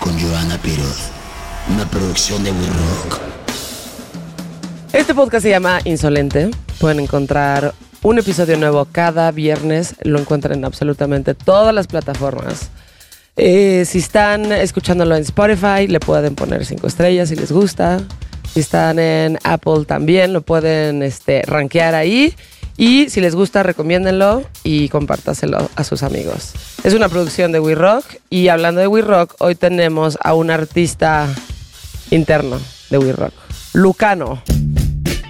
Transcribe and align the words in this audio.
Con 0.00 0.20
Joana 0.20 0.58
Piroz. 0.58 1.08
Una 1.72 1.88
producción 1.88 2.44
de 2.44 2.50
We 2.50 2.66
Rock. 2.66 3.20
Este 4.92 5.14
podcast 5.14 5.44
se 5.44 5.48
llama 5.48 5.80
Insolente. 5.84 6.50
Pueden 6.78 7.00
encontrar 7.00 7.72
un 8.02 8.18
episodio 8.18 8.58
nuevo 8.58 8.86
cada 8.92 9.30
viernes. 9.30 9.94
Lo 10.02 10.18
encuentran 10.18 10.58
en 10.58 10.66
absolutamente 10.66 11.34
todas 11.34 11.74
las 11.74 11.86
plataformas. 11.86 12.68
Eh, 13.36 13.86
si 13.86 14.00
están 14.00 14.52
escuchándolo 14.52 15.16
en 15.16 15.22
Spotify, 15.22 15.86
le 15.88 16.00
pueden 16.00 16.34
poner 16.34 16.66
cinco 16.66 16.86
estrellas 16.86 17.30
si 17.30 17.36
les 17.36 17.50
gusta. 17.50 17.98
Si 18.52 18.60
están 18.60 18.98
en 18.98 19.38
Apple 19.42 19.86
también, 19.86 20.34
lo 20.34 20.42
pueden 20.42 21.02
este, 21.02 21.40
rankear 21.46 21.94
ahí. 21.94 22.34
Y 22.76 23.08
si 23.08 23.22
les 23.22 23.34
gusta, 23.34 23.62
recomiéndenlo 23.62 24.42
y 24.64 24.90
compártaselo 24.90 25.70
a 25.74 25.84
sus 25.84 26.02
amigos. 26.02 26.52
Es 26.82 26.94
una 26.94 27.10
producción 27.10 27.52
de 27.52 27.60
We 27.60 27.74
Rock. 27.74 28.04
Y 28.30 28.48
hablando 28.48 28.80
de 28.80 28.86
We 28.86 29.02
Rock, 29.02 29.34
hoy 29.38 29.54
tenemos 29.54 30.16
a 30.22 30.32
un 30.32 30.50
artista 30.50 31.28
interno 32.10 32.58
de 32.88 32.98
We 32.98 33.12
Rock, 33.12 33.34
Lucano. 33.74 34.42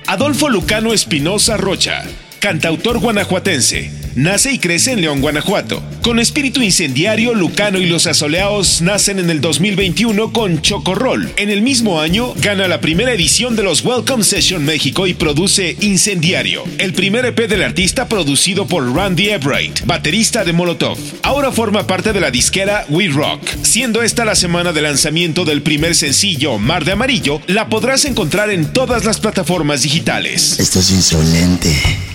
Adolfo 0.06 0.48
Lucano 0.48 0.92
Espinosa 0.92 1.56
Rocha, 1.56 2.04
cantautor 2.40 2.98
guanajuatense. 2.98 3.90
Nace 4.16 4.52
y 4.52 4.58
crece 4.58 4.90
en 4.90 5.02
León, 5.02 5.20
Guanajuato. 5.20 5.84
Con 6.02 6.18
espíritu 6.18 6.62
incendiario, 6.62 7.32
Lucano 7.32 7.78
y 7.78 7.86
los 7.86 8.08
asoleados 8.08 8.82
nacen 8.82 9.20
en 9.20 9.30
el 9.30 9.40
2021 9.40 10.32
con 10.32 10.60
Chocorrol. 10.62 11.30
En 11.36 11.48
el 11.48 11.62
mismo 11.62 12.00
año, 12.00 12.34
gana 12.36 12.66
la 12.66 12.80
primera 12.80 13.12
edición 13.12 13.54
de 13.54 13.62
los 13.62 13.84
Welcome 13.84 14.24
Session 14.24 14.64
México 14.64 15.06
y 15.06 15.14
produce 15.14 15.76
Incendiario, 15.80 16.64
el 16.78 16.92
primer 16.92 17.24
EP 17.24 17.48
del 17.48 17.62
artista 17.62 18.08
producido 18.08 18.66
por 18.66 18.92
Randy 18.92 19.28
Ebright, 19.28 19.82
baterista 19.84 20.44
de 20.44 20.54
Molotov. 20.54 20.98
Ahora 21.22 21.52
forma 21.52 21.86
parte 21.86 22.12
de 22.12 22.20
la 22.20 22.32
disquera 22.32 22.86
We 22.88 23.08
Rock. 23.08 23.42
Siendo 23.62 24.02
esta 24.02 24.24
la 24.24 24.34
semana 24.34 24.72
de 24.72 24.82
lanzamiento 24.82 25.44
del 25.44 25.62
primer 25.62 25.94
sencillo, 25.94 26.58
Mar 26.58 26.84
de 26.84 26.92
Amarillo, 26.92 27.40
la 27.46 27.68
podrás 27.68 28.04
encontrar 28.06 28.50
en 28.50 28.72
todas 28.72 29.04
las 29.04 29.20
plataformas 29.20 29.82
digitales. 29.82 30.58
Esto 30.58 30.80
es 30.80 30.90
insolente. 30.90 32.09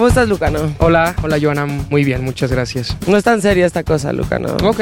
¿Cómo 0.00 0.08
estás, 0.08 0.30
Lucano? 0.30 0.74
Hola, 0.78 1.14
hola 1.22 1.36
Joana, 1.38 1.66
muy 1.66 2.04
bien, 2.04 2.24
muchas 2.24 2.50
gracias. 2.50 2.96
No 3.06 3.18
es 3.18 3.22
tan 3.22 3.42
seria 3.42 3.66
esta 3.66 3.84
cosa, 3.84 4.14
Lucano. 4.14 4.56
Ok, 4.64 4.80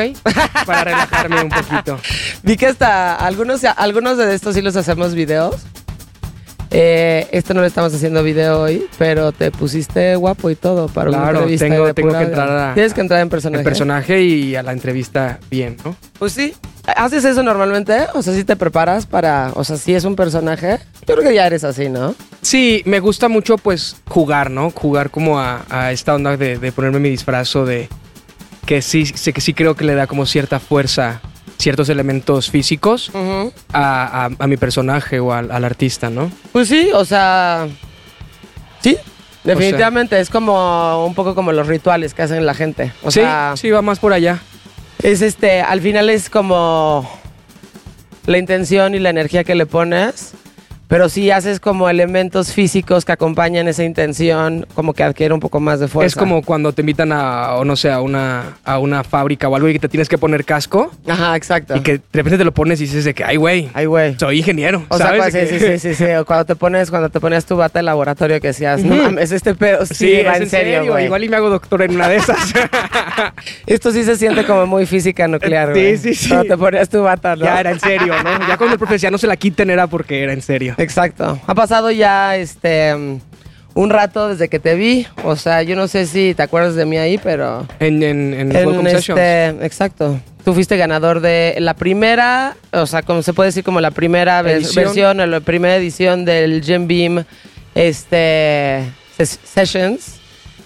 para 0.65 0.85
relajarme 0.85 1.43
un 1.43 1.49
poquito. 1.49 1.99
Vi 2.45 2.57
que 2.57 2.69
hasta 2.69 3.17
algunos, 3.17 3.65
algunos 3.65 4.17
de 4.17 4.33
estos 4.33 4.55
sí 4.55 4.63
los 4.63 4.77
hacemos 4.77 5.17
videos. 5.17 5.57
Eh, 6.71 7.27
esto 7.33 7.53
no 7.53 7.63
lo 7.63 7.67
estamos 7.67 7.93
haciendo 7.93 8.23
video 8.23 8.61
hoy, 8.61 8.87
pero 8.97 9.33
te 9.33 9.51
pusiste 9.51 10.15
guapo 10.15 10.51
y 10.51 10.55
todo 10.55 10.87
para 10.87 11.11
una 11.11 11.19
Claro, 11.19 11.39
entrevista. 11.39 11.65
tengo, 11.65 11.87
de 11.87 11.95
tengo 11.95 12.09
pura 12.11 12.21
que 12.21 12.25
entrar 12.27 12.51
a, 12.51 12.75
Tienes 12.75 12.95
que 12.95 13.01
entrar 13.01 13.21
en 13.21 13.29
personaje. 13.29 13.59
el 13.63 13.65
personaje 13.65 14.23
y 14.23 14.55
a 14.55 14.63
la 14.63 14.71
entrevista 14.71 15.41
bien, 15.51 15.79
¿no? 15.85 15.97
Pues 16.21 16.33
sí. 16.33 16.55
¿Haces 16.97 17.25
eso 17.25 17.43
normalmente? 17.43 18.07
O 18.15 18.23
sea, 18.23 18.33
si 18.35 18.45
te 18.45 18.57
preparas 18.57 19.07
para... 19.07 19.53
O 19.55 19.65
sea, 19.65 19.77
si 19.77 19.95
es 19.95 20.05
un 20.05 20.17
personaje. 20.17 20.79
Yo 21.07 21.15
creo 21.17 21.29
que 21.29 21.35
ya 21.35 21.47
eres 21.47 21.65
así, 21.65 21.89
¿no? 21.89 22.15
Sí, 22.43 22.83
me 22.87 23.01
gusta 23.01 23.29
mucho 23.29 23.59
pues 23.59 23.97
jugar, 24.09 24.51
¿no? 24.51 24.71
Jugar 24.71 25.11
como 25.11 25.39
a, 25.39 25.65
a 25.71 25.93
esta 25.93 26.15
onda 26.15 26.37
de, 26.37 26.59
de 26.59 26.73
ponerme 26.73 26.99
mi 27.01 27.11
disfrazo 27.11 27.65
de... 27.65 27.89
Que 28.67 28.83
sí, 28.83 29.07
sí, 29.07 29.33
que 29.33 29.41
sí 29.41 29.55
creo 29.55 29.75
que 29.77 29.85
le 29.85 29.95
da 29.95 30.07
como 30.07 30.27
cierta 30.27 30.61
fuerza, 30.61 31.21
ciertos 31.59 31.89
elementos 31.89 32.51
físicos 32.51 33.11
a, 33.73 34.27
a- 34.27 34.31
a 34.39 34.47
mi 34.47 34.57
personaje 34.57 35.21
o 35.21 35.33
al, 35.33 35.51
al 35.51 35.65
artista, 35.65 36.11
¿no? 36.11 36.31
Pues 36.53 36.69
sí, 36.69 36.91
o 36.95 37.05
sea... 37.05 37.67
Sí. 38.81 38.97
Definitivamente 39.45 40.21
es 40.21 40.29
como 40.29 41.07
un 41.07 41.15
poco 41.15 41.35
como 41.35 41.53
los 41.53 41.67
rituales 41.67 42.13
que 42.13 42.23
hacen 42.23 42.45
la 42.45 42.53
gente. 42.53 42.93
O 43.03 43.11
sí, 43.11 43.21
sea, 43.21 43.55
sí, 43.57 43.71
va 43.71 43.81
más 43.81 43.99
por 43.99 44.13
allá. 44.13 44.41
Es 45.03 45.23
este, 45.23 45.61
al 45.61 45.81
final 45.81 46.11
es 46.11 46.29
como 46.29 47.09
la 48.27 48.39
intención 48.39 48.95
y 48.95 48.99
la 48.99 49.11
energía 49.11 49.45
que 49.45 49.55
le 49.55 49.67
pones, 49.67 50.33
pero 50.89 51.09
si 51.09 51.31
haces 51.31 51.61
como 51.61 51.89
elementos 51.89 52.53
físicos 52.53 53.05
que 53.05 53.13
acompañan 53.13 53.69
esa 53.69 53.85
intención, 53.85 54.67
como 54.75 54.95
que 54.95 55.03
adquiere 55.05 55.35
un 55.35 55.41
poco 55.41 55.61
más 55.61 55.81
de 55.81 55.87
fuerza. 55.89 56.07
Es 56.07 56.17
como 56.17 56.43
cuando 56.43 56.73
te 56.73 56.83
invitan 56.83 57.13
a, 57.13 57.55
o 57.55 57.65
no 57.65 57.77
sé, 57.77 57.91
a 57.91 58.01
una, 58.01 58.57
a 58.65 58.79
una 58.79 59.05
fábrica 59.05 59.49
o 59.49 59.55
algo 59.57 59.69
y 59.69 59.75
que 59.75 59.79
te 59.79 59.89
tienes 59.89 60.09
que 60.09 60.17
poner 60.19 60.45
casco 60.45 60.91
Ajá, 61.07 61.37
exacto. 61.37 61.77
y 61.77 61.81
que 61.81 61.93
de 61.99 62.03
repente 62.13 62.39
te 62.39 62.45
lo 62.45 62.53
pones 62.53 62.81
y 62.81 62.85
dices 62.85 63.05
de 63.05 63.13
que, 63.15 63.23
ay, 63.23 63.37
güey, 63.37 63.69
Ay, 63.75 63.85
güey. 63.87 64.17
soy 64.19 64.39
ingeniero. 64.39 64.85
O 64.89 64.97
sea, 64.97 65.13
cua- 65.15 65.31
sí, 65.31 65.47
sí, 65.47 65.59
sí, 65.61 65.79
sí, 65.79 65.95
sí. 65.95 66.05
O 66.19 66.25
cuando 66.25 66.47
te 66.47 66.57
pones, 66.57 66.91
cuando 66.91 67.11
te 67.11 67.21
ponías 67.21 67.45
tu 67.45 67.57
bata 67.57 67.79
de 67.81 67.83
laboratorio 67.83 68.41
que 68.41 68.49
decías, 68.49 68.83
no 68.83 68.97
mames, 68.97 69.31
este 69.31 69.55
pedo 69.55 69.85
sí, 69.85 69.95
Sí, 69.95 70.23
va 70.27 70.33
es 70.37 70.41
en 70.41 70.49
serio, 70.51 70.87
güey. 70.91 71.05
Igual 71.05 71.23
y 71.25 71.29
me 71.29 71.37
hago 71.37 71.51
doctor 71.51 71.83
en 71.83 71.95
una 71.95 72.09
de 72.09 72.17
esas. 72.17 72.39
Esto 73.67 73.91
sí 73.93 74.05
se 74.05 74.17
siente 74.17 74.45
como 74.45 74.67
muy 74.67 74.87
física 74.87 75.29
nuclear, 75.29 75.69
Sí, 75.75 75.81
güey. 75.81 75.97
sí, 75.99 76.15
sí. 76.15 76.29
Cuando 76.29 76.47
te 76.55 76.57
ponías 76.59 76.89
tu 76.89 77.03
bata, 77.03 77.37
¿no? 77.37 77.45
ya 77.45 77.61
era 77.61 77.71
en 77.73 77.81
serio, 77.81 78.15
¿no? 78.23 78.49
Ya 78.49 78.57
cuando 78.57 78.73
el 78.75 78.79
profe 78.79 78.95
decía 78.95 79.11
no 79.11 79.19
se 79.19 79.27
la 79.27 79.37
quiten 79.37 79.71
era 79.71 79.87
porque 79.87 80.23
era 80.23 80.33
en 80.33 80.41
serio. 80.43 80.75
Exacto. 80.79 81.39
Ha 81.47 81.55
pasado 81.55 81.91
ya 81.91 82.37
este 82.37 82.95
un 83.75 83.91
rato 83.91 84.29
desde 84.29 84.49
que 84.49 84.59
te 84.59 84.75
vi. 84.75 85.07
O 85.25 85.37
sea, 85.37 85.63
yo 85.63 85.77
no 85.77 85.87
sé 85.87 86.07
si 86.07 86.35
te 86.35 86.43
acuerdas 86.43 86.75
de 86.75 86.85
mí 86.87 86.97
ahí, 86.97 87.19
pero. 87.19 87.67
En, 87.79 88.03
en, 88.03 88.35
en, 88.35 88.57
en 88.57 88.87
este, 88.87 89.49
exacto. 89.65 90.19
Tú 90.45 90.55
fuiste 90.55 90.77
ganador 90.79 91.21
de 91.21 91.57
la 91.59 91.75
primera, 91.75 92.57
o 92.73 92.87
sea, 92.87 93.03
como 93.03 93.23
se 93.23 93.35
puede 93.35 93.49
decir, 93.49 93.63
como 93.65 93.81
la 93.83 93.91
primera 93.91 94.41
Edición. 94.41 94.85
versión 94.87 95.21
o 95.21 95.27
la 95.27 95.41
primera 95.41 95.77
edición 95.77 96.25
del 96.25 96.63
Jim 96.65 96.87
Beam 96.89 97.25
este, 97.75 98.85
ses- 99.19 99.39
Sessions. 99.45 100.17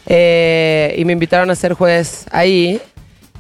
Eh, 0.07 0.95
y 0.99 1.05
me 1.05 1.13
invitaron 1.13 1.51
a 1.51 1.55
ser 1.55 1.75
juez 1.75 2.25
ahí. 2.31 2.81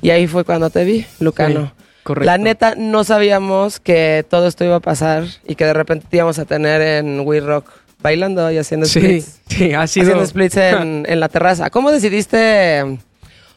Y 0.00 0.10
ahí 0.10 0.26
fue 0.26 0.44
cuando 0.44 0.68
te 0.70 0.84
vi, 0.84 1.06
Lucano. 1.20 1.72
Sí, 1.76 1.81
correcto. 2.02 2.26
La 2.26 2.38
neta, 2.38 2.74
no 2.76 3.04
sabíamos 3.04 3.80
que 3.80 4.24
todo 4.28 4.46
esto 4.48 4.64
iba 4.64 4.76
a 4.76 4.80
pasar 4.80 5.24
y 5.46 5.54
que 5.54 5.64
de 5.64 5.72
repente 5.74 6.06
te 6.10 6.16
íbamos 6.18 6.38
a 6.38 6.44
tener 6.44 6.80
en 6.80 7.20
We 7.20 7.40
Rock 7.40 7.70
bailando 8.00 8.50
y 8.50 8.58
haciendo 8.58 8.86
Sí, 8.86 9.00
splits. 9.00 9.40
sí, 9.48 9.72
ha 9.74 9.86
sido... 9.86 10.04
Haciendo 10.06 10.26
splits 10.26 10.56
en, 10.56 11.04
en 11.08 11.20
la 11.20 11.28
terraza. 11.28 11.70
¿Cómo 11.70 11.90
decidiste? 11.92 12.98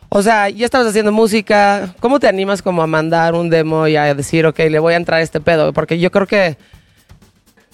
O 0.10 0.22
sea, 0.22 0.50
ya 0.50 0.66
estabas 0.66 0.88
haciendo 0.88 1.12
música. 1.12 1.94
¿Cómo 2.00 2.20
te 2.20 2.28
animas 2.28 2.62
como 2.62 2.82
a 2.84 2.88
mandar 2.88 3.34
un 3.34 3.50
demo 3.50 3.88
y 3.88 3.96
a 3.96 4.14
decir, 4.14 4.46
ok, 4.46 4.60
le 4.70 4.80
voy 4.80 4.94
a 4.94 4.98
entrar 4.98 5.20
a 5.20 5.24
este 5.24 5.42
pedo? 5.42 5.74
Porque 5.74 5.98
yo 6.00 6.12
creo 6.12 6.28
que 6.28 6.58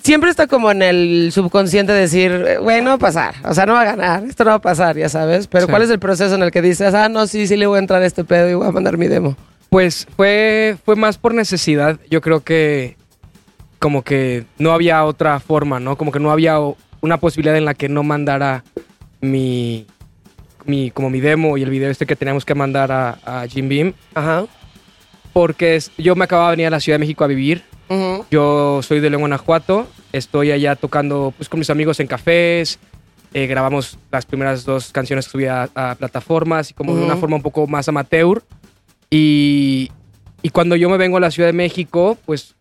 siempre 0.02 0.30
está 0.32 0.48
como 0.48 0.72
en 0.72 0.82
el 0.82 1.30
subconsciente 1.34 1.92
decir, 1.94 2.32
eh, 2.48 2.58
güey, 2.58 2.82
no 2.82 2.92
va 2.92 2.96
a 2.96 3.00
pasar. 3.00 3.36
O 3.44 3.54
sea, 3.54 3.66
no 3.66 3.74
va 3.74 3.82
a 3.82 3.86
ganar. 3.86 4.24
Esto 4.24 4.46
no 4.46 4.52
va 4.52 4.56
a 4.56 4.62
pasar, 4.62 4.98
ya 4.98 5.10
sabes. 5.10 5.46
Pero 5.48 5.66
Sí. 5.66 5.70
¿cuál 5.72 5.84
es 5.84 5.90
el 5.92 6.00
proceso 6.00 6.34
en 6.34 6.42
el 6.42 6.52
que 6.52 6.62
dices, 6.62 6.94
ah, 6.94 7.10
no, 7.10 7.28
sí, 7.28 7.46
sí 7.48 7.58
le 7.58 7.68
voy 7.68 7.76
a 7.76 7.80
entrar 7.80 8.02
a 8.02 8.06
este 8.06 8.24
pedo 8.24 8.50
y 8.50 8.54
voy 8.54 8.66
a 8.68 8.72
mandar 8.72 8.98
mi 8.98 9.08
demo? 9.08 9.36
Pues 9.72 10.06
fue, 10.18 10.76
fue 10.84 10.98
más 10.98 11.18
por 11.18 11.34
necesidad. 11.34 11.98
Yo 12.10 12.20
creo 12.20 12.42
que 12.42 12.98
como 13.80 14.04
que 14.04 14.44
no 14.58 14.74
había 14.74 15.06
otra 15.06 15.40
forma, 15.40 15.80
¿no? 15.80 15.96
Como 15.96 16.12
que 16.12 16.20
no 16.20 16.30
había 16.30 16.58
una 17.00 17.18
posibilidad 17.22 17.56
en 17.56 17.64
la 17.64 17.74
que 17.74 17.88
no 17.88 18.04
mandara 18.04 18.66
mi, 19.22 19.88
mi 20.66 20.92
como 20.92 21.10
mi 21.10 21.22
demo 21.22 21.58
y 21.58 21.64
el 21.64 21.70
video 21.70 21.90
este 21.90 22.06
que 22.06 22.18
teníamos 22.18 22.44
que 22.44 22.54
mandar 22.54 22.92
a, 22.92 23.18
a 23.24 23.48
Jim 23.48 23.70
Beam. 23.70 23.94
Ajá. 24.14 24.46
Porque 25.32 25.82
yo 25.98 26.18
me 26.18 26.26
acababa 26.26 26.50
de 26.50 26.58
venir 26.58 26.68
a 26.68 26.72
la 26.72 26.82
Ciudad 26.82 26.96
de 26.96 27.06
México 27.06 27.24
a 27.24 27.28
vivir. 27.28 27.64
Yo 28.30 28.82
soy 28.84 29.00
de 29.00 29.10
León, 29.10 29.22
Guanajuato. 29.22 29.88
Estoy 30.12 30.52
allá 30.52 30.76
tocando 30.76 31.34
pues, 31.38 31.48
con 31.48 31.60
mis 31.60 31.70
amigos 31.70 32.02
en 32.02 32.08
cafés. 32.08 32.78
Eh, 33.34 33.48
grabamos 33.48 33.98
las 34.12 34.26
primeras 34.26 34.66
dos 34.66 34.92
canciones 34.92 35.28
que 35.28 35.32
subí 35.32 35.46
a, 35.46 35.70
a 35.74 35.96
plataformas 35.96 36.72
y 36.72 36.74
como 36.74 36.94
de 36.94 37.06
una 37.06 37.16
forma 37.16 37.38
un 37.38 37.42
poco 37.42 37.68
más 37.68 37.88
amateur. 37.88 38.44
Y, 39.12 39.92
y 40.42 40.50
cuando 40.50 40.76
yo 40.76 40.90
me 40.90 40.98
vengo 40.98 41.18
a 41.18 41.20
la 41.20 41.30
Ciudad 41.30 41.50
de 41.50 41.54
México, 41.54 42.18
pues 42.26 42.56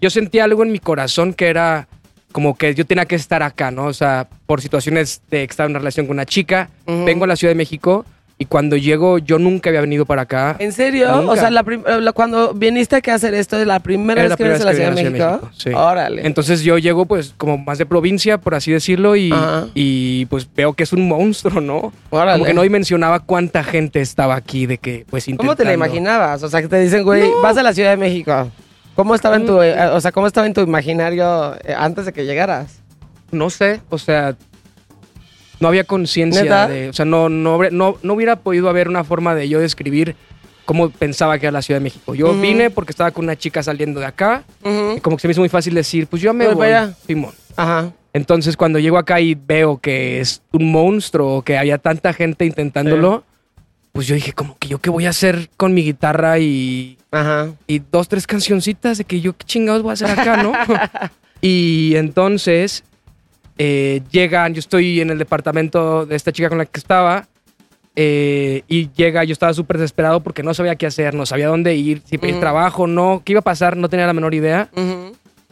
yo 0.00 0.10
sentí 0.10 0.38
algo 0.38 0.62
en 0.62 0.70
mi 0.70 0.78
corazón 0.78 1.34
que 1.34 1.48
era 1.48 1.88
como 2.30 2.56
que 2.56 2.74
yo 2.74 2.84
tenía 2.84 3.06
que 3.06 3.14
estar 3.16 3.42
acá, 3.42 3.70
¿no? 3.70 3.86
O 3.86 3.94
sea, 3.94 4.28
por 4.46 4.60
situaciones 4.60 5.22
de 5.30 5.44
estar 5.44 5.64
en 5.64 5.72
una 5.72 5.78
relación 5.78 6.06
con 6.06 6.16
una 6.16 6.26
chica, 6.26 6.68
vengo 6.86 7.24
a 7.24 7.26
la 7.26 7.36
Ciudad 7.36 7.50
de 7.50 7.56
México 7.56 8.04
y 8.38 8.44
cuando 8.44 8.76
llego 8.76 9.16
yo 9.18 9.38
nunca 9.38 9.70
había 9.70 9.80
venido 9.80 10.04
para 10.04 10.22
acá. 10.22 10.56
¿En 10.58 10.72
serio? 10.72 11.10
Nunca. 11.16 11.32
O 11.32 11.36
sea, 11.36 11.50
la 11.50 11.60
eh, 11.62 12.00
la- 12.02 12.12
cuando 12.12 12.52
viniste 12.52 12.94
aquí 12.96 13.10
a 13.10 13.14
hacer 13.14 13.32
esto, 13.32 13.58
¿es 13.58 13.66
la 13.66 13.80
primera 13.80 14.20
Era 14.20 14.28
vez 14.28 14.36
que 14.36 14.42
vienes 14.44 14.60
a 14.60 14.64
la 14.66 14.74
Ciudad 14.74 14.90
de 14.92 15.02
México? 15.02 15.24
México, 15.30 15.50
sí. 15.56 15.70
Órale. 15.74 16.26
Entonces 16.26 16.60
yo 16.62 16.76
llego 16.76 17.06
pues 17.06 17.32
como 17.38 17.56
más 17.56 17.78
de 17.78 17.86
provincia, 17.86 18.36
por 18.38 18.54
así 18.54 18.70
decirlo, 18.72 19.14
y, 19.16 20.26
pues 20.28 20.46
veo 20.54 20.74
que 20.74 20.82
es 20.82 20.92
un 20.92 21.08
monstruo, 21.08 21.60
¿no? 21.62 21.92
Órale. 22.10 22.32
Como 22.34 22.44
que 22.44 22.52
no 22.54 22.62
dimensionaba 22.62 23.20
cuánta 23.20 23.64
gente 23.64 24.00
estaba 24.02 24.34
aquí 24.36 24.66
de 24.66 24.76
que 24.78 25.06
pues 25.08 25.24
¿Cómo 25.36 25.56
te 25.56 25.64
la 25.64 25.72
intentando- 25.72 25.74
imaginabas? 25.74 26.42
O 26.42 26.48
sea, 26.50 26.60
que 26.60 26.68
te 26.68 26.78
dicen, 26.78 27.04
güey, 27.04 27.30
vas 27.42 27.56
a 27.56 27.62
la 27.62 27.72
Ciudad 27.72 27.90
de 27.90 27.96
México. 27.96 28.50
¿Cómo 28.94 29.14
estaba 29.14 29.36
en 29.36 29.46
tu, 29.46 29.62
eh, 29.62 29.78
o 29.88 30.00
sea, 30.00 30.12
cómo 30.12 30.26
estaba 30.26 30.46
en 30.46 30.52
tu 30.54 30.60
imaginario 30.62 31.54
eh, 31.64 31.74
antes 31.76 32.04
de 32.06 32.12
que 32.12 32.24
llegaras? 32.26 32.80
No 33.30 33.50
sé, 33.50 33.80
o 33.90 33.98
sea, 33.98 34.36
no 35.60 35.68
había 35.68 35.84
conciencia 35.84 36.66
de, 36.66 36.88
o 36.88 36.92
sea, 36.92 37.04
no, 37.04 37.28
no, 37.28 37.58
no, 37.70 37.96
no 38.02 38.14
hubiera 38.14 38.36
podido 38.36 38.68
haber 38.68 38.88
una 38.88 39.04
forma 39.04 39.34
de 39.34 39.48
yo 39.48 39.60
describir 39.60 40.16
cómo 40.64 40.90
pensaba 40.90 41.38
que 41.38 41.46
era 41.46 41.52
la 41.52 41.62
Ciudad 41.62 41.80
de 41.80 41.84
México. 41.84 42.14
Yo 42.14 42.30
Ujú. 42.30 42.40
vine 42.40 42.70
porque 42.70 42.90
estaba 42.90 43.10
con 43.12 43.24
una 43.24 43.36
chica 43.36 43.62
saliendo 43.62 44.00
de 44.00 44.06
acá, 44.06 44.44
y 44.64 45.00
como 45.00 45.16
que 45.16 45.22
se 45.22 45.28
me 45.28 45.32
hizo 45.32 45.40
muy 45.40 45.48
fácil 45.48 45.74
decir, 45.74 46.06
pues 46.08 46.20
yo 46.20 46.34
me 46.34 46.46
Voy 46.46 46.54
voy, 46.54 46.66
para 46.66 46.82
allá. 46.82 46.94
Simón. 47.06 47.32
Ajá. 47.56 47.92
Entonces, 48.12 48.56
cuando 48.56 48.78
llego 48.78 48.96
acá 48.98 49.20
y 49.20 49.34
veo 49.34 49.78
que 49.78 50.20
es 50.20 50.42
un 50.52 50.70
monstruo, 50.72 51.42
que 51.42 51.58
había 51.58 51.78
tanta 51.78 52.12
gente 52.14 52.46
intentándolo, 52.46 53.24
pues 53.92 54.06
yo 54.06 54.14
dije, 54.14 54.32
como 54.32 54.58
que 54.58 54.68
yo 54.68 54.78
qué 54.78 54.90
voy 54.90 55.06
a 55.06 55.10
hacer 55.10 55.50
con 55.56 55.72
mi 55.72 55.82
guitarra 55.82 56.38
y, 56.38 56.98
Ajá. 57.10 57.48
y 57.66 57.78
dos, 57.78 58.08
tres 58.08 58.26
cancioncitas 58.26 58.98
de 58.98 59.04
que 59.04 59.20
yo 59.20 59.34
qué 59.36 59.44
chingados 59.44 59.82
voy 59.82 59.90
a 59.90 59.94
hacer 59.94 60.10
acá, 60.10 60.42
¿no? 60.42 60.52
y 61.40 61.94
entonces 61.96 62.84
eh, 63.58 64.02
llegan, 64.10 64.54
yo 64.54 64.60
estoy 64.60 65.00
en 65.00 65.10
el 65.10 65.18
departamento 65.18 66.06
de 66.06 66.16
esta 66.16 66.32
chica 66.32 66.48
con 66.48 66.58
la 66.58 66.66
que 66.66 66.78
estaba. 66.78 67.26
eh, 67.98 68.62
y 68.68 68.90
llega, 68.94 69.24
yo 69.24 69.32
estaba 69.32 69.54
súper 69.54 69.78
desesperado 69.78 70.20
porque 70.20 70.42
no 70.42 70.52
sabía 70.54 70.76
qué 70.76 70.86
hacer, 70.86 71.14
no 71.14 71.24
sabía 71.24 71.48
dónde 71.48 71.74
ir, 71.74 72.02
si 72.04 72.18
pedir 72.18 72.38
trabajo, 72.40 72.86
no, 72.86 73.22
qué 73.24 73.32
iba 73.32 73.40
a 73.40 73.42
pasar, 73.42 73.76
no 73.76 73.88
tenía 73.88 74.06
la 74.06 74.12
menor 74.12 74.34
idea. 74.34 74.68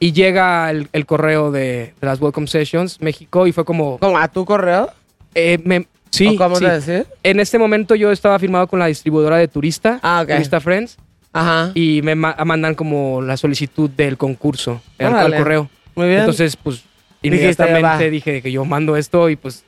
Y 0.01 0.13
llega 0.13 0.71
el, 0.71 0.89
el 0.93 1.07
correo 1.07 1.51
de, 1.53 1.95
de 2.01 2.07
las 2.07 2.21
Welcome 2.21 2.47
Sessions 2.49 3.01
México 3.01 3.47
y 3.47 3.53
fue 3.53 3.65
como, 3.65 3.99
¿Cómo? 3.99 4.19
¿A 4.19 4.29
tu 4.29 4.45
correo? 4.45 4.91
eh, 5.35 5.59
me- 5.65 5.87
sí, 6.11 6.27
¿O 6.29 6.37
cómo 6.37 6.57
sí. 6.57 6.65
decir? 6.67 7.07
En 7.23 7.41
este 7.41 7.59
momento 7.59 7.95
yo 7.95 8.11
estaba 8.13 8.39
firmado 8.39 8.67
con 8.67 8.79
la 8.79 8.87
distribuidora 8.87 9.39
de 9.39 9.49
Turista, 9.49 10.01
Ah. 10.03 10.25
Turista 10.29 10.61
Friends, 10.61 10.99
Ajá. 11.33 11.71
y 11.75 12.03
me 12.03 12.15
ma- 12.15 12.37
mandan 12.45 12.75
como 12.75 13.23
la 13.23 13.37
solicitud 13.39 13.89
del 13.89 14.19
concurso 14.19 14.83
al, 14.99 15.35
correo. 15.35 15.71
Muy 15.95 16.09
bien. 16.09 16.21
Entonces, 16.21 16.57
pues. 16.57 16.83
Inmediatamente 17.29 18.11
dije 18.11 18.43
que 18.43 18.53
yo 18.53 18.65
mando 18.65 18.97
esto 18.97 19.29
y 19.31 19.37
pues, 19.37 19.65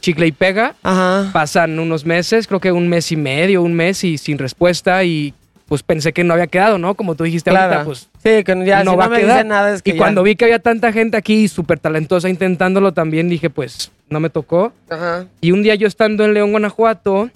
chicle 0.00 0.26
y 0.26 0.32
pega. 0.32 0.74
Ajá. 0.82 1.30
Pasan 1.32 1.78
unos 1.78 2.04
meses, 2.04 2.46
creo 2.46 2.60
que 2.60 2.72
un 2.72 2.88
mes 2.88 3.12
y 3.12 3.16
medio, 3.16 3.62
un 3.62 3.74
mes 3.74 4.02
y 4.04 4.18
sin 4.18 4.38
respuesta 4.38 5.04
y 5.04 5.34
pues 5.68 5.82
pensé 5.82 6.12
que 6.12 6.22
no 6.22 6.34
había 6.34 6.48
quedado, 6.48 6.76
¿no? 6.76 6.94
Como 6.94 7.14
tú 7.14 7.24
dijiste 7.24 7.48
Claro. 7.50 7.64
ahorita, 7.72 7.84
pues 7.86 8.10
sí, 8.22 8.44
que 8.44 8.64
ya 8.66 8.84
no 8.84 8.90
si 8.90 8.96
va 8.98 9.06
no 9.06 9.14
a 9.14 9.16
me 9.16 9.20
quedar. 9.22 9.36
dice 9.38 9.48
nada 9.48 9.72
es 9.74 9.80
que 9.82 9.90
y 9.90 9.92
ya- 9.94 9.98
cuando 9.98 10.22
vi 10.22 10.36
que 10.36 10.44
había 10.44 10.58
tanta 10.58 10.92
gente 10.92 11.16
aquí 11.16 11.48
súper 11.48 11.78
talentosa 11.78 12.28
intentándolo 12.28 12.92
también, 12.92 13.28
dije, 13.30 13.48
pues 13.48 13.90
no 14.10 14.20
me 14.20 14.28
tocó. 14.28 14.72
Ajá. 14.90 15.26
Y 15.40 15.52
un 15.52 15.62
día 15.62 15.74
yo 15.76 15.86
estando 15.88 16.24
en 16.26 16.34
León, 16.34 16.50
Guanajuato. 16.50 17.30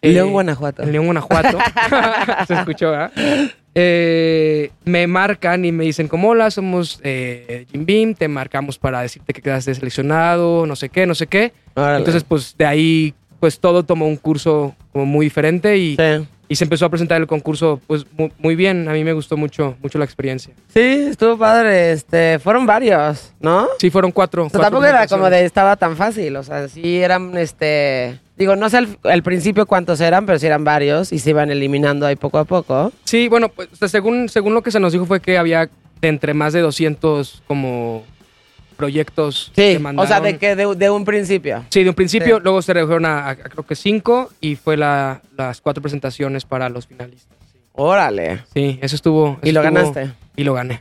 eh, 0.00 0.12
León, 0.12 0.30
Guanajuato. 0.30 0.82
En 0.82 0.92
León, 0.92 1.04
Guanajuato. 1.06 1.58
Se 2.46 2.54
escuchó, 2.54 2.90
¿verdad? 2.92 3.12
Eh, 3.80 4.70
me 4.84 5.06
marcan 5.06 5.64
y 5.64 5.70
me 5.70 5.84
dicen, 5.84 6.08
como 6.08 6.30
hola, 6.30 6.50
somos 6.50 6.98
eh, 7.04 7.64
Jim 7.70 7.86
Beam, 7.86 8.14
te 8.14 8.26
marcamos 8.26 8.76
para 8.76 9.02
decirte 9.02 9.32
que 9.32 9.40
quedaste 9.40 9.72
seleccionado, 9.72 10.66
no 10.66 10.74
sé 10.74 10.88
qué, 10.88 11.06
no 11.06 11.14
sé 11.14 11.28
qué. 11.28 11.52
Órale. 11.76 11.98
Entonces, 11.98 12.24
pues 12.24 12.56
de 12.58 12.66
ahí, 12.66 13.14
pues 13.38 13.60
todo 13.60 13.84
tomó 13.84 14.08
un 14.08 14.16
curso 14.16 14.74
como 14.92 15.06
muy 15.06 15.26
diferente 15.26 15.76
y, 15.78 15.94
Sí. 15.96 16.26
y 16.48 16.56
se 16.56 16.64
empezó 16.64 16.86
a 16.86 16.88
presentar 16.88 17.20
el 17.20 17.28
concurso, 17.28 17.80
pues 17.86 18.04
mu- 18.16 18.30
muy, 18.38 18.56
bien. 18.56 18.88
A 18.88 18.92
mí 18.92 19.04
me 19.04 19.12
gustó 19.12 19.36
mucho, 19.36 19.76
mucho 19.80 19.96
la 19.98 20.04
experiencia. 20.04 20.52
Sí, 20.74 20.80
estuvo 21.10 21.38
padre. 21.38 21.92
Este, 21.92 22.40
fueron 22.40 22.66
varios, 22.66 23.32
¿no? 23.38 23.68
Sí, 23.78 23.90
fueron 23.90 24.10
cuatro. 24.10 24.46
O 24.46 24.48
sea, 24.50 24.58
cuatro 24.58 24.80
tampoco 24.80 24.86
era 24.86 25.06
como 25.06 25.30
de 25.30 25.44
estaba 25.44 25.76
tan 25.76 25.96
fácil. 25.96 26.34
O 26.34 26.42
sea, 26.42 26.66
sí 26.66 26.98
eran, 26.98 27.36
este. 27.36 28.18
Digo, 28.38 28.54
no 28.56 28.70
sé 28.70 28.76
al, 28.78 28.98
al 29.02 29.22
principio 29.24 29.66
cuántos 29.66 30.00
eran, 30.00 30.24
pero 30.24 30.38
sí 30.38 30.46
eran 30.46 30.62
varios 30.64 31.12
y 31.12 31.18
se 31.18 31.30
iban 31.30 31.50
eliminando 31.50 32.06
ahí 32.06 32.14
poco 32.16 32.38
a 32.38 32.44
poco. 32.44 32.92
Sí, 33.04 33.26
bueno, 33.28 33.48
pues 33.48 33.68
sea, 33.72 33.88
según, 33.88 34.28
según 34.28 34.54
lo 34.54 34.62
que 34.62 34.70
se 34.70 34.78
nos 34.80 34.92
dijo 34.92 35.06
fue 35.06 35.20
que 35.20 35.36
había 35.38 35.68
de 36.00 36.08
entre 36.08 36.34
más 36.34 36.52
de 36.52 36.60
200 36.60 37.42
como 37.48 38.04
proyectos 38.76 39.46
Sí, 39.56 39.62
que 39.72 39.76
o 39.76 39.80
mandaron. 39.80 40.08
sea, 40.08 40.20
de 40.20 40.38
que 40.38 40.54
de, 40.54 40.74
de 40.76 40.90
un 40.90 41.04
principio. 41.04 41.64
Sí, 41.70 41.82
de 41.82 41.88
un 41.90 41.94
principio, 41.96 42.36
Sí. 42.36 42.42
luego 42.44 42.62
se 42.62 42.72
redujeron 42.74 43.06
a, 43.06 43.34
creo 43.36 43.66
que 43.66 43.74
cinco 43.74 44.30
y 44.40 44.54
fue 44.54 44.76
la, 44.76 45.20
las 45.36 45.60
cuatro 45.60 45.82
presentaciones 45.82 46.44
para 46.44 46.68
los 46.68 46.86
finalistas. 46.86 47.36
Sí, 47.52 47.58
Órale. 47.72 48.42
Sí, 48.54 48.78
eso 48.80 48.94
estuvo. 48.94 49.38
Y 49.42 49.50
lo 49.52 49.62
estuvo- 49.62 49.74
ganaste. 49.92 50.12
Y 50.36 50.44
lo 50.44 50.54
gané. 50.54 50.80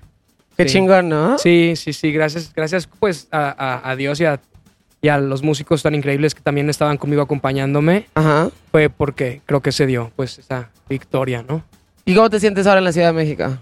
Qué 0.55 0.67
Sí. 0.67 0.73
chingón, 0.73 1.09
¿no? 1.09 1.37
Sí, 1.37 1.73
sí, 1.75 1.93
sí, 1.93 2.11
gracias, 2.11 2.51
gracias 2.55 2.87
pues 2.99 3.27
a, 3.31 3.49
a- 3.83 3.89
a 3.91 3.95
Dios 3.95 4.19
y 4.21 4.25
a, 4.25 4.39
y 5.07 5.09
a 5.09 5.17
los 5.19 5.41
músicos 5.41 5.81
tan 5.83 5.95
increíbles 5.95 6.35
que 6.35 6.41
también 6.41 6.69
estaban 6.69 6.97
conmigo 6.97 7.21
acompañándome, 7.21 8.07
Ajá. 8.13 8.49
fue 8.73 8.89
porque 8.89 9.41
creo 9.45 9.61
que 9.61 9.71
se 9.71 9.85
dio 9.85 10.11
pues 10.17 10.37
esa 10.37 10.69
victoria, 10.89 11.45
¿no? 11.47 11.63
¿Y 12.03 12.13
cómo 12.13 12.29
te 12.29 12.41
sientes 12.41 12.67
ahora 12.67 12.79
en 12.79 12.83
la 12.83 12.91
Ciudad 12.91 13.07
de 13.07 13.13
México? 13.13 13.57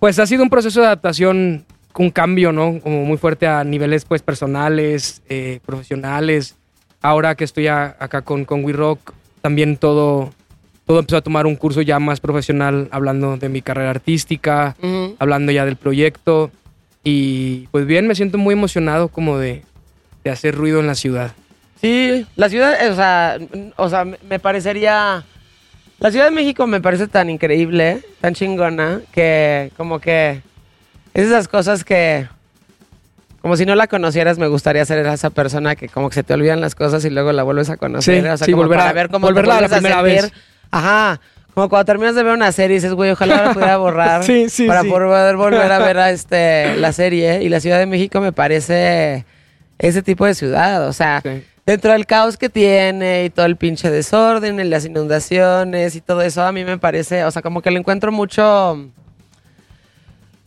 Pues 0.00 0.18
ha 0.18 0.26
sido 0.26 0.42
un 0.42 0.50
proceso 0.50 0.80
de 0.80 0.86
adaptación, 0.86 1.64
un 1.96 2.10
cambio, 2.10 2.50
¿no? 2.50 2.80
Como 2.80 3.04
muy 3.04 3.16
fuerte 3.16 3.46
a 3.46 3.62
niveles 3.62 4.04
pues 4.04 4.22
personales, 4.22 5.22
eh, 5.28 5.60
profesionales. 5.64 6.56
Ahora 7.00 7.36
que 7.36 7.44
estoy 7.44 7.68
a- 7.68 7.96
acá 8.00 8.22
con, 8.22 8.44
con 8.44 8.64
We 8.64 8.72
Rock, 8.72 9.12
también 9.42 9.76
todo, 9.76 10.32
todo 10.84 10.98
empezó 10.98 11.18
a 11.18 11.22
tomar 11.22 11.46
un 11.46 11.54
curso 11.54 11.80
ya 11.82 12.00
más 12.00 12.18
profesional, 12.18 12.88
hablando 12.90 13.36
de 13.36 13.48
mi 13.48 13.62
carrera 13.62 13.90
artística, 13.90 14.74
hablando 15.20 15.52
ya 15.52 15.64
del 15.64 15.76
proyecto. 15.76 16.50
Y 17.04 17.68
pues 17.70 17.86
bien, 17.86 18.06
me 18.08 18.14
siento 18.16 18.36
muy 18.36 18.52
emocionado 18.54 19.08
como 19.08 19.38
de, 19.38 19.62
de 20.24 20.30
hacer 20.30 20.54
ruido 20.54 20.80
en 20.80 20.86
la 20.86 20.94
ciudad. 20.94 21.32
Sí, 21.80 22.26
la 22.36 22.48
ciudad, 22.48 22.74
eh, 22.82 22.90
o 22.90 22.94
sea, 22.94 23.38
o 23.76 23.88
sea, 23.88 24.04
me 24.04 24.38
parecería... 24.38 25.24
La 25.98 26.10
Ciudad 26.10 26.24
de 26.26 26.30
México 26.30 26.66
me 26.66 26.80
parece 26.80 27.08
tan 27.08 27.28
increíble, 27.28 28.00
tan 28.22 28.34
chingona, 28.34 29.02
que 29.12 29.70
como 29.76 29.98
que 30.00 30.40
es 31.12 31.26
esas 31.26 31.46
cosas 31.48 31.84
que... 31.84 32.26
Como 33.42 33.56
si 33.56 33.64
no 33.66 33.74
la 33.74 33.86
conocieras, 33.86 34.38
me 34.38 34.46
gustaría 34.48 34.84
ser 34.84 35.04
esa 35.06 35.30
persona 35.30 35.74
que 35.76 35.88
como 35.88 36.08
que 36.10 36.14
se 36.16 36.22
te 36.22 36.34
olvidan 36.34 36.60
las 36.60 36.74
cosas 36.74 37.04
y 37.06 37.10
luego 37.10 37.32
la 37.32 37.42
vuelves 37.42 37.70
a 37.70 37.76
conocer. 37.78 38.14
Sí, 38.22 38.28
o 38.28 38.36
sea, 38.36 38.46
sí, 38.46 38.52
como 38.52 38.64
volver 38.64 38.78
para 38.78 38.90
a- 38.90 38.92
ver 38.94 39.08
cómo 39.10 39.26
te 39.26 39.32
volverla 39.32 39.58
a 39.58 39.60
la 39.62 39.68
primera 39.68 40.02
vez. 40.02 40.30
Ajá. 40.70 41.20
Como 41.54 41.68
cuando 41.68 41.84
terminas 41.86 42.14
de 42.14 42.22
ver 42.22 42.32
una 42.34 42.52
serie 42.52 42.76
y 42.76 42.80
dices, 42.80 42.92
güey, 42.92 43.10
ojalá 43.10 43.42
la 43.46 43.52
pudiera 43.54 43.76
borrar 43.78 44.24
Sí, 44.24 44.48
sí, 44.50 44.66
para 44.66 44.84
poder 44.84 45.36
volver 45.36 45.72
a 45.72 45.78
ver 45.78 45.98
a 45.98 46.10
este, 46.12 46.76
la 46.76 46.92
serie. 46.92 47.42
Y 47.42 47.48
la 47.48 47.60
Ciudad 47.60 47.78
de 47.78 47.86
México 47.86 48.20
me 48.20 48.32
parece 48.32 49.24
ese 49.80 50.02
tipo 50.02 50.24
de 50.26 50.34
ciudad. 50.34 50.86
O 50.88 50.92
sea, 50.92 51.20
Sí. 51.22 51.42
dentro 51.66 51.92
del 51.92 52.06
caos 52.06 52.36
que 52.36 52.48
tiene 52.48 53.24
y 53.24 53.30
todo 53.30 53.46
el 53.46 53.56
pinche 53.56 53.90
desorden 53.90 54.60
y 54.60 54.64
las 54.64 54.84
inundaciones 54.84 55.94
y 55.96 56.00
todo 56.00 56.22
eso, 56.22 56.42
a 56.42 56.52
mí 56.52 56.64
me 56.64 56.78
parece, 56.78 57.24
o 57.24 57.30
sea, 57.30 57.42
como 57.42 57.62
que 57.62 57.70
le 57.70 57.78
encuentro 57.80 58.12
mucho... 58.12 58.90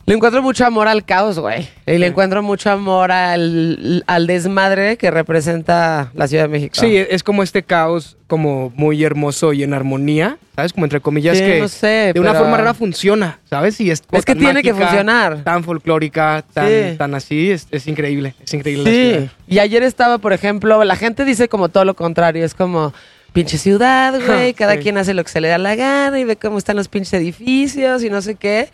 Le 0.06 0.14
encuentro 0.14 0.42
mucho 0.42 0.66
amor 0.66 0.86
al 0.86 1.04
caos, 1.04 1.38
güey. 1.38 1.66
Y 1.86 1.92
le 1.92 1.98
Sí. 1.98 2.04
encuentro 2.04 2.42
mucho 2.42 2.70
amor 2.70 3.10
al, 3.10 4.04
al 4.06 4.26
desmadre 4.26 4.98
que 4.98 5.10
representa 5.10 6.10
la 6.14 6.28
Ciudad 6.28 6.44
de 6.44 6.48
México. 6.48 6.74
Sí, 6.78 6.94
es 6.96 7.22
como 7.22 7.42
este 7.42 7.62
caos 7.62 8.18
como 8.26 8.70
muy 8.76 9.02
hermoso 9.02 9.54
y 9.54 9.62
en 9.62 9.72
armonía, 9.72 10.36
¿sabes? 10.56 10.74
Como 10.74 10.84
entre 10.84 11.00
comillas 11.00 11.38
Sí, 11.38 11.44
que 11.44 11.60
no 11.60 11.68
sé, 11.68 12.10
de 12.12 12.20
una 12.20 12.32
pero- 12.32 12.44
forma 12.44 12.58
rara 12.58 12.74
funciona, 12.74 13.38
¿sabes? 13.48 13.80
Y 13.80 13.90
es, 13.90 14.02
Es 14.12 14.24
que 14.26 14.34
tiene 14.34 14.62
que 14.62 14.74
funcionar. 14.74 15.42
Tan 15.42 15.64
folclórica, 15.64 16.44
tan, 16.52 16.68
Sí. 16.68 16.96
tan 16.98 17.14
así, 17.14 17.50
es, 17.50 17.66
es 17.70 17.86
increíble, 17.86 18.34
es 18.44 18.52
increíble 18.52 18.84
la 18.84 18.90
Sí. 18.90 19.10
ciudad. 19.18 19.32
Y 19.48 19.58
ayer 19.60 19.82
estaba, 19.82 20.18
por 20.18 20.32
ejemplo, 20.34 20.84
la 20.84 20.96
gente 20.96 21.24
dice 21.24 21.48
como 21.48 21.70
todo 21.70 21.86
lo 21.86 21.94
contrario. 21.94 22.44
Es 22.44 22.54
como, 22.54 22.92
pinche 23.32 23.56
ciudad, 23.58 24.14
güey. 24.26 24.52
Cada 24.54 24.74
Sí. 24.74 24.80
quien 24.80 24.98
hace 24.98 25.14
lo 25.14 25.24
que 25.24 25.30
se 25.30 25.40
le 25.40 25.48
da 25.48 25.58
la 25.58 25.74
gana 25.76 26.20
y 26.20 26.24
ve 26.24 26.36
cómo 26.36 26.58
están 26.58 26.76
los 26.76 26.88
pinches 26.88 27.14
edificios 27.14 28.02
y 28.04 28.10
no 28.10 28.20
sé 28.22 28.34
qué. 28.36 28.68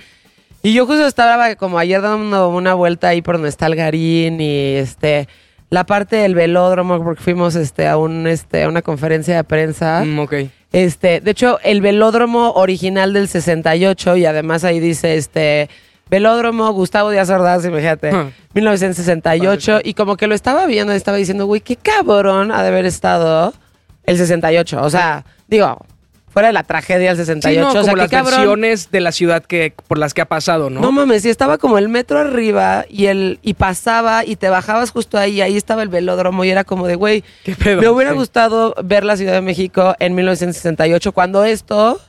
Y 0.63 0.75
yo 0.75 0.87
justo 0.87 1.07
estaba 1.07 1.55
como 1.57 1.79
ayer 1.79 2.03
dando 2.03 2.49
una 2.51 2.75
vuelta 2.75 3.09
ahí 3.09 3.23
por 3.23 3.37
donde 3.37 3.49
está 3.49 3.67
el 3.67 3.77
Garín 3.77 4.41
y 4.41 4.75
este 4.77 5.29
la 5.71 5.85
parte 5.85 6.17
del 6.17 6.35
velódromo 6.35 7.03
porque 7.03 7.23
fuimos 7.23 7.55
este 7.55 7.87
a 7.87 7.97
un 7.97 8.27
este 8.27 8.65
a 8.65 8.69
una 8.69 8.83
conferencia 8.83 9.37
de 9.37 9.45
prensa. 9.45 10.03
Mm, 10.05 10.19
ok. 10.19 10.35
Este, 10.73 11.21
de 11.21 11.31
hecho, 11.31 11.59
el 11.65 11.81
velódromo 11.81 12.53
original 12.53 13.13
del 13.13 13.29
68 13.29 14.17
y 14.17 14.27
además 14.27 14.63
ahí 14.65 14.81
dice 14.81 15.17
este 15.17 15.69
velódromo 16.11 16.71
Gustavo 16.73 17.11
Díaz 17.11 17.31
Ordaz, 17.31 17.65
imagínate, 17.65 18.11
Ah. 18.11 18.31
1968 18.55 19.81
y 19.83 19.95
como 19.95 20.17
que 20.17 20.27
lo 20.27 20.35
estaba 20.35 20.67
viendo 20.67 20.93
y 20.93 20.97
estaba 20.97 21.17
diciendo, 21.17 21.47
güey, 21.47 21.61
qué 21.61 21.77
cabrón 21.77 22.53
ha 22.53 22.63
de 22.63 22.69
haber 22.69 22.85
estado 22.85 23.55
el 24.05 24.17
68. 24.19 24.81
O 24.83 24.91
sea, 24.91 25.25
digo, 25.49 25.79
fuera 26.31 26.49
de 26.49 26.53
la 26.55 26.63
tragedia 26.63 27.09
del 27.09 27.17
Sí, 27.19 27.25
68, 27.25 27.61
no, 27.61 27.69
o 27.69 27.73
sea, 27.73 27.83
como 27.83 27.97
las 27.97 28.09
cabrón. 28.11 28.31
versiones 28.35 28.91
de 28.93 29.01
la 29.01 29.11
ciudad 29.13 29.43
que 29.45 29.75
por 29.89 29.99
las 29.99 30.15
que 30.15 30.21
ha 30.21 30.27
pasado, 30.27 30.71
¿no? 30.71 30.81
¿no? 30.81 30.93
mames, 30.93 31.25
y 31.25 31.29
estaba 31.29 31.59
como 31.59 31.77
el 31.77 31.89
metro 31.89 32.19
arriba 32.21 32.85
y 32.89 33.07
el 33.07 33.39
y 33.43 33.55
pasaba 33.55 34.25
y 34.25 34.37
te 34.37 34.49
bajabas 34.49 34.91
justo 34.93 35.19
ahí, 35.19 35.33
y 35.37 35.41
ahí 35.41 35.57
estaba 35.57 35.83
el 35.83 35.89
velódromo 35.89 36.45
y 36.45 36.51
era 36.51 36.63
como 36.65 36.87
de, 36.87 36.95
güey, 36.95 37.25
me 37.65 37.89
hubiera 37.89 38.13
Sí. 38.13 38.17
gustado 38.17 38.75
ver 38.85 39.05
la 39.05 39.17
Ciudad 39.17 39.33
de 39.33 39.41
México 39.41 39.95
en 39.99 40.15
1968 40.15 41.13
cuando 41.13 41.45
esto 41.45 42.01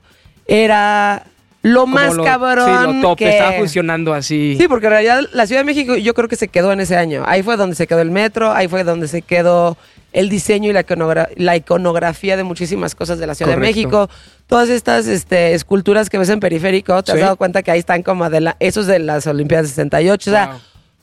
era 0.48 1.24
lo 1.63 1.82
Como 1.82 1.94
más 1.96 2.16
lo- 2.16 2.24
cabrón 2.24 2.66
Sí, 2.66 2.96
lo 2.98 3.01
top, 3.10 3.18
que 3.20 3.30
estaba 3.30 3.51
funcionando 3.54 4.13
así. 4.13 4.56
Sí, 4.60 4.68
porque 4.68 4.88
en 4.88 4.92
realidad 4.92 5.22
la 5.34 5.46
Ciudad 5.46 5.62
de 5.62 5.66
México 5.66 5.96
yo 5.96 6.13
creo 6.13 6.28
que 6.28 6.36
se 6.36 6.48
quedó 6.48 6.72
en 6.74 6.80
ese 6.80 6.98
año. 6.98 7.24
Ahí 7.28 7.44
fue 7.44 7.56
donde 7.56 7.75
se 7.75 7.86
quedó 7.88 8.01
el 8.01 8.10
metro, 8.12 8.51
ahí 8.51 8.68
fue 8.68 8.84
donde 8.84 9.08
se 9.08 9.22
quedó 9.22 9.78
el 10.13 10.30
diseño 10.30 10.70
y 10.70 10.74
la, 10.74 10.86
iconogra- 10.86 11.30
la 11.38 11.56
iconografía 11.56 12.36
de 12.38 12.44
muchísimas 12.44 12.96
cosas 12.96 13.18
de 13.20 13.27
la 13.27 13.36
Ciudad 13.36 13.53
de. 13.53 13.58
México. 13.58 14.10
Todas 14.48 14.70
estas 14.70 15.08
este, 15.08 15.53
esculturas 15.53 16.10
que 16.10 16.18
ves 16.18 16.30
en 16.30 16.39
periférico, 16.39 17.01
te 17.03 17.13
has 17.13 17.20
dado 17.20 17.38
cuenta 17.38 17.63
que 17.63 17.72
ahí 17.72 17.80
están 17.80 18.03
como 18.03 18.30
de 18.30 18.41
la, 18.41 18.58
esos 18.60 18.88
de 18.88 19.00
las 19.00 19.25
Olimpiadas 19.27 19.70
68. 19.70 20.30
O 20.30 20.34
sea, 20.34 20.58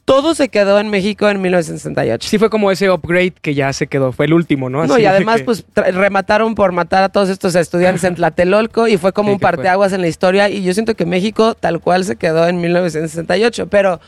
todo 0.05 0.35
se 0.35 0.49
quedó 0.49 0.79
en 0.81 0.89
México 0.91 1.29
en 1.29 1.41
1968. 1.43 2.29
Sí 2.29 2.39
fue 2.39 2.49
como 2.51 2.71
ese 2.71 2.91
upgrade 2.91 3.33
que 3.43 3.55
ya 3.55 3.73
se 3.75 3.87
quedó, 3.87 4.13
fue 4.13 4.25
el 4.27 4.33
último, 4.35 4.69
¿no? 4.71 4.87
No, 4.87 4.99
y 4.99 5.03
de 5.03 5.09
además, 5.09 5.39
que- 5.39 5.45
pues, 5.45 5.65
remataron 5.75 6.55
por 6.55 6.73
matar 6.73 7.03
a 7.03 7.09
todos 7.11 7.29
estos 7.31 7.55
estudiantes 7.55 8.05
en 8.05 8.15
Tlatelolco 8.15 8.89
y 8.89 8.97
fue 8.99 9.13
como 9.13 9.29
Sí, 9.31 9.35
un 9.35 9.41
parteaguas 9.41 9.93
en 9.93 10.01
la 10.03 10.09
historia. 10.09 10.49
Y 10.51 10.63
yo 10.63 10.73
siento 10.75 10.95
que 10.95 11.05
México 11.07 11.55
tal 11.55 11.81
cual 11.81 12.05
se 12.05 12.17
quedó 12.17 12.47
en 12.49 12.61
1968. 12.61 13.67
Pero, 13.69 14.01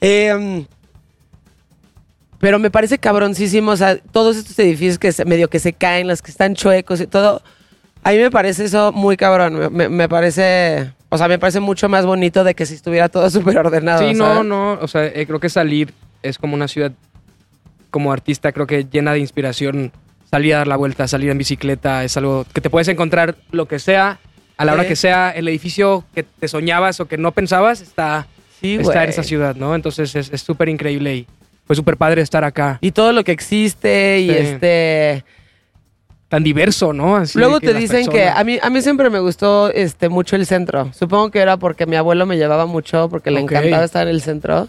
em, 0.00 0.66
pero 2.38 2.58
me 2.58 2.70
parece 2.70 2.98
cabroncísimo, 2.98 3.72
o 3.72 3.76
sea, 3.76 3.96
todos 3.98 4.36
estos 4.36 4.58
edificios 4.58 4.98
que 4.98 5.12
se- 5.12 5.24
medio 5.24 5.48
que 5.48 5.58
se 5.58 5.72
caen, 5.72 6.06
los 6.08 6.22
que 6.22 6.30
están 6.30 6.54
chuecos 6.54 7.00
y 7.00 7.06
todo. 7.06 7.42
A 8.02 8.10
mí 8.12 8.18
me 8.18 8.30
parece 8.30 8.64
eso 8.64 8.92
muy 8.92 9.16
cabrón. 9.16 9.72
Me, 9.74 9.88
me- 9.88 10.08
parece. 10.08 10.92
O 11.08 11.18
sea, 11.18 11.28
me 11.28 11.38
parece 11.38 11.60
mucho 11.60 11.88
más 11.88 12.04
bonito 12.06 12.44
de 12.44 12.54
que 12.54 12.66
si 12.66 12.74
estuviera 12.74 13.08
todo 13.08 13.28
súper 13.30 13.58
ordenado. 13.58 14.06
Sí, 14.06 14.14
no, 14.14 14.26
¿sabes? 14.26 14.44
no. 14.44 14.72
O 14.80 14.88
sea, 14.88 15.06
eh, 15.06 15.26
creo 15.26 15.40
que 15.40 15.48
salir 15.48 15.92
es 16.22 16.38
como 16.38 16.54
una 16.54 16.68
ciudad, 16.68 16.92
como 17.90 18.12
artista, 18.12 18.52
creo 18.52 18.66
que 18.66 18.84
llena 18.90 19.12
de 19.12 19.20
inspiración. 19.20 19.92
Salir 20.30 20.54
a 20.54 20.58
dar 20.58 20.66
la 20.68 20.76
vuelta, 20.76 21.06
salir 21.06 21.30
en 21.30 21.38
bicicleta, 21.38 22.02
es 22.04 22.16
algo 22.16 22.44
que 22.52 22.60
te 22.60 22.68
puedes 22.68 22.88
encontrar 22.88 23.36
lo 23.52 23.66
que 23.66 23.78
sea, 23.78 24.18
a 24.56 24.64
la 24.64 24.72
hora 24.72 24.86
que 24.86 24.96
sea. 24.96 25.30
El 25.30 25.46
edificio 25.48 26.04
que 26.14 26.24
te 26.24 26.48
soñabas 26.48 26.98
o 27.00 27.06
que 27.06 27.16
no 27.16 27.30
pensabas 27.32 27.80
está, 27.80 28.26
Sí, 28.60 28.74
está 28.80 29.04
en 29.04 29.10
esa 29.10 29.22
ciudad, 29.22 29.54
¿no? 29.54 29.74
Entonces 29.74 30.16
es 30.16 30.32
es 30.32 30.40
súper 30.42 30.68
increíble 30.68 31.14
y 31.14 31.26
fue 31.66 31.76
súper 31.76 31.96
padre 31.96 32.22
estar 32.22 32.44
acá. 32.44 32.78
Y 32.80 32.92
todo 32.92 33.12
lo 33.12 33.24
que 33.24 33.32
existe 33.32 34.20
y 34.20 34.28
Sí. 34.28 34.36
este. 34.36 35.24
Tan 36.28 36.42
diverso, 36.42 36.92
¿no? 36.92 37.16
Así 37.16 37.38
Luego 37.38 37.60
te 37.60 37.72
dicen 37.72 38.08
que 38.08 38.28
a 38.28 38.42
mí, 38.42 38.58
a 38.60 38.68
mí 38.68 38.82
siempre 38.82 39.10
me 39.10 39.20
gustó 39.20 39.70
este, 39.70 40.08
mucho 40.08 40.34
el 40.34 40.44
centro. 40.44 40.92
Supongo 40.92 41.30
que 41.30 41.38
era 41.38 41.56
porque 41.56 41.86
mi 41.86 41.94
abuelo 41.94 42.26
me 42.26 42.36
llevaba 42.36 42.66
mucho, 42.66 43.08
porque 43.08 43.30
le 43.30 43.40
encantaba 43.40 43.84
estar 43.84 44.08
en 44.08 44.14
el 44.14 44.20
centro. 44.20 44.66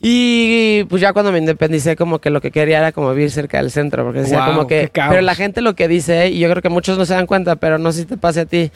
Y 0.00 0.84
pues 0.84 1.00
ya 1.00 1.14
cuando 1.14 1.32
me 1.32 1.38
independicé, 1.38 1.96
como 1.96 2.18
que 2.18 2.28
lo 2.28 2.42
que 2.42 2.50
quería 2.50 2.78
era 2.78 2.92
como 2.92 3.10
vivir 3.12 3.30
cerca 3.30 3.58
del 3.58 3.70
centro, 3.70 4.04
porque 4.04 4.20
decía 4.20 4.44
como 4.44 4.66
que... 4.66 4.90
Pero 4.92 5.22
la 5.22 5.34
gente 5.34 5.62
lo 5.62 5.74
que 5.74 5.88
dice, 5.88 6.28
y 6.28 6.38
yo 6.38 6.50
creo 6.50 6.60
que 6.60 6.68
muchos 6.68 6.98
no 6.98 7.06
se 7.06 7.14
dan 7.14 7.26
cuenta, 7.26 7.56
pero 7.56 7.78
no 7.78 7.90
sé 7.92 8.00
si 8.00 8.06
te 8.06 8.18
pase 8.18 8.40
a 8.40 8.46
ti. 8.46 8.70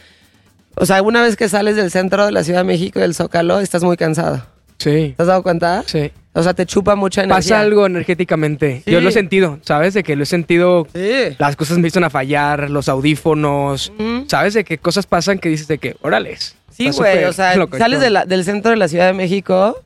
O 0.77 0.87
sea, 0.87 1.03
una 1.03 1.21
vez 1.21 1.37
que 1.37 1.49
sales 1.51 1.77
del 1.77 1.91
centro 1.91 2.25
de 2.25 2.33
la 2.33 2.43
Ciudad 2.43 2.61
de 2.61 2.65
México, 2.65 3.01
del 3.01 3.15
Zócalo, 3.15 3.61
estás 3.61 3.85
muy 3.85 3.99
cansado. 3.99 4.43
Sí, 4.81 5.15
¿Te 5.17 5.23
has 5.23 5.27
dado 5.29 5.43
cuenta? 5.43 5.85
sí. 5.87 6.11
O 6.33 6.45
sea, 6.45 6.55
te 6.55 6.65
chupa 6.65 6.95
mucha 6.95 7.25
energía. 7.25 7.57
Pasa 7.57 7.61
algo 7.61 7.87
energéticamente. 7.87 8.83
Sí. 8.85 8.93
Yo 8.93 9.01
lo 9.01 9.09
he 9.09 9.13
sentido, 9.13 9.59
¿sabes? 9.63 9.95
De 9.95 10.05
que 10.05 10.15
lo 10.15 10.23
he 10.23 10.27
sentido 10.27 10.87
Sí. 10.95 11.35
las 11.39 11.57
cosas 11.57 11.73
me 11.73 11.81
empiezan 11.81 12.05
a 12.05 12.11
fallar, 12.11 12.71
los 12.71 12.89
audífonos. 12.89 13.93
¿sabes? 14.29 14.55
De 14.55 14.63
qué 14.65 14.79
cosas 14.79 15.07
pasan 15.07 15.39
que 15.41 15.49
dices 15.49 15.67
de 15.67 15.79
que, 15.79 15.97
órales. 16.03 16.55
Sí, 16.71 16.89
güey, 16.91 17.25
o 17.25 17.33
sea, 17.33 17.57
loco 17.57 17.77
sales 17.79 17.97
esto. 17.99 18.05
de 18.05 18.11
la- 18.11 18.25
del 18.27 18.45
centro 18.45 18.71
de 18.71 18.77
la 18.77 18.87
Ciudad 18.87 19.07
de 19.09 19.13
México 19.13 19.83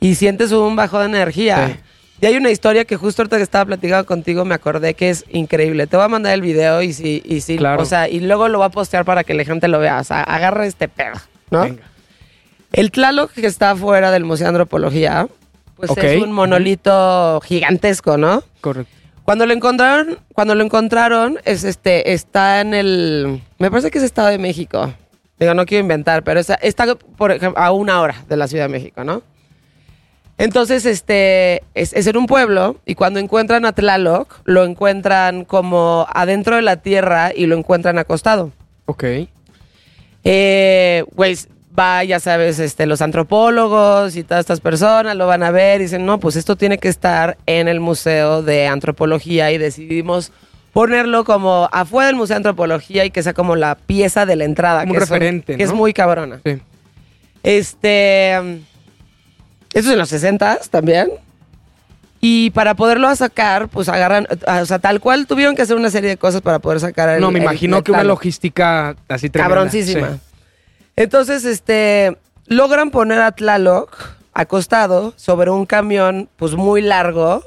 y 0.00 0.14
sientes 0.14 0.52
un 0.52 0.76
bajo 0.76 1.00
de 1.00 1.06
energía. 1.06 1.66
Sí. 1.66 1.74
Y 2.22 2.26
hay 2.26 2.36
una 2.36 2.52
historia 2.52 2.84
que 2.84 2.96
justo 2.96 3.22
ahorita 3.22 3.36
que 3.38 3.42
estaba 3.42 3.64
platicando 3.64 4.06
contigo 4.06 4.44
me 4.44 4.54
acordé 4.54 4.94
que 4.94 5.10
es 5.10 5.24
increíble. 5.30 5.88
Te 5.88 5.96
voy 5.96 6.04
a 6.04 6.08
mandar 6.08 6.32
el 6.34 6.42
video 6.42 6.80
y 6.80 6.92
sí, 6.92 7.22
y 7.24 7.40
sí, 7.40 7.56
Claro. 7.56 7.82
o 7.82 7.84
sea, 7.84 8.08
y 8.08 8.20
luego 8.20 8.46
lo 8.48 8.58
voy 8.58 8.66
a 8.68 8.70
postear 8.70 9.04
para 9.04 9.24
que 9.24 9.34
la 9.34 9.44
gente 9.44 9.66
lo 9.66 9.80
vea. 9.80 9.98
O 9.98 10.04
sea, 10.04 10.22
agarra 10.22 10.64
este 10.64 10.86
pedo, 10.86 11.14
¿no? 11.50 11.62
Venga. 11.62 11.82
El 12.72 12.90
Tlaloc 12.90 13.32
que 13.32 13.46
está 13.46 13.76
fuera 13.76 14.10
del 14.10 14.24
Museo 14.24 14.46
de 14.46 14.50
Antropología, 14.50 15.28
pues 15.76 15.90
es 15.96 16.22
un 16.22 16.32
monolito 16.32 17.40
gigantesco, 17.42 18.16
¿no? 18.16 18.42
Correcto. 18.60 18.92
Cuando 19.24 19.46
lo 19.46 19.52
encontraron, 19.52 20.18
cuando 20.34 20.54
lo 20.54 20.64
encontraron, 20.64 21.38
es 21.44 21.64
este, 21.64 22.12
está 22.12 22.60
en 22.60 22.74
el, 22.74 23.42
me 23.58 23.70
parece 23.70 23.90
que 23.90 23.98
es 23.98 24.04
Estado 24.04 24.28
de 24.28 24.38
México. 24.38 24.92
Digo, 25.38 25.54
no 25.54 25.64
quiero 25.64 25.82
inventar, 25.82 26.24
pero 26.24 26.40
está, 26.40 26.54
está 26.54 26.94
por 26.94 27.30
ejemplo, 27.30 27.60
a 27.60 27.72
una 27.72 28.00
hora 28.00 28.24
de 28.28 28.36
la 28.36 28.48
Ciudad 28.48 28.64
de 28.64 28.68
México, 28.68 29.04
¿no? 29.04 29.22
Entonces, 30.38 30.86
este, 30.86 31.62
es, 31.74 31.92
es 31.92 32.06
en 32.06 32.16
un 32.16 32.26
pueblo 32.26 32.76
y 32.84 32.94
cuando 32.94 33.20
encuentran 33.20 33.64
a 33.64 33.72
Tlaloc, 33.72 34.40
lo 34.44 34.64
encuentran 34.64 35.44
como 35.44 36.06
adentro 36.12 36.56
de 36.56 36.62
la 36.62 36.76
tierra 36.76 37.32
y 37.34 37.46
lo 37.46 37.56
encuentran 37.56 37.98
acostado. 37.98 38.50
Ok. 38.86 39.04
Eh, 40.24 41.04
güey, 41.14 41.36
va, 41.78 42.04
ya 42.04 42.20
sabes, 42.20 42.58
este, 42.58 42.86
los 42.86 43.02
antropólogos 43.02 44.16
y 44.16 44.24
todas 44.24 44.40
estas 44.40 44.60
personas 44.60 45.16
lo 45.16 45.26
van 45.26 45.42
a 45.42 45.50
ver 45.50 45.80
y 45.80 45.84
dicen, 45.84 46.04
no, 46.06 46.18
pues 46.18 46.36
esto 46.36 46.56
tiene 46.56 46.78
que 46.78 46.88
estar 46.88 47.38
en 47.46 47.68
el 47.68 47.80
Museo 47.80 48.42
de 48.42 48.66
Antropología 48.66 49.50
y 49.52 49.58
decidimos 49.58 50.32
ponerlo 50.72 51.24
como 51.24 51.68
afuera 51.72 52.06
del 52.06 52.16
Museo 52.16 52.34
de 52.34 52.38
Antropología 52.38 53.04
y 53.04 53.10
que 53.10 53.22
sea 53.22 53.34
como 53.34 53.56
la 53.56 53.74
pieza 53.74 54.26
de 54.26 54.36
la 54.36 54.44
entrada. 54.44 54.84
Que 54.84 54.90
un 54.90 54.96
referente, 54.96 55.56
Que 55.56 55.62
es 55.62 55.72
muy 55.72 55.92
cabrona. 55.92 56.40
Sí. 56.44 56.58
Este. 57.42 58.34
Eso 59.74 59.88
es 59.88 59.92
en 59.92 59.98
los 59.98 60.08
60 60.08 60.60
también. 60.70 61.10
Y 62.20 62.50
para 62.50 62.74
poderlo 62.74 63.14
sacar, 63.16 63.68
pues 63.68 63.88
agarran. 63.88 64.28
O 64.60 64.64
sea, 64.66 64.78
tal 64.78 65.00
cual 65.00 65.26
tuvieron 65.26 65.56
que 65.56 65.62
hacer 65.62 65.76
una 65.76 65.90
serie 65.90 66.10
de 66.10 66.16
cosas 66.16 66.40
para 66.40 66.60
poder 66.60 66.78
sacar 66.78 67.08
el. 67.08 67.20
no, 67.20 67.30
me 67.32 67.40
el 67.40 67.44
imagino 67.44 67.82
que 67.82 67.90
una 67.90 68.04
logística 68.04 68.94
así 69.08 69.28
tremenda. 69.28 69.54
Cabroncísima. 69.54 70.10
Sí. 70.12 70.31
Entonces, 70.96 71.44
este, 71.44 72.16
logran 72.46 72.90
poner 72.90 73.20
a 73.20 73.32
Tlaloc 73.32 73.96
acostado 74.34 75.12
sobre 75.16 75.50
un 75.50 75.66
camión, 75.66 76.28
pues 76.36 76.54
muy 76.54 76.82
largo, 76.82 77.42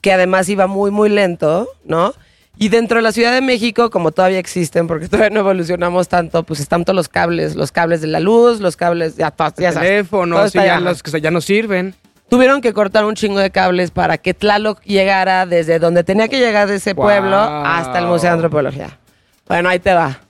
que 0.00 0.12
además 0.12 0.48
iba 0.48 0.66
muy, 0.66 0.90
muy 0.90 1.08
lento, 1.08 1.68
¿no? 1.84 2.12
Y 2.56 2.68
dentro 2.68 2.98
de 2.98 3.02
la 3.02 3.10
Ciudad 3.10 3.32
de 3.32 3.40
México, 3.40 3.90
como 3.90 4.12
todavía 4.12 4.38
existen, 4.38 4.86
porque 4.86 5.08
todavía 5.08 5.30
no 5.30 5.40
evolucionamos 5.40 6.08
tanto, 6.08 6.42
pues 6.44 6.60
están 6.60 6.84
todos 6.84 6.94
los 6.94 7.08
cables, 7.08 7.56
los 7.56 7.72
cables 7.72 8.00
de 8.00 8.06
la 8.08 8.20
luz, 8.20 8.60
los 8.60 8.76
cables, 8.76 9.16
ya, 9.16 9.32
sabes, 9.36 9.54
Teléfonos, 9.54 10.54
y 10.54 10.58
ya 10.58 10.78
los 10.80 11.02
que 11.02 11.20
ya 11.20 11.30
no 11.30 11.40
sirven. 11.40 11.94
Tuvieron 12.28 12.60
que 12.60 12.72
cortar 12.72 13.04
un 13.04 13.14
chingo 13.14 13.38
de 13.38 13.50
cables 13.50 13.90
para 13.90 14.18
que 14.18 14.34
Tlaloc 14.34 14.80
llegara 14.82 15.46
desde 15.46 15.78
donde 15.78 16.04
tenía 16.04 16.28
que 16.28 16.38
llegar 16.38 16.68
de 16.68 16.76
ese 16.76 16.94
Wow. 16.94 17.04
pueblo 17.04 17.36
hasta 17.36 17.98
el 17.98 18.06
Museo 18.06 18.30
de 18.30 18.34
Antropología. 18.34 18.98
Bueno, 19.46 19.68
ahí 19.68 19.78
te 19.78 19.92
va. 19.92 20.20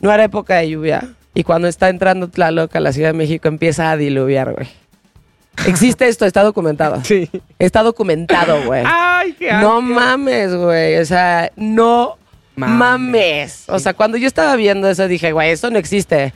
No 0.00 0.12
era 0.12 0.24
época 0.24 0.56
de 0.56 0.70
lluvia. 0.70 1.14
Y 1.34 1.42
cuando 1.44 1.68
está 1.68 1.88
entrando 1.88 2.28
Tlaloc 2.28 2.74
a 2.76 2.80
la 2.80 2.92
Ciudad 2.92 3.08
de 3.10 3.18
México 3.18 3.48
empieza 3.48 3.90
a 3.90 3.96
diluviar, 3.96 4.52
güey. 4.54 4.68
Existe 5.66 6.08
esto, 6.08 6.26
está 6.26 6.42
documentado. 6.42 7.02
Sí. 7.04 7.30
Está 7.58 7.82
documentado, 7.82 8.64
güey. 8.64 8.82
¡Ay, 8.86 9.34
qué 9.38 9.52
No 9.52 9.78
asco! 9.78 9.82
mames, 9.82 10.54
güey. 10.54 10.96
O 10.98 11.04
sea, 11.04 11.50
no 11.56 12.16
Mames. 12.56 12.78
mames. 12.78 13.64
O 13.68 13.78
sea, 13.78 13.94
cuando 13.94 14.16
yo 14.16 14.26
estaba 14.26 14.54
viendo 14.56 14.88
eso 14.88 15.06
dije, 15.08 15.32
güey, 15.32 15.50
eso 15.50 15.70
no 15.70 15.78
existe. 15.78 16.32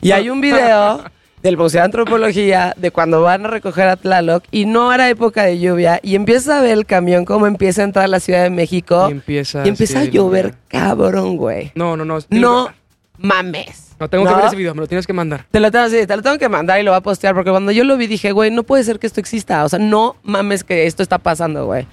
Y 0.00 0.12
hay 0.12 0.30
un 0.30 0.40
video 0.40 1.04
del 1.42 1.56
Museo 1.56 1.80
de 1.80 1.84
Antropología 1.86 2.72
de 2.76 2.90
cuando 2.90 3.20
van 3.22 3.44
a 3.46 3.48
recoger 3.48 3.88
a 3.88 3.96
Tlaloc 3.96 4.44
y 4.50 4.64
no 4.64 4.92
era 4.92 5.08
época 5.10 5.42
de 5.44 5.58
lluvia 5.58 5.98
y 6.02 6.14
empieza 6.14 6.58
a 6.58 6.62
ver 6.62 6.72
el 6.72 6.86
camión 6.86 7.24
cómo 7.24 7.46
empieza 7.46 7.82
a 7.82 7.84
entrar 7.84 8.04
a 8.04 8.08
la 8.08 8.20
Ciudad 8.20 8.42
de 8.44 8.50
México 8.50 9.06
Y 9.08 9.12
empieza, 9.12 9.64
y 9.66 9.68
empieza 9.70 10.00
sí, 10.02 10.08
a 10.08 10.10
llover 10.10 10.54
cabrón, 10.68 11.36
güey. 11.36 11.72
No, 11.74 11.96
no, 11.96 12.04
no. 12.04 12.18
No 12.30 12.70
mames. 13.18 13.90
No, 14.00 14.08
tengo 14.08 14.24
que 14.26 14.34
ver 14.34 14.44
ese 14.46 14.56
video, 14.56 14.74
me 14.74 14.80
lo 14.80 14.86
tienes 14.88 15.06
que 15.06 15.12
mandar. 15.12 15.46
Te 15.50 15.60
lo, 15.60 15.70
tengo, 15.70 15.88
sí, 15.88 16.06
te 16.06 16.16
lo 16.16 16.22
tengo 16.22 16.38
que 16.38 16.48
mandar 16.48 16.80
y 16.80 16.82
lo 16.82 16.90
voy 16.90 16.98
a 16.98 17.02
postear 17.02 17.34
porque 17.34 17.50
cuando 17.50 17.70
yo 17.70 17.84
lo 17.84 17.96
vi 17.96 18.06
dije, 18.08 18.32
güey, 18.32 18.50
no 18.50 18.64
puede 18.64 18.82
ser 18.84 18.98
que 18.98 19.06
esto 19.06 19.20
exista. 19.20 19.64
O 19.64 19.68
sea, 19.68 19.78
no 19.78 20.16
mames 20.24 20.64
que 20.64 20.86
esto 20.86 21.02
está 21.02 21.18
pasando, 21.18 21.66
güey. 21.66 21.86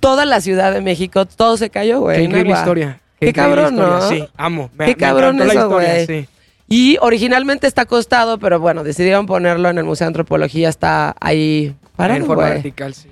Toda 0.00 0.24
la 0.24 0.40
Ciudad 0.40 0.72
de 0.72 0.80
México, 0.80 1.24
todo 1.26 1.56
se 1.56 1.70
cayó, 1.70 2.00
güey. 2.00 2.16
Qué 2.18 2.24
increíble 2.24 2.52
historia. 2.54 3.00
Qué, 3.20 3.28
increíble 3.28 3.62
cabrón, 3.62 3.74
historia, 3.74 3.94
¿no? 4.00 4.08
Sí, 4.08 4.28
amo. 4.36 4.70
Me- 4.76 4.86
Qué 4.86 4.90
me 4.92 4.96
cabrón 4.96 5.40
eso, 5.40 5.52
historia, 5.52 5.68
güey. 5.94 6.06
sí. 6.06 6.28
Y 6.68 6.96
originalmente 7.00 7.66
está 7.68 7.82
acostado, 7.82 8.38
pero 8.38 8.58
bueno, 8.58 8.82
decidieron 8.82 9.26
ponerlo 9.26 9.68
en 9.68 9.78
el 9.78 9.84
Museo 9.84 10.06
de 10.06 10.08
Antropología, 10.08 10.68
está 10.68 11.14
ahí 11.20 11.76
parado, 11.96 12.18
en 12.20 12.26
forma 12.26 12.44
güey. 12.44 12.54
vertical, 12.54 12.94
sí. 12.94 13.08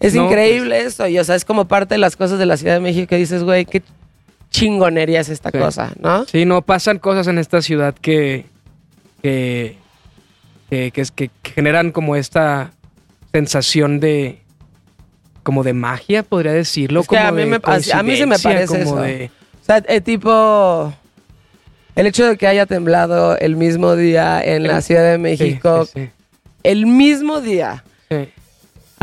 Es 0.00 0.14
No, 0.14 0.22
pues. 0.24 0.32
increíble 0.32 0.80
eso, 0.82 1.06
y 1.06 1.18
o 1.18 1.24
sea, 1.24 1.36
es 1.36 1.44
como 1.46 1.66
parte 1.66 1.94
de 1.94 1.98
las 1.98 2.16
cosas 2.16 2.38
de 2.38 2.44
la 2.44 2.56
Ciudad 2.58 2.74
de 2.74 2.80
México 2.80 3.06
que 3.06 3.16
dices, 3.16 3.42
güey, 3.44 3.64
qué 3.64 3.82
chingonería 4.54 5.20
es 5.20 5.28
esta 5.28 5.50
Sí. 5.50 5.58
cosa, 5.58 5.92
¿no? 6.00 6.24
Sí, 6.26 6.44
no, 6.44 6.62
pasan 6.62 6.98
cosas 6.98 7.26
en 7.26 7.38
esta 7.38 7.60
ciudad 7.60 7.94
que. 7.94 8.46
que. 9.22 9.76
que, 10.70 10.90
que 10.92 11.00
es- 11.00 11.10
que- 11.10 11.30
generan 11.42 11.90
como 11.92 12.14
esta 12.16 12.70
sensación 13.32 14.00
de. 14.00 14.40
como 15.42 15.62
de 15.62 15.72
magia, 15.74 16.22
podría 16.22 16.52
decirlo. 16.52 17.00
Es 17.00 17.06
como 17.06 17.20
a 17.20 17.30
mí 17.32 17.42
de 17.42 17.46
me- 17.46 17.56
a- 17.62 17.98
a 17.98 18.02
mí 18.02 18.16
se 18.16 18.26
me 18.26 18.38
parece 18.38 18.84
como 18.84 18.96
eso. 18.96 18.96
de- 19.02 19.30
O 19.60 19.64
sea, 19.64 19.82
eh, 19.88 20.00
tipo, 20.00 20.92
el 21.96 22.06
hecho 22.06 22.26
de 22.26 22.36
que 22.38 22.46
haya 22.46 22.64
temblado 22.66 23.36
el 23.38 23.56
mismo 23.56 23.94
día 23.96 24.42
en 24.42 24.62
la 24.66 24.80
Ciudad 24.80 25.02
de 25.02 25.16
sí, 25.16 25.20
México, 25.22 25.84
sí, 25.86 26.08
el 26.62 26.86
mismo 26.86 27.40
día, 27.42 27.84
sí. 28.10 28.28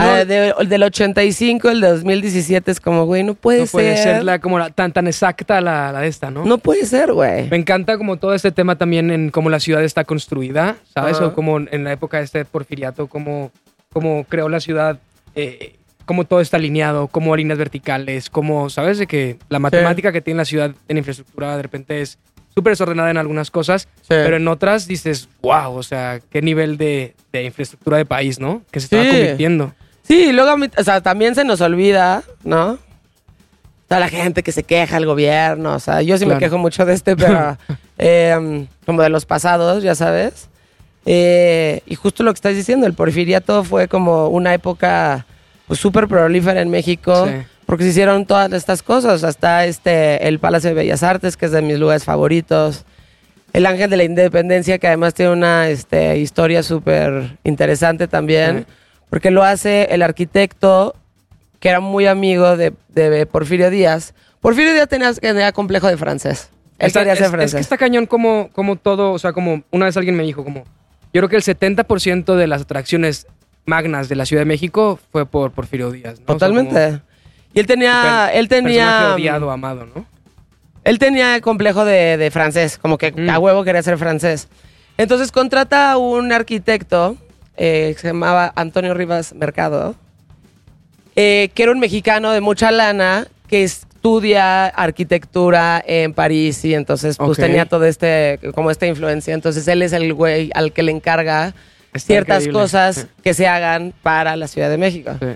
Ah, 0.01 0.25
de- 0.25 0.53
del 0.67 0.83
85, 0.83 1.69
el 1.69 1.81
de 1.81 1.87
2017, 1.89 2.71
es 2.71 2.79
como, 2.79 3.05
güey, 3.05 3.23
no 3.23 3.33
puede 3.35 3.61
no 3.61 3.65
puede 3.67 3.95
ser. 3.97 4.15
ser 4.15 4.23
la, 4.23 4.39
como 4.39 4.59
la- 4.59 4.69
tan, 4.69 4.91
tan 4.91 5.07
exacta 5.07 5.61
la, 5.61 5.91
la 5.91 6.01
de 6.01 6.07
esta, 6.07 6.31
¿no? 6.31 6.45
No 6.45 6.57
puede 6.57 6.85
ser, 6.85 7.13
güey. 7.13 7.49
Me 7.49 7.57
encanta 7.57 7.97
como 7.97 8.17
todo 8.17 8.33
este 8.33 8.51
tema 8.51 8.77
también 8.77 9.11
en 9.11 9.29
cómo 9.29 9.49
la 9.49 9.59
ciudad 9.59 9.83
está 9.83 10.03
construida, 10.03 10.75
¿sabes? 10.93 11.19
O 11.19 11.33
como 11.33 11.57
en 11.59 11.83
la 11.83 11.91
época 11.93 12.17
de 12.17 12.23
este 12.23 12.45
porfiriato, 12.45 13.07
cómo, 13.07 13.51
cómo 13.93 14.25
creó 14.27 14.49
la 14.49 14.59
ciudad, 14.59 14.99
eh, 15.35 15.75
cómo 16.05 16.25
todo 16.25 16.41
está 16.41 16.57
alineado, 16.57 17.07
cómo 17.07 17.35
líneas 17.35 17.57
verticales, 17.59 18.29
cómo, 18.29 18.69
¿sabes? 18.69 18.97
De 18.97 19.07
que 19.07 19.37
la 19.49 19.59
matemática 19.59 20.11
que 20.11 20.21
tiene 20.21 20.39
la 20.39 20.45
ciudad 20.45 20.71
en 20.87 20.97
infraestructura 20.97 21.55
de 21.55 21.61
repente 21.63 22.01
es 22.01 22.17
súper 22.53 22.71
desordenada 22.73 23.09
en 23.11 23.15
algunas 23.17 23.49
cosas, 23.49 23.87
pero 24.09 24.35
en 24.35 24.45
otras 24.49 24.85
dices, 24.85 25.29
wow, 25.41 25.73
o 25.73 25.83
sea, 25.83 26.19
qué 26.29 26.41
nivel 26.41 26.75
de, 26.77 27.15
de 27.31 27.43
infraestructura 27.45 27.95
de 27.95 28.03
país, 28.05 28.39
¿no? 28.41 28.61
Que 28.71 28.81
se 28.81 28.87
Sí. 28.89 28.95
convirtiendo. 29.09 29.73
Sí, 30.11 30.25
y 30.25 30.31
luego, 30.33 30.49
a 30.51 30.57
mí- 30.57 30.69
o 30.77 30.83
sea, 30.83 30.99
también 30.99 31.35
se 31.35 31.45
nos 31.45 31.61
olvida, 31.61 32.23
¿no? 32.43 32.77
Toda 33.87 34.01
la 34.01 34.09
gente 34.09 34.43
que 34.43 34.51
se 34.51 34.63
queja 34.63 34.97
al 34.97 35.05
gobierno, 35.05 35.73
o 35.75 35.79
sea, 35.79 36.01
yo 36.01 36.17
sí 36.17 36.25
me 36.25 36.37
quejo 36.37 36.57
mucho 36.57 36.85
de 36.85 36.93
este, 36.93 37.15
pero 37.15 37.57
eh, 37.97 38.67
como 38.85 39.01
de 39.03 39.09
los 39.09 39.25
pasados, 39.25 39.83
ya 39.83 39.95
sabes. 39.95 40.49
Eh, 41.05 41.81
y 41.85 41.95
justo 41.95 42.23
lo 42.23 42.31
que 42.33 42.35
estás 42.39 42.55
diciendo, 42.55 42.85
el 42.87 42.93
porfiriato 42.93 43.63
fue 43.63 43.87
como 43.87 44.27
una 44.27 44.53
época 44.53 45.25
pues, 45.67 45.79
súper 45.79 46.09
prolífera 46.09 46.59
en 46.61 46.69
México, 46.69 47.25
Sí. 47.27 47.33
porque 47.65 47.85
se 47.85 47.91
hicieron 47.91 48.25
todas 48.25 48.51
estas 48.51 48.83
cosas. 48.83 49.23
Hasta 49.23 49.65
este, 49.65 50.27
el 50.27 50.39
Palacio 50.39 50.71
de 50.71 50.73
Bellas 50.75 51.03
Artes, 51.03 51.37
que 51.37 51.45
es 51.45 51.53
de 51.53 51.61
mis 51.61 51.79
lugares 51.79 52.03
favoritos. 52.03 52.83
El 53.53 53.65
Ángel 53.65 53.89
de 53.89 53.95
la 53.97 54.03
Independencia, 54.03 54.77
que 54.77 54.87
además 54.87 55.13
tiene 55.13 55.31
una 55.31 55.69
este, 55.69 56.17
historia 56.17 56.63
súper 56.63 57.37
interesante 57.45 58.07
también, 58.09 58.65
Sí. 58.67 58.73
Porque 59.11 59.29
lo 59.29 59.43
hace 59.43 59.83
el 59.91 60.01
arquitecto 60.01 60.95
que 61.59 61.69
era 61.69 61.79
muy 61.79 62.07
amigo 62.07 62.57
de, 62.57 62.73
de 62.89 63.25
Porfirio 63.27 63.69
Díaz. 63.69 64.15
Porfirio 64.39 64.73
Díaz 64.73 64.87
tenía, 64.89 65.13
tenía 65.13 65.51
complejo 65.51 65.85
de 65.87 65.97
francés. 65.97 66.49
Él 66.79 66.87
Está- 66.87 67.01
quería 67.01 67.13
ser 67.15 67.25
es, 67.25 67.27
es 67.27 67.31
francés. 67.31 67.53
que 67.53 67.61
está 67.61 67.77
cañón 67.77 68.07
como, 68.07 68.49
como 68.53 68.77
todo, 68.77 69.11
o 69.11 69.19
sea, 69.19 69.33
como 69.33 69.61
una 69.69 69.85
vez 69.85 69.95
alguien 69.95 70.15
me 70.15 70.23
dijo, 70.23 70.43
como, 70.43 70.63
yo 71.13 71.21
creo 71.21 71.29
que 71.29 71.35
el 71.35 71.43
70% 71.43 72.35
de 72.35 72.47
las 72.47 72.63
atracciones 72.63 73.27
magnas 73.65 74.09
de 74.09 74.15
la 74.15 74.25
Ciudad 74.25 74.41
de 74.41 74.45
México 74.45 74.99
fue 75.11 75.27
por 75.27 75.51
Porfirio 75.51 75.91
Díaz, 75.91 76.15
¿no? 76.19 76.23
O 76.23 76.25
sea, 76.25 76.33
Totalmente. 76.47 76.85
como 76.85 77.01
y 77.53 77.59
él 77.59 77.67
tenía, 77.67 78.27
per- 78.31 78.39
él 78.39 78.47
tenía, 78.47 78.85
personaje 78.85 79.13
odiado, 79.13 79.51
amado, 79.51 79.85
¿no? 79.93 80.05
él 80.83 80.97
tenía 80.97 81.39
complejo 81.41 81.85
de, 81.85 82.17
de 82.17 82.31
francés, 82.31 82.79
como 82.79 82.97
que 82.97 83.11
Mm. 83.11 83.29
a 83.29 83.37
huevo 83.37 83.63
quería 83.63 83.83
ser 83.83 83.99
francés. 83.99 84.47
Entonces 84.97 85.31
contrata 85.31 85.91
a 85.91 85.97
un 85.97 86.31
arquitecto 86.31 87.17
eh, 87.57 87.91
que 87.95 88.01
se 88.01 88.07
llamaba 88.07 88.51
Antonio 88.55 88.93
Rivas 88.93 89.33
Mercado, 89.33 89.95
eh, 91.15 91.49
que 91.53 91.63
era 91.63 91.71
un 91.71 91.79
mexicano 91.79 92.31
de 92.31 92.41
mucha 92.41 92.71
lana 92.71 93.27
que 93.47 93.63
estudia 93.63 94.67
arquitectura 94.67 95.83
en 95.85 96.13
París 96.13 96.63
y 96.65 96.73
entonces 96.73 97.17
pues 97.17 97.37
tenía 97.37 97.65
todo 97.65 97.85
este, 97.85 98.39
como 98.55 98.71
esta 98.71 98.87
influencia. 98.87 99.33
Entonces 99.33 99.67
él 99.67 99.81
es 99.81 99.93
el 99.93 100.13
güey 100.13 100.49
al 100.55 100.71
que 100.71 100.83
le 100.83 100.91
encarga 100.91 101.53
Está 101.93 102.07
ciertas 102.07 102.43
increíble. 102.43 102.59
cosas 102.61 103.07
que 103.23 103.33
se 103.33 103.47
hagan 103.47 103.93
para 104.01 104.35
la 104.37 104.47
Ciudad 104.47 104.69
de 104.69 104.77
México. 104.77 105.11
Sí. 105.19 105.27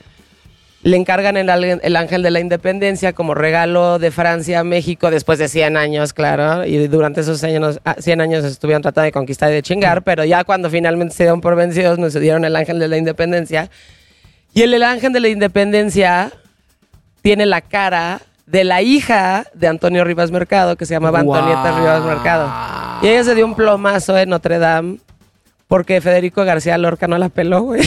Le 0.86 0.98
encargan 0.98 1.36
el, 1.36 1.50
Ángel 1.96 2.22
de 2.22 2.30
la 2.30 2.40
Independencia 2.40 3.12
como 3.14 3.34
regalo 3.34 3.98
de 3.98 4.12
Francia 4.12 4.60
a 4.60 4.64
México 4.64 5.10
después 5.10 5.40
de 5.40 5.48
100 5.48 5.78
años, 5.78 6.14
claro. 6.14 6.64
Y 6.64 6.88
durante 6.88 7.22
esos 7.22 7.44
años, 7.44 7.80
ah, 7.86 7.96
100 7.98 8.22
años 8.22 8.46
estuvieron 8.46 8.84
tratando 8.84 9.06
de 9.06 9.12
conquistar 9.12 9.50
y 9.50 9.56
de 9.56 9.64
chingar, 9.64 10.04
pero 10.04 10.24
ya 10.26 10.44
cuando 10.44 10.70
finalmente 10.70 11.16
se 11.16 11.24
dieron 11.24 11.42
por 11.42 11.56
vencidos, 11.56 11.98
nos 11.98 12.14
dieron 12.14 12.46
el 12.46 12.56
Ángel 12.56 12.78
de 12.78 12.88
la 12.88 12.98
Independencia. 12.98 13.72
Y 14.54 14.62
el, 14.62 14.76
el 14.76 14.84
Ángel 14.84 15.12
de 15.12 15.22
la 15.22 15.30
Independencia 15.30 16.32
tiene 17.24 17.48
la 17.48 17.62
cara 17.62 18.22
de 18.46 18.64
la 18.64 18.84
hija 18.84 19.48
de 19.56 19.68
Antonio 19.68 20.04
Rivas 20.04 20.30
Mercado, 20.30 20.76
que 20.76 20.86
se 20.86 20.94
llamaba 20.94 21.22
Antonieta. 21.22 21.80
Rivas 21.80 22.04
Mercado. 22.04 22.54
Y 23.02 23.08
ella 23.08 23.24
se 23.24 23.34
dio 23.34 23.46
un 23.48 23.56
plomazo 23.56 24.16
en 24.20 24.30
Notre 24.30 24.60
Dame 24.60 25.00
porque 25.68 26.00
Federico 26.02 26.46
García 26.46 26.78
Lorca 26.78 27.08
no 27.08 27.18
la 27.18 27.30
peló, 27.30 27.62
güey. 27.64 27.82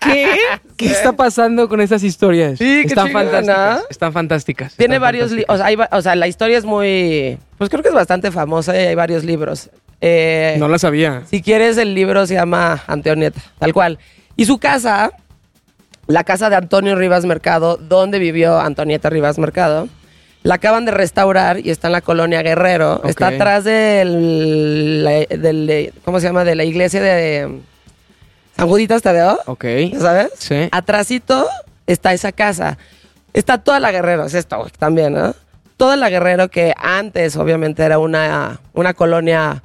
¿Qué? 0.00 0.36
¿Qué 0.76 0.86
está 0.86 1.12
pasando 1.12 1.68
con 1.68 1.80
esas 1.80 2.02
historias? 2.02 2.58
Sí, 2.58 2.82
qué 2.82 2.88
Están 2.88 3.10
fantásticas. 3.10 3.82
Están 3.90 4.12
fantásticas. 4.12 4.74
Tiene 4.76 4.94
están 4.96 5.02
varios 5.02 5.32
o, 5.32 5.34
fantásticas. 5.34 5.56
sea, 5.58 5.66
hay 5.66 5.76
va- 5.76 5.88
o 5.92 6.02
sea, 6.02 6.14
la 6.16 6.28
historia 6.28 6.58
es 6.58 6.64
muy, 6.64 7.38
pues 7.58 7.70
creo 7.70 7.82
que 7.82 7.88
es 7.88 7.94
bastante 7.94 8.30
famosa 8.30 8.74
y 8.74 8.86
hay 8.86 8.94
varios 8.94 9.24
libros. 9.24 9.70
Eh, 10.00 10.56
No 10.58 10.68
la 10.68 10.78
sabía. 10.78 11.22
Si 11.30 11.42
quieres, 11.42 11.78
el 11.78 11.94
libro 11.94 12.26
se 12.26 12.34
llama 12.34 12.82
Antonieta, 12.86 13.40
tal 13.58 13.72
cual. 13.72 13.98
Y 14.36 14.44
su 14.44 14.58
casa, 14.58 15.12
la 16.06 16.24
casa 16.24 16.50
de 16.50 16.56
Antonio 16.56 16.94
Rivas 16.96 17.24
Mercado, 17.24 17.76
donde 17.76 18.18
vivió 18.18 18.58
Antonieta 18.60 19.08
Rivas 19.10 19.38
Mercado, 19.38 19.88
la 20.44 20.54
acaban 20.56 20.84
de 20.84 20.92
restaurar 20.92 21.58
y 21.58 21.70
está 21.70 21.88
en 21.88 21.92
la 21.92 22.00
colonia 22.02 22.42
Guerrero. 22.42 23.00
Está 23.04 23.28
atrás 23.28 23.64
del, 23.64 25.02
la- 25.02 25.26
del- 25.26 25.92
¿cómo 26.04 26.20
se 26.20 26.26
llama? 26.26 26.44
De 26.44 26.54
la 26.54 26.62
iglesia 26.64 27.02
de 27.02 27.60
San 28.56 28.68
Juditas 28.68 29.02
Tadeo, 29.02 29.38
Ok. 29.46 29.64
¿ya 29.92 29.98
¿sabes? 30.00 30.28
Sí. 30.38 30.68
Atrásito 30.70 31.48
está 31.86 32.12
esa 32.12 32.30
casa. 32.30 32.78
Está 33.32 33.58
toda 33.58 33.80
la 33.80 33.90
Guerrero, 33.90 34.24
es 34.26 34.34
esto 34.34 34.68
también, 34.78 35.14
¿no? 35.14 35.34
Toda 35.76 35.96
la 35.96 36.08
Guerrero 36.08 36.48
que 36.48 36.72
antes 36.76 37.36
obviamente 37.36 37.82
era 37.82 37.98
una, 37.98 38.60
una 38.74 38.94
colonia 38.94 39.62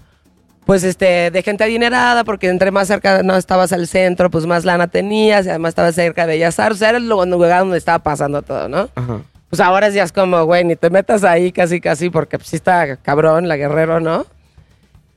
pues 0.66 0.84
este 0.84 1.30
de 1.32 1.42
gente 1.44 1.64
adinerada 1.64 2.24
porque 2.24 2.48
entre 2.48 2.72
más 2.72 2.88
cerca 2.88 3.22
no 3.24 3.36
estabas 3.36 3.74
al 3.74 3.88
centro, 3.88 4.30
pues 4.32 4.46
más 4.46 4.66
lana 4.66 4.88
tenías 4.88 5.46
y 5.46 5.50
además 5.50 5.70
estabas 5.70 5.96
cerca 5.96 6.26
de 6.26 6.44
Artes, 6.46 6.60
o 6.72 6.76
sea, 6.76 6.90
era 6.90 6.98
el 7.00 7.10
lugar 7.10 7.60
donde 7.60 7.78
estaba 7.78 8.00
pasando 8.00 8.42
todo, 8.44 8.68
¿no? 8.70 8.88
Ajá. 8.96 9.20
Pues 9.50 9.60
ahora 9.60 9.90
ya 9.90 10.04
es 10.04 10.12
como, 10.12 10.44
güey, 10.46 10.64
ni 10.64 10.76
te 10.76 10.90
metas 10.90 11.24
ahí 11.24 11.52
casi 11.52 11.82
casi 11.82 12.10
porque 12.10 12.38
pues, 12.38 12.50
sí 12.50 12.56
está 12.56 12.98
cabrón 12.98 13.48
la 13.48 13.58
Guerrero, 13.58 14.00
¿no? 14.00 14.26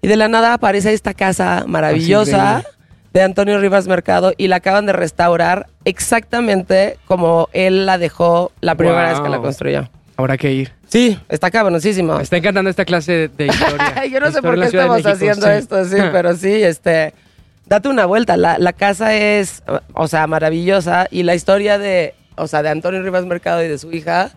Y 0.01 0.09
de 0.09 0.17
la 0.17 0.29
nada 0.29 0.55
aparece 0.55 0.93
esta 0.93 1.15
casa 1.15 1.65
maravillosa 1.67 2.59
increíble. 2.59 2.79
de 3.13 3.23
Antonio 3.23 3.61
Rivas 3.61 3.87
Mercado 3.87 4.33
y 4.37 4.49
la 4.49 4.57
acaban 4.57 4.87
de 4.87 4.93
restaurar 4.93 5.69
exactamente 5.85 6.99
como 7.07 7.49
él 7.53 7.87
la 7.87 7.99
dejó 7.99 8.53
la 8.61 8.75
primera 8.75 9.11
vez 9.11 9.21
que 9.21 9.29
la 9.29 9.39
construyó. 9.39 9.89
Habrá 10.17 10.37
que 10.37 10.53
ir. 10.53 10.73
Sí, 10.89 11.19
está 11.29 11.51
cabroncísimo. 11.51 12.17
Me 12.17 12.23
está 12.23 12.37
encantando 12.37 12.71
esta 12.71 12.85
clase 12.85 13.29
de 13.29 13.47
historia. 13.49 14.07
Yo 14.07 14.19
no 14.21 14.31
sé 14.33 14.43
por 14.43 14.59
qué 14.59 14.67
estamos 14.67 15.05
haciendo 15.07 15.47
sí. 15.47 15.53
esto, 15.53 15.85
sí, 15.85 15.97
pero 16.13 16.35
sí, 16.37 16.63
este, 16.63 17.15
date 17.67 17.89
una 17.89 18.07
vuelta. 18.07 18.37
La, 18.37 18.59
la 18.59 18.73
casa 18.73 19.15
es, 19.15 19.63
o 19.95 20.09
sea, 20.09 20.27
maravillosa 20.27 21.07
y 21.11 21.23
la 21.23 21.35
historia 21.35 21.79
de, 21.79 22.15
o 22.37 22.47
sea, 22.47 22.63
de 22.63 22.69
Antonio 22.71 23.03
Rivas 23.03 23.25
Mercado 23.27 23.63
y 23.63 23.69
de 23.69 23.79
su 23.79 23.93
hija 23.93 24.31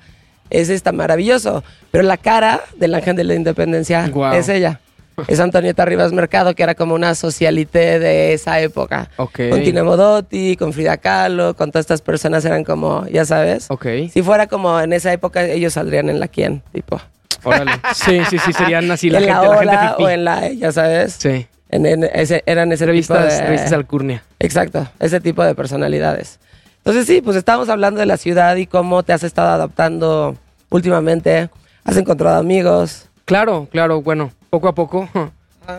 es 0.49 0.69
esta 0.69 0.91
maravilloso. 0.91 1.63
Pero 1.91 2.03
la 2.03 2.17
cara 2.17 2.61
del 2.77 2.93
ángel 2.93 3.15
de 3.15 3.23
la 3.23 3.35
independencia 3.35 4.11
es 4.33 4.49
ella. 4.49 4.79
Es 5.27 5.39
Antonieta 5.39 5.85
Rivas 5.85 6.11
Mercado, 6.11 6.53
que 6.55 6.63
era 6.63 6.75
como 6.75 6.93
una 6.93 7.15
socialité 7.15 7.99
de 7.99 8.33
esa 8.33 8.59
época. 8.59 9.09
Ok. 9.15 9.39
Con 9.49 9.63
Tina 9.63 9.83
Modotti, 9.83 10.57
con 10.57 10.73
Frida 10.73 10.97
Kahlo, 10.97 11.55
con 11.55 11.71
todas 11.71 11.83
estas 11.85 12.01
personas 12.01 12.43
eran 12.43 12.65
como, 12.65 13.07
ya 13.07 13.23
sabes. 13.23 13.67
Ok. 13.69 13.85
Si 14.11 14.21
fuera 14.21 14.47
como 14.47 14.77
en 14.79 14.91
esa 14.91 15.13
época, 15.13 15.43
ellos 15.45 15.73
saldrían 15.73 16.09
en 16.09 16.19
la 16.19 16.27
quién, 16.27 16.61
tipo. 16.73 16.99
Órale. 17.43 17.71
Sí, 17.93 18.19
sí, 18.29 18.37
sí, 18.39 18.51
serían 18.51 18.91
así 18.91 19.09
la 19.09 19.19
en 19.19 19.25
gente, 19.25 19.39
la 19.41 19.47
la 19.47 19.57
ola 19.57 19.87
gente 19.87 20.03
o 20.03 20.09
en 20.09 20.25
la, 20.25 20.51
ya 20.51 20.71
sabes. 20.73 21.13
Sí. 21.17 21.47
En, 21.69 21.85
en 21.85 22.03
ese, 22.03 22.43
eran 22.45 22.71
ese 22.71 22.85
Revistas, 22.85 23.23
tipo 23.23 23.33
de... 23.33 23.41
revistas 23.47 23.71
Alcurnia. 23.71 24.23
Exacto, 24.39 24.87
ese 24.99 25.21
tipo 25.21 25.43
de 25.43 25.55
personalidades. 25.55 26.39
Entonces 26.85 27.07
sí, 27.07 27.21
pues 27.21 27.35
estábamos 27.35 27.67
hablando 27.69 27.99
de 27.99 28.05
la 28.05 28.17
ciudad 28.17 28.55
y 28.57 28.67
cómo 28.67 29.01
te 29.01 29.11
has 29.11 29.23
estado 29.23 29.49
adaptando 29.49 30.37
últimamente. 30.69 31.49
Has 31.83 31.97
encontrado 31.97 32.37
amigos. 32.37 33.09
Claro, 33.25 33.67
claro, 33.71 34.03
bueno, 34.03 34.31
poco 34.51 34.67
a 34.67 34.75
poco. 34.75 35.09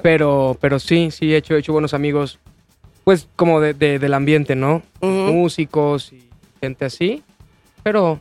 Pero, 0.02 0.56
pero 0.60 0.80
sí, 0.80 1.12
sí, 1.12 1.32
he 1.32 1.36
hecho, 1.36 1.54
he 1.54 1.60
hecho 1.60 1.72
buenos 1.72 1.94
amigos. 1.94 2.40
Pues 3.04 3.28
como 3.36 3.60
de, 3.60 3.72
de- 3.72 4.00
del 4.00 4.14
ambiente, 4.14 4.56
¿no? 4.56 4.82
Ujú. 5.00 5.08
Músicos 5.08 6.12
y 6.12 6.28
gente 6.60 6.86
así. 6.86 7.22
Pero, 7.84 8.18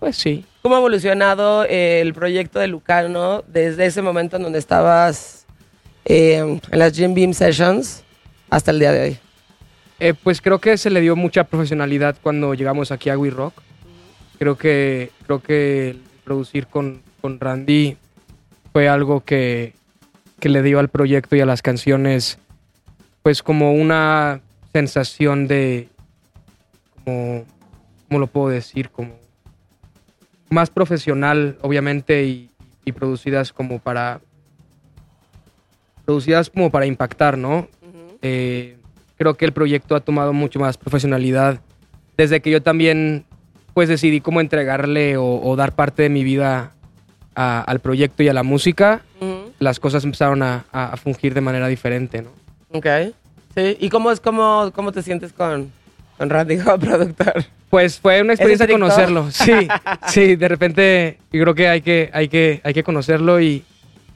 pues 0.00 0.16
sí. 0.16 0.44
¿Cómo 0.62 0.74
ha 0.74 0.78
evolucionado 0.78 1.62
el 1.66 2.12
proyecto 2.14 2.58
de 2.58 2.66
Lucano 2.66 3.44
desde 3.46 3.86
ese 3.86 4.02
momento 4.02 4.38
en 4.38 4.42
donde 4.42 4.58
estabas 4.58 5.46
eh, 6.04 6.38
en 6.68 6.78
las 6.80 6.94
Jim 6.96 7.14
Beam 7.14 7.32
Sessions 7.32 8.02
hasta 8.50 8.72
el 8.72 8.80
día 8.80 8.90
de 8.90 9.00
hoy? 9.10 9.18
Eh, 10.04 10.12
pues 10.12 10.42
creo 10.42 10.58
que 10.58 10.76
se 10.76 10.90
le 10.90 11.00
dio 11.00 11.16
mucha 11.16 11.44
profesionalidad 11.44 12.18
cuando 12.22 12.52
llegamos 12.52 12.92
aquí 12.92 13.08
a 13.08 13.16
We 13.16 13.30
Rock. 13.30 13.54
Creo 14.38 14.58
que, 14.58 15.10
creo 15.24 15.40
que 15.40 15.96
producir 16.24 16.66
con, 16.66 17.00
con 17.22 17.40
Randy 17.40 17.96
fue 18.70 18.86
algo 18.86 19.24
que, 19.24 19.72
que 20.40 20.50
le 20.50 20.62
dio 20.62 20.78
al 20.78 20.90
proyecto 20.90 21.36
y 21.36 21.40
a 21.40 21.46
las 21.46 21.62
canciones, 21.62 22.36
pues 23.22 23.42
como 23.42 23.72
una 23.72 24.42
sensación 24.74 25.48
de, 25.48 25.88
como, 27.02 27.46
¿cómo 28.06 28.20
lo 28.20 28.26
puedo 28.26 28.50
decir? 28.50 28.90
Como 28.90 29.14
más 30.50 30.68
profesional, 30.68 31.56
obviamente, 31.62 32.24
y, 32.24 32.50
y 32.84 32.92
producidas 32.92 33.54
como 33.54 33.78
para, 33.78 34.20
producidas 36.04 36.50
como 36.50 36.70
para 36.70 36.84
impactar, 36.84 37.38
¿no? 37.38 37.68
Eh, 38.20 38.76
creo 39.18 39.34
que 39.34 39.44
el 39.44 39.52
proyecto 39.52 39.96
ha 39.96 40.00
tomado 40.00 40.32
mucho 40.32 40.58
más 40.60 40.76
profesionalidad 40.76 41.60
desde 42.16 42.40
que 42.40 42.50
yo 42.50 42.62
también 42.62 43.24
pues 43.74 43.88
decidí 43.88 44.20
cómo 44.20 44.40
entregarle 44.40 45.16
o, 45.16 45.24
o 45.42 45.56
dar 45.56 45.72
parte 45.74 46.02
de 46.04 46.08
mi 46.08 46.22
vida 46.22 46.72
a- 47.34 47.60
al 47.62 47.80
proyecto 47.80 48.22
y 48.22 48.28
a 48.28 48.32
la 48.32 48.42
música, 48.44 49.02
las 49.58 49.80
cosas 49.80 50.04
empezaron 50.04 50.42
a, 50.42 50.64
a- 50.72 50.92
a 50.92 50.96
fungir 50.96 51.34
de 51.34 51.40
manera 51.40 51.66
diferente, 51.66 52.22
¿no? 52.22 52.30
Ok. 52.72 52.86
Sí. 53.56 53.76
¿Y 53.80 53.88
cómo 53.88 54.10
es 54.12 54.20
cómo, 54.20 54.70
cómo 54.74 54.92
te 54.92 55.02
sientes 55.02 55.32
con, 55.32 55.72
con 56.18 56.30
Randy 56.30 56.58
como 56.58 56.78
productor? 56.78 57.44
Pues 57.70 57.98
fue 57.98 58.20
una 58.22 58.34
experiencia 58.34 58.68
conocerlo. 58.68 59.28
Sí, 59.32 59.52
sí, 60.06 60.36
de 60.36 60.46
repente 60.48 61.18
yo 61.32 61.40
creo 61.42 61.54
que 61.56 61.68
hay 61.68 61.80
que, 61.80 62.10
hay 62.12 62.28
que, 62.28 62.60
hay 62.62 62.74
que 62.74 62.84
conocerlo 62.84 63.40
y, 63.40 63.64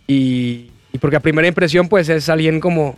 y, 0.07 0.71
y 0.93 0.99
porque 1.01 1.17
a 1.17 1.21
primera 1.21 1.49
impresión 1.49 1.89
pues 1.89 2.09
es 2.09 2.29
alguien 2.29 2.61
como 2.61 2.97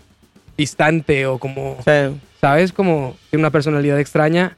distante 0.61 1.27
o 1.27 1.39
como, 1.39 1.77
Sí. 1.85 2.21
¿sabes? 2.41 2.73
Como 2.73 3.17
tiene 3.31 3.43
una 3.43 3.51
personalidad 3.51 3.99
extraña. 3.99 4.57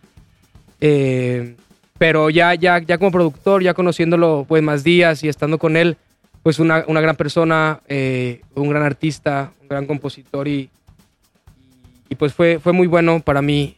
Eh, 0.81 1.55
pero 1.99 2.29
ya, 2.31 2.55
ya, 2.55 2.81
ya 2.81 2.99
como 2.99 3.13
productor, 3.13 3.63
ya 3.63 3.75
conociéndolo 3.75 4.45
pues 4.49 4.63
más 4.63 4.83
días 4.83 5.23
y 5.23 5.29
estando 5.29 5.59
con 5.59 5.77
él, 5.77 5.97
pues 6.43 6.59
una, 6.59 6.85
una 6.89 7.01
gran 7.01 7.15
persona, 7.15 7.81
eh, 7.87 8.41
un 8.57 8.69
gran 8.69 8.83
artista, 8.83 9.53
un 9.63 9.69
gran 9.69 9.87
compositor 9.87 10.49
y, 10.49 10.69
y, 12.09 12.17
pues 12.17 12.35
fue, 12.35 12.59
fue 12.59 12.73
muy 12.73 12.89
bueno 12.89 13.21
para 13.21 13.41
mí 13.43 13.77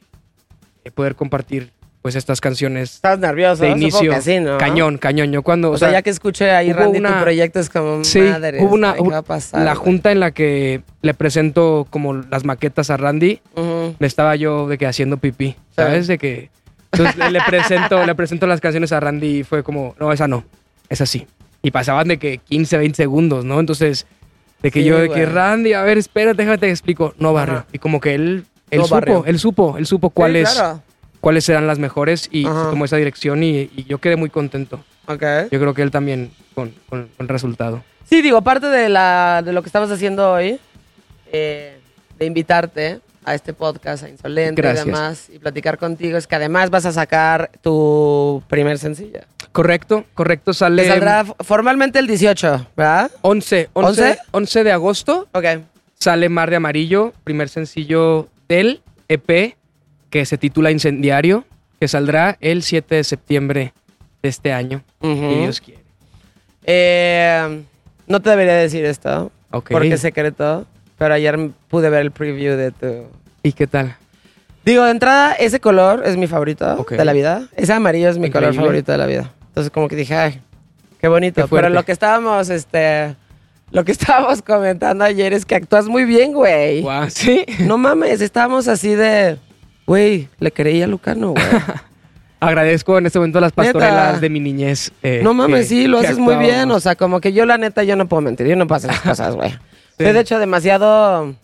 eh, 0.85 0.91
poder 0.91 1.15
compartir 1.15 1.71
pues 2.05 2.17
estas 2.17 2.39
canciones 2.43 2.97
Estás 2.97 3.19
nervioso, 3.19 3.63
de 3.65 3.71
inicio. 3.71 4.13
que 4.13 4.21
sí, 4.21 4.39
¿no? 4.39 4.59
Cañón, 4.59 4.99
cañón. 4.99 5.33
Yo 5.33 5.41
cuando. 5.41 5.71
O, 5.71 5.79
sea, 5.79 5.91
ya 5.91 6.03
que 6.03 6.11
escuché 6.11 6.51
ahí 6.51 6.71
Randy 6.71 6.99
tu 6.99 7.07
una- 7.07 7.23
proyecto 7.23 7.61
es 7.61 7.71
como 7.71 8.05
Sí, 8.05 8.21
madre. 8.21 8.63
hubo 8.63 8.75
una, 8.75 8.93
¿qué 8.93 9.01
va 9.09 9.17
a 9.17 9.23
pasar, 9.23 9.63
la 9.65 9.73
güey? 9.73 9.85
junta 9.87 10.13
en 10.13 10.21
la 10.21 10.31
que 10.33 10.83
le 11.01 11.15
presento 11.15 11.87
como 11.89 12.13
las 12.13 12.45
maquetas 12.45 12.91
a 12.91 12.99
Randy, 12.99 13.41
Ujú. 13.57 13.97
le 13.99 14.07
estaba 14.07 14.37
yo 14.37 14.69
de 14.69 14.77
que 14.77 14.87
haciendo 14.87 15.17
pipí, 15.17 15.57
¿sabes? 15.75 16.07
De 16.07 16.19
que 16.19 16.51
entonces 16.93 17.17
le- 17.33 17.41
presento, 17.41 18.05
le 18.05 18.15
presento 18.15 18.47
las 18.47 18.61
canciones 18.61 18.93
a 18.93 19.01
Randy 19.01 19.39
y 19.39 19.43
fue 19.45 19.63
como, 19.63 19.95
no, 19.99 20.13
esa 20.13 20.29
no, 20.29 20.45
esa 20.91 21.07
sí. 21.07 21.27
Y 21.63 21.71
pasaban 21.71 22.07
de 22.09 22.19
que 22.19 22.37
15, 22.37 22.77
20 22.77 22.97
segundos, 22.99 23.47
¿no? 23.47 23.59
Entonces, 23.61 24.07
de 24.63 24.71
que 24.71 24.81
Sí, 24.81 24.85
yo, 24.89 24.99
de 24.99 25.09
que. 25.09 25.25
Randy, 25.25 25.73
a 25.73 25.81
ver, 25.81 25.97
espérate, 25.97 26.37
déjame 26.37 26.59
te 26.59 26.69
explico. 26.69 27.15
No, 27.17 27.33
barrio. 27.33 27.57
Ajá. 27.61 27.67
Y 27.73 27.79
como 27.79 27.99
que 27.99 28.15
él, 28.15 28.45
él 28.71 28.79
No, 28.81 28.85
supo, 28.85 28.95
barrio. 28.95 29.25
él 29.27 29.39
supo, 29.39 29.79
él 29.79 29.87
supo 29.87 30.09
Sí, 30.09 30.13
cuáles, 30.15 30.51
claro. 30.53 30.83
Cuáles 31.25 31.49
eran 31.49 31.67
las 31.67 31.79
mejores 31.79 32.29
y 32.31 32.47
Ajá. 32.47 32.65
se 32.65 32.71
tomó 32.71 32.85
esa 32.85 32.97
dirección 32.99 33.43
y, 33.43 33.71
y 33.75 33.85
yo 33.89 33.97
quedé 33.99 34.17
muy 34.17 34.29
contento. 34.29 34.85
Ok. 35.07 35.23
Yo 35.51 35.59
creo 35.59 35.73
que 35.73 35.81
él 35.81 35.91
también 35.91 36.31
con, 36.55 36.71
con, 36.87 37.09
con 37.17 37.25
el 37.25 37.29
resultado. 37.29 37.83
Sí, 38.09 38.21
digo, 38.21 38.43
parte 38.43 38.67
de, 38.67 38.91
la, 38.91 39.41
de 39.43 39.55
lo 39.55 39.63
que 39.63 39.69
estamos 39.71 39.91
haciendo 39.91 40.31
hoy, 40.33 40.61
eh, 41.33 41.79
de 42.19 42.27
invitarte 42.27 43.01
a 43.25 43.35
este 43.35 43.55
podcast, 43.55 44.05
a 44.05 44.11
Insolente 44.11 44.61
Gracias. 44.61 44.85
y 44.87 44.91
demás, 44.91 45.31
y 45.33 45.39
platicar 45.39 45.79
contigo, 45.79 46.19
es 46.19 46.27
que 46.27 46.35
además 46.37 46.69
vas 46.69 46.85
a 46.85 46.93
sacar 46.93 47.51
tu 47.63 48.43
primer 48.49 48.79
sencillo. 48.79 49.21
Correcto, 49.51 50.05
correcto, 50.13 50.51
Que 50.51 50.59
sale 50.59 50.87
saldrá 50.87 51.25
formalmente 51.41 51.99
el 51.99 52.07
18, 52.07 52.67
¿verdad? 52.77 53.11
11, 53.23 53.71
11, 53.73 54.03
¿11? 54.03 54.19
11 54.31 54.65
de 54.65 54.73
agosto. 54.73 55.29
Ok. 55.33 55.45
sale 55.99 56.29
Mar 56.29 56.51
de 56.51 56.57
Amarillo, 56.57 57.15
primer 57.25 57.49
sencillo 57.49 58.29
del 58.47 58.83
EP 59.09 59.57
que 60.15 60.25
se 60.27 60.39
titula 60.39 60.71
Incendiario, 60.71 61.45
que 61.81 61.89
saldrá 61.89 62.37
el 62.41 62.63
7 62.63 62.95
de 62.95 63.03
septiembre 63.03 63.75
de 64.23 64.29
este 64.29 64.53
año, 64.53 64.85
si 65.03 65.09
Dios 65.13 65.61
quiere. 65.61 65.83
Eh, 66.63 67.65
no 68.07 68.23
te 68.23 68.31
debería 68.31 68.55
decir 68.55 68.85
esto, 68.85 69.33
porque 69.51 69.95
es 69.95 70.01
secreto, 70.01 70.67
pero 70.99 71.15
ayer 71.15 71.51
pude 71.67 71.91
ver 71.91 72.03
el 72.03 72.13
preview 72.13 72.57
de 72.57 72.71
tu... 72.71 73.09
¿Y 73.43 73.55
qué 73.55 73.67
tal? 73.67 73.97
Digo, 74.65 74.85
de 74.85 74.93
entrada, 74.93 75.33
ese 75.33 75.59
color 75.59 76.05
es 76.07 76.17
mi 76.17 76.29
favorito 76.29 76.87
de 76.89 77.05
la 77.05 77.13
vida. 77.13 77.49
Ese 77.57 77.73
amarillo 77.73 78.09
es 78.09 78.17
mi 78.17 78.31
color 78.31 78.55
favorito 78.55 78.93
de 78.93 78.99
la 78.99 79.07
vida. 79.07 79.33
Entonces, 79.49 79.73
como 79.73 79.89
que 79.89 79.97
dije, 79.97 80.15
ay, 80.15 80.41
qué 81.01 81.09
bonito. 81.09 81.43
Qué 81.43 81.49
pero 81.51 81.71
lo 81.71 81.85
que 81.85 81.91
estábamos, 81.91 82.51
este... 82.51 83.17
Lo 83.73 83.85
que 83.85 83.91
estábamos 83.99 84.43
comentando 84.43 85.03
ayer 85.03 85.33
es 85.33 85.45
que 85.45 85.57
actúas 85.57 85.89
muy 85.89 86.05
bien, 86.05 86.33
güey. 86.33 86.83
Guau, 86.83 87.11
¿Sí? 87.11 87.45
No 87.67 87.79
mames, 87.79 88.21
estábamos 88.21 88.69
así 88.69 88.95
de... 88.95 89.39
Güey, 89.87 90.29
le 90.39 90.53
creí 90.53 90.83
a 90.83 90.87
Lucano, 90.87 91.31
güey. 91.31 91.45
Agradezco 92.41 92.99
en 92.99 93.07
este 93.07 93.19
momento 93.19 93.41
las 93.41 93.57
Neta. 93.57 93.73
pastorelas 93.73 94.21
de 94.21 94.29
mi 94.29 94.41
niñez. 94.41 94.93
eh, 95.03 95.21
No 95.23 95.33
mames, 95.35 95.61
que- 95.63 95.67
sí, 95.67 95.87
lo 95.87 95.99
haces 95.99 96.19
muy 96.19 96.37
bien. 96.37 96.71
O 96.71 96.81
sea, 96.81 96.95
como 96.95 97.21
que 97.21 97.33
yo, 97.33 97.47
la 97.47 97.57
neta, 97.59 97.85
yo 97.85 97.97
no 97.97 98.07
puedo 98.07 98.21
mentir. 98.21 98.47
Yo 98.47 98.57
no 98.57 98.67
hacer 98.77 98.91
esas 98.91 99.03
cosas, 99.03 99.35
güey. 99.35 99.51
Sí. 99.97 100.03
Soy, 100.03 100.13
de 100.13 100.21
hecho, 100.21 100.41
demasiado 100.41 101.35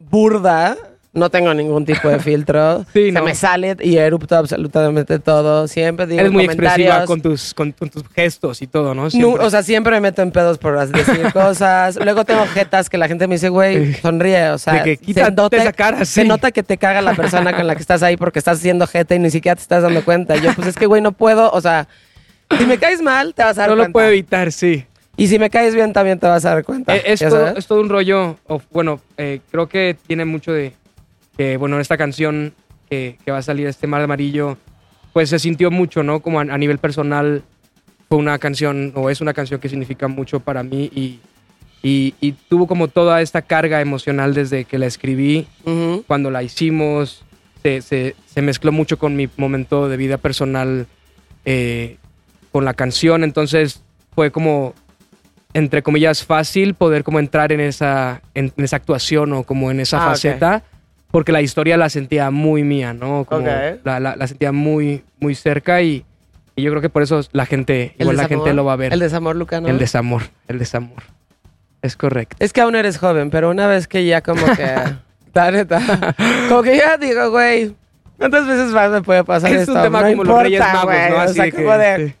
burda. 0.00 0.76
No 1.12 1.28
tengo 1.28 1.52
ningún 1.52 1.84
tipo 1.84 2.08
de 2.08 2.20
filtro. 2.20 2.84
Sí, 2.92 3.06
Se 3.06 3.12
no. 3.12 3.24
me 3.24 3.34
sale 3.34 3.76
y 3.80 3.96
erupto 3.96 4.36
absolutamente 4.36 5.18
todo. 5.18 5.66
Siempre 5.66 6.06
digo 6.06 6.20
Eres 6.20 6.30
muy 6.32 6.44
comentarios. 6.46 6.86
expresiva 6.88 7.04
con 7.06 7.20
tus, 7.20 7.52
con, 7.52 7.72
con 7.72 7.88
tus 7.90 8.04
gestos 8.14 8.62
y 8.62 8.68
todo, 8.68 8.94
¿no? 8.94 9.08
O 9.40 9.50
sea, 9.50 9.62
siempre 9.64 9.92
me 9.94 10.00
meto 10.02 10.22
en 10.22 10.30
pedos 10.30 10.58
por 10.58 10.78
decir 10.88 11.30
cosas. 11.32 11.98
Luego 12.02 12.24
tengo 12.24 12.46
jetas 12.46 12.88
que 12.88 12.96
la 12.96 13.08
gente 13.08 13.26
me 13.26 13.34
dice, 13.34 13.48
güey, 13.48 13.94
sonríe. 13.94 14.50
O 14.50 14.58
sea, 14.58 14.84
De 14.84 14.96
que 14.98 15.12
se 15.12 15.30
nota- 15.32 15.56
esa 15.56 15.72
cara, 15.72 16.04
se 16.04 16.22
sí. 16.22 16.28
nota 16.28 16.52
que 16.52 16.62
te 16.62 16.76
caga 16.78 17.02
la 17.02 17.14
persona 17.14 17.56
con 17.56 17.66
la 17.66 17.74
que 17.74 17.80
estás 17.82 18.04
ahí 18.04 18.16
porque 18.16 18.38
estás 18.38 18.58
haciendo 18.58 18.86
jeta 18.86 19.14
y 19.16 19.18
ni 19.18 19.30
siquiera 19.30 19.56
te 19.56 19.62
estás 19.62 19.82
dando 19.82 20.04
cuenta. 20.04 20.36
Yo, 20.36 20.52
pues 20.54 20.68
es 20.68 20.76
que, 20.76 20.86
güey, 20.86 21.02
no 21.02 21.10
puedo. 21.10 21.50
O 21.50 21.60
sea, 21.60 21.88
si 22.56 22.66
me 22.66 22.78
caes 22.78 23.02
mal, 23.02 23.34
te 23.34 23.42
vas 23.42 23.58
a 23.58 23.62
dar 23.62 23.70
no 23.70 23.74
cuenta. 23.76 23.88
lo 23.88 23.92
puedo 23.92 24.06
evitar, 24.08 24.52
sí. 24.52 24.84
Y 25.16 25.26
si 25.26 25.38
me 25.40 25.50
caes 25.50 25.74
bien, 25.74 25.92
también 25.92 26.18
te 26.20 26.26
vas 26.28 26.44
a 26.44 26.50
dar 26.54 26.64
cuenta. 26.64 26.94
Eh, 26.96 27.02
es, 27.04 27.20
¿ya 27.20 27.28
todo, 27.28 27.40
sabes? 27.40 27.58
es 27.58 27.66
todo 27.66 27.80
un 27.80 27.88
rollo, 27.88 28.38
o, 28.46 28.62
bueno, 28.70 29.00
eh, 29.18 29.40
creo 29.50 29.68
que 29.68 29.96
tiene 30.06 30.24
mucho 30.24 30.52
de 30.52 30.72
que, 31.40 31.56
bueno, 31.56 31.80
esta 31.80 31.96
canción 31.96 32.52
que, 32.90 33.16
que 33.24 33.30
va 33.32 33.38
a 33.38 33.42
salir, 33.42 33.66
este 33.66 33.86
Mar 33.86 34.00
de 34.00 34.04
Amarillo, 34.04 34.58
pues 35.14 35.30
se 35.30 35.38
sintió 35.38 35.70
mucho, 35.70 36.02
¿no? 36.02 36.20
Como 36.20 36.38
a, 36.38 36.42
a 36.42 36.58
nivel 36.58 36.76
personal 36.76 37.42
fue 38.10 38.18
una 38.18 38.38
canción, 38.38 38.92
o 38.94 39.08
es 39.08 39.22
una 39.22 39.32
canción 39.32 39.58
que 39.58 39.70
significa 39.70 40.06
mucho 40.06 40.40
para 40.40 40.62
mí 40.62 40.90
y, 40.94 41.18
y, 41.82 42.12
y 42.20 42.32
tuvo 42.32 42.66
como 42.66 42.88
toda 42.88 43.22
esta 43.22 43.40
carga 43.40 43.80
emocional 43.80 44.34
desde 44.34 44.66
que 44.66 44.76
la 44.78 44.84
escribí, 44.84 45.46
cuando 46.06 46.30
la 46.30 46.42
hicimos, 46.42 47.24
se, 47.62 47.80
se- 47.80 48.16
se 48.26 48.42
mezcló 48.42 48.70
mucho 48.70 48.98
con 48.98 49.16
mi 49.16 49.26
momento 49.38 49.88
de 49.88 49.96
vida 49.96 50.18
personal 50.18 50.86
eh, 51.46 51.96
con 52.52 52.66
la 52.66 52.74
canción, 52.74 53.24
entonces 53.24 53.82
fue 54.14 54.30
como, 54.30 54.74
entre 55.54 55.82
comillas, 55.82 56.22
fácil 56.22 56.74
poder 56.74 57.02
como 57.02 57.18
entrar 57.18 57.50
en 57.50 57.60
esa, 57.60 58.20
en, 58.34 58.52
en 58.58 58.64
esa 58.64 58.76
actuación 58.76 59.32
o 59.32 59.44
como 59.44 59.70
en 59.70 59.80
esa 59.80 60.04
Ah, 60.04 60.10
faceta, 60.10 60.64
porque 61.10 61.32
la 61.32 61.42
historia 61.42 61.76
la 61.76 61.88
sentía 61.88 62.30
muy 62.30 62.62
mía, 62.64 62.92
¿no? 62.94 63.24
Como 63.24 63.40
Ok. 63.42 63.80
la, 63.84 64.00
la- 64.00 64.16
la 64.16 64.26
sentía 64.26 64.52
muy, 64.52 65.02
muy 65.18 65.34
cerca 65.34 65.82
y, 65.82 66.04
y 66.56 66.62
yo 66.62 66.70
creo 66.70 66.82
que 66.82 66.88
por 66.90 67.02
eso 67.02 67.20
la 67.32 67.46
gente, 67.46 67.94
¿El 67.98 68.02
igual 68.02 68.16
la 68.16 68.28
gente 68.28 68.54
lo 68.54 68.64
va 68.64 68.74
a 68.74 68.76
ver. 68.76 68.92
El 68.92 69.00
desamor, 69.00 69.36
Lucano. 69.36 69.68
El 69.68 69.78
desamor, 69.78 70.22
el 70.48 70.58
desamor. 70.58 71.02
Es 71.82 71.96
correcto. 71.96 72.36
Es 72.38 72.52
que 72.52 72.60
aún 72.60 72.76
eres 72.76 72.98
joven, 72.98 73.30
pero 73.30 73.50
una 73.50 73.66
vez 73.66 73.88
que 73.88 74.04
ya 74.06 74.20
como 74.20 74.44
que... 74.54 74.74
la 75.34 75.50
neta. 75.50 75.80
Como 76.48 76.62
que 76.62 76.76
ya 76.76 76.96
digo, 76.98 77.30
güey, 77.30 77.74
¿cuántas 78.18 78.46
veces 78.46 78.70
más 78.72 78.90
me 78.90 79.00
puede 79.02 79.24
pasar 79.24 79.52
Es 79.52 79.60
esto? 79.62 79.74
un 79.74 79.82
tema 79.82 80.00
no 80.00 80.06
como 80.08 80.12
importa, 80.22 80.32
los 80.34 80.42
Reyes 80.42 80.60
Magos, 80.60 80.84
güey. 80.84 81.10
¿no? 81.10 81.16
O 81.16 81.18
Así 81.20 81.34
sea, 81.34 81.44
de 81.44 81.52
que- 81.52 81.56
como 81.64 81.78
de... 81.78 82.06
sí. 82.08 82.14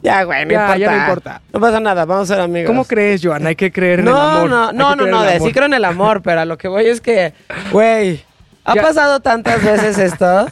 Ya, 0.00 0.22
güey, 0.22 0.44
no 0.44 0.52
Ya, 0.52 0.60
importa. 0.60 0.76
ya 0.78 0.90
no 0.92 0.96
importa. 0.98 1.42
No 1.52 1.58
pasa 1.60 1.80
nada, 1.80 2.04
vamos 2.04 2.30
a 2.30 2.34
ser 2.34 2.40
amigos. 2.44 2.68
¿Cómo 2.68 2.84
crees, 2.84 3.20
Joan? 3.24 3.44
Hay 3.48 3.56
que 3.56 3.72
creer 3.72 3.98
en 4.00 4.06
el 4.06 4.12
No, 4.14 4.20
amor. 4.20 4.48
no, 4.50 4.72
no, 4.72 4.94
no, 4.94 5.06
no, 5.06 5.24
el 5.24 5.36
amor. 5.36 5.48
sí 5.48 5.52
creo 5.52 5.66
en 5.66 5.74
el 5.74 5.84
amor, 5.84 6.22
pero 6.22 6.40
a 6.40 6.44
lo 6.44 6.56
que 6.56 6.68
voy 6.68 6.86
es 6.86 7.00
que, 7.00 7.32
güey, 7.72 8.22
ha 8.70 8.74
Ya- 8.74 8.82
pasado 8.82 9.20
tantas 9.20 9.62
veces 9.64 9.98
esto 10.12 10.48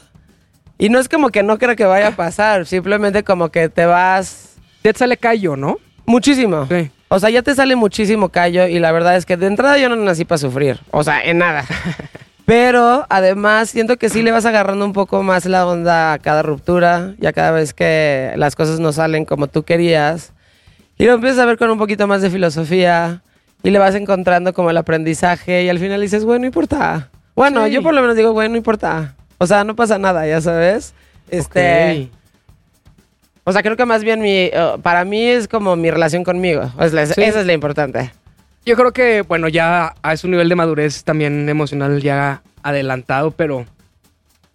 y 0.78 0.88
no 0.88 0.98
es 0.98 1.08
como 1.08 1.30
que 1.30 1.42
no 1.42 1.58
creo 1.58 1.76
que 1.76 1.84
vaya 1.84 2.08
a 2.08 2.16
pasar, 2.16 2.66
simplemente 2.66 3.22
como 3.24 3.50
que 3.50 3.68
te 3.68 3.86
vas 3.86 4.56
Te 4.82 4.92
sale 4.94 5.16
callo, 5.16 5.56
¿no? 5.56 5.78
muchísimo. 6.06 6.66
Sí. 6.68 6.90
O 7.08 7.18
sea, 7.20 7.30
ya 7.30 7.42
te 7.42 7.54
sale 7.54 7.76
muchísimo 7.76 8.28
callo 8.30 8.66
y 8.66 8.78
la 8.80 8.90
verdad 8.92 9.16
es 9.16 9.26
que 9.26 9.36
de 9.36 9.46
entrada 9.46 9.78
yo 9.78 9.88
no 9.88 9.96
nací 9.96 10.24
para 10.24 10.38
sufrir, 10.38 10.80
o 10.90 11.02
sea, 11.04 11.22
en 11.22 11.38
nada. 11.38 11.64
Pero 12.46 13.06
además 13.08 13.70
siento 13.70 13.96
que 13.96 14.08
sí 14.08 14.22
le 14.22 14.30
vas 14.30 14.46
agarrando 14.46 14.84
un 14.84 14.92
poco 14.92 15.22
más 15.24 15.46
la 15.46 15.66
onda 15.66 16.12
a 16.12 16.18
cada 16.18 16.42
ruptura, 16.42 17.14
ya 17.18 17.32
cada 17.32 17.50
vez 17.50 17.74
que 17.74 18.32
las 18.36 18.54
cosas 18.54 18.78
no 18.78 18.92
salen 18.92 19.24
como 19.24 19.48
tú 19.48 19.64
querías. 19.64 20.32
Y 20.96 21.06
lo 21.06 21.14
empiezas 21.14 21.40
a 21.40 21.44
ver 21.46 21.58
con 21.58 21.70
un 21.70 21.78
poquito 21.78 22.06
más 22.06 22.22
de 22.22 22.30
filosofía 22.30 23.20
y 23.64 23.70
le 23.70 23.78
vas 23.80 23.96
encontrando 23.96 24.52
como 24.54 24.70
el 24.70 24.76
aprendizaje 24.76 25.64
y 25.64 25.68
al 25.68 25.78
final 25.80 26.00
dices, 26.00 26.24
bueno, 26.24 26.40
no 26.40 26.46
importa. 26.46 27.10
Bueno, 27.36 27.66
Sí. 27.66 27.72
yo 27.72 27.82
por 27.82 27.94
lo 27.94 28.00
menos 28.00 28.16
digo, 28.16 28.32
bueno, 28.32 28.50
no 28.50 28.56
importa. 28.56 29.14
O 29.38 29.46
sea, 29.46 29.62
no 29.62 29.76
pasa 29.76 29.98
nada, 29.98 30.26
ya 30.26 30.40
sabes. 30.40 30.94
Este, 31.30 32.10
o 33.44 33.52
sea, 33.52 33.62
creo 33.62 33.76
que 33.76 33.84
más 33.84 34.02
bien 34.02 34.20
mi, 34.20 34.30
eh, 34.52 34.52
para 34.82 35.04
mí 35.04 35.22
es 35.24 35.46
como 35.46 35.76
mi 35.76 35.90
relación 35.90 36.24
conmigo. 36.24 36.62
Es 36.80 36.92
Sí. 37.14 37.22
Esa 37.22 37.40
es 37.40 37.46
la 37.46 37.52
importante. 37.52 38.10
Yo 38.64 38.74
creo 38.74 38.92
que, 38.92 39.22
bueno, 39.22 39.46
ya 39.48 39.94
a 40.02 40.12
ese 40.12 40.26
nivel 40.26 40.48
de 40.48 40.56
madurez 40.56 41.04
también 41.04 41.48
emocional 41.48 42.02
ya 42.02 42.42
adelantado, 42.64 43.30
pero 43.30 43.64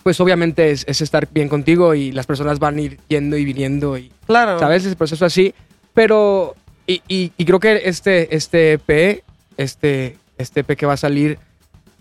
pues 0.03 0.19
obviamente 0.19 0.71
es, 0.71 0.83
es 0.87 0.99
estar 1.01 1.27
bien 1.31 1.47
contigo 1.47 1.93
y 1.93 2.11
las 2.11 2.25
personas 2.25 2.57
van 2.59 2.77
a 2.77 2.81
ir 2.81 2.99
yendo 3.07 3.37
y 3.37 3.45
viniendo 3.45 3.97
y, 3.97 4.11
Claro. 4.25 4.59
¿sabes? 4.59 4.83
Ese 4.83 4.95
proceso 4.95 5.23
así. 5.25 5.53
Pero, 5.93 6.55
y, 6.87 7.01
y- 7.07 7.31
y 7.37 7.45
creo 7.45 7.59
que 7.59 7.83
este, 7.85 8.35
este 8.35 8.73
EP, 8.73 9.23
este, 9.57 10.17
este 10.37 10.61
EP 10.61 10.75
que 10.75 10.85
va 10.87 10.93
a 10.93 10.97
salir, 10.97 11.37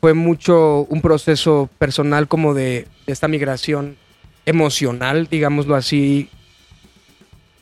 fue 0.01 0.15
mucho 0.15 0.87
un 0.89 1.01
proceso 1.03 1.69
personal 1.79 2.27
como 2.29 2.55
de, 2.55 2.87
de 3.07 3.13
esta 3.13 3.29
migración 3.29 3.97
emocional, 4.47 5.29
digámoslo 5.31 5.75
así, 5.77 6.29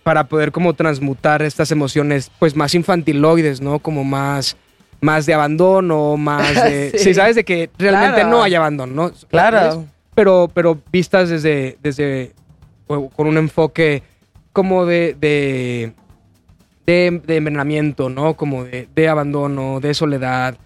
para 0.04 0.24
poder 0.24 0.52
como 0.52 0.72
transmutar 0.74 1.42
estas 1.42 1.70
emociones 1.70 2.30
pues 2.38 2.56
más 2.56 2.74
infantiloides, 2.74 3.60
¿no? 3.60 3.78
Como 3.80 4.04
más, 4.04 4.56
más 5.00 5.26
de 5.26 5.34
abandono, 5.34 6.16
más 6.16 6.54
de... 6.64 6.92
Sí. 6.92 6.98
sí. 6.98 7.14
¿sabes? 7.14 7.36
De 7.36 7.44
que 7.44 7.70
realmente 7.76 8.20
Claro. 8.20 8.30
no 8.30 8.42
hay 8.42 8.54
abandono, 8.54 8.94
¿no? 8.94 9.12
Claro. 9.28 9.84
Pero, 10.14 10.50
pero 10.52 10.78
vistas 10.90 11.28
desde, 11.28 11.76
desde, 11.82 12.32
con 12.86 13.26
un 13.26 13.36
enfoque 13.36 14.02
como 14.52 14.86
de, 14.86 15.14
de, 15.20 15.92
de, 16.86 17.20
de 17.24 17.36
envenenamiento, 17.36 18.08
¿no? 18.08 18.34
Como 18.34 18.64
de, 18.64 18.88
de 18.94 19.08
abandono, 19.08 19.78
de 19.80 19.94
soledad, 19.94 20.56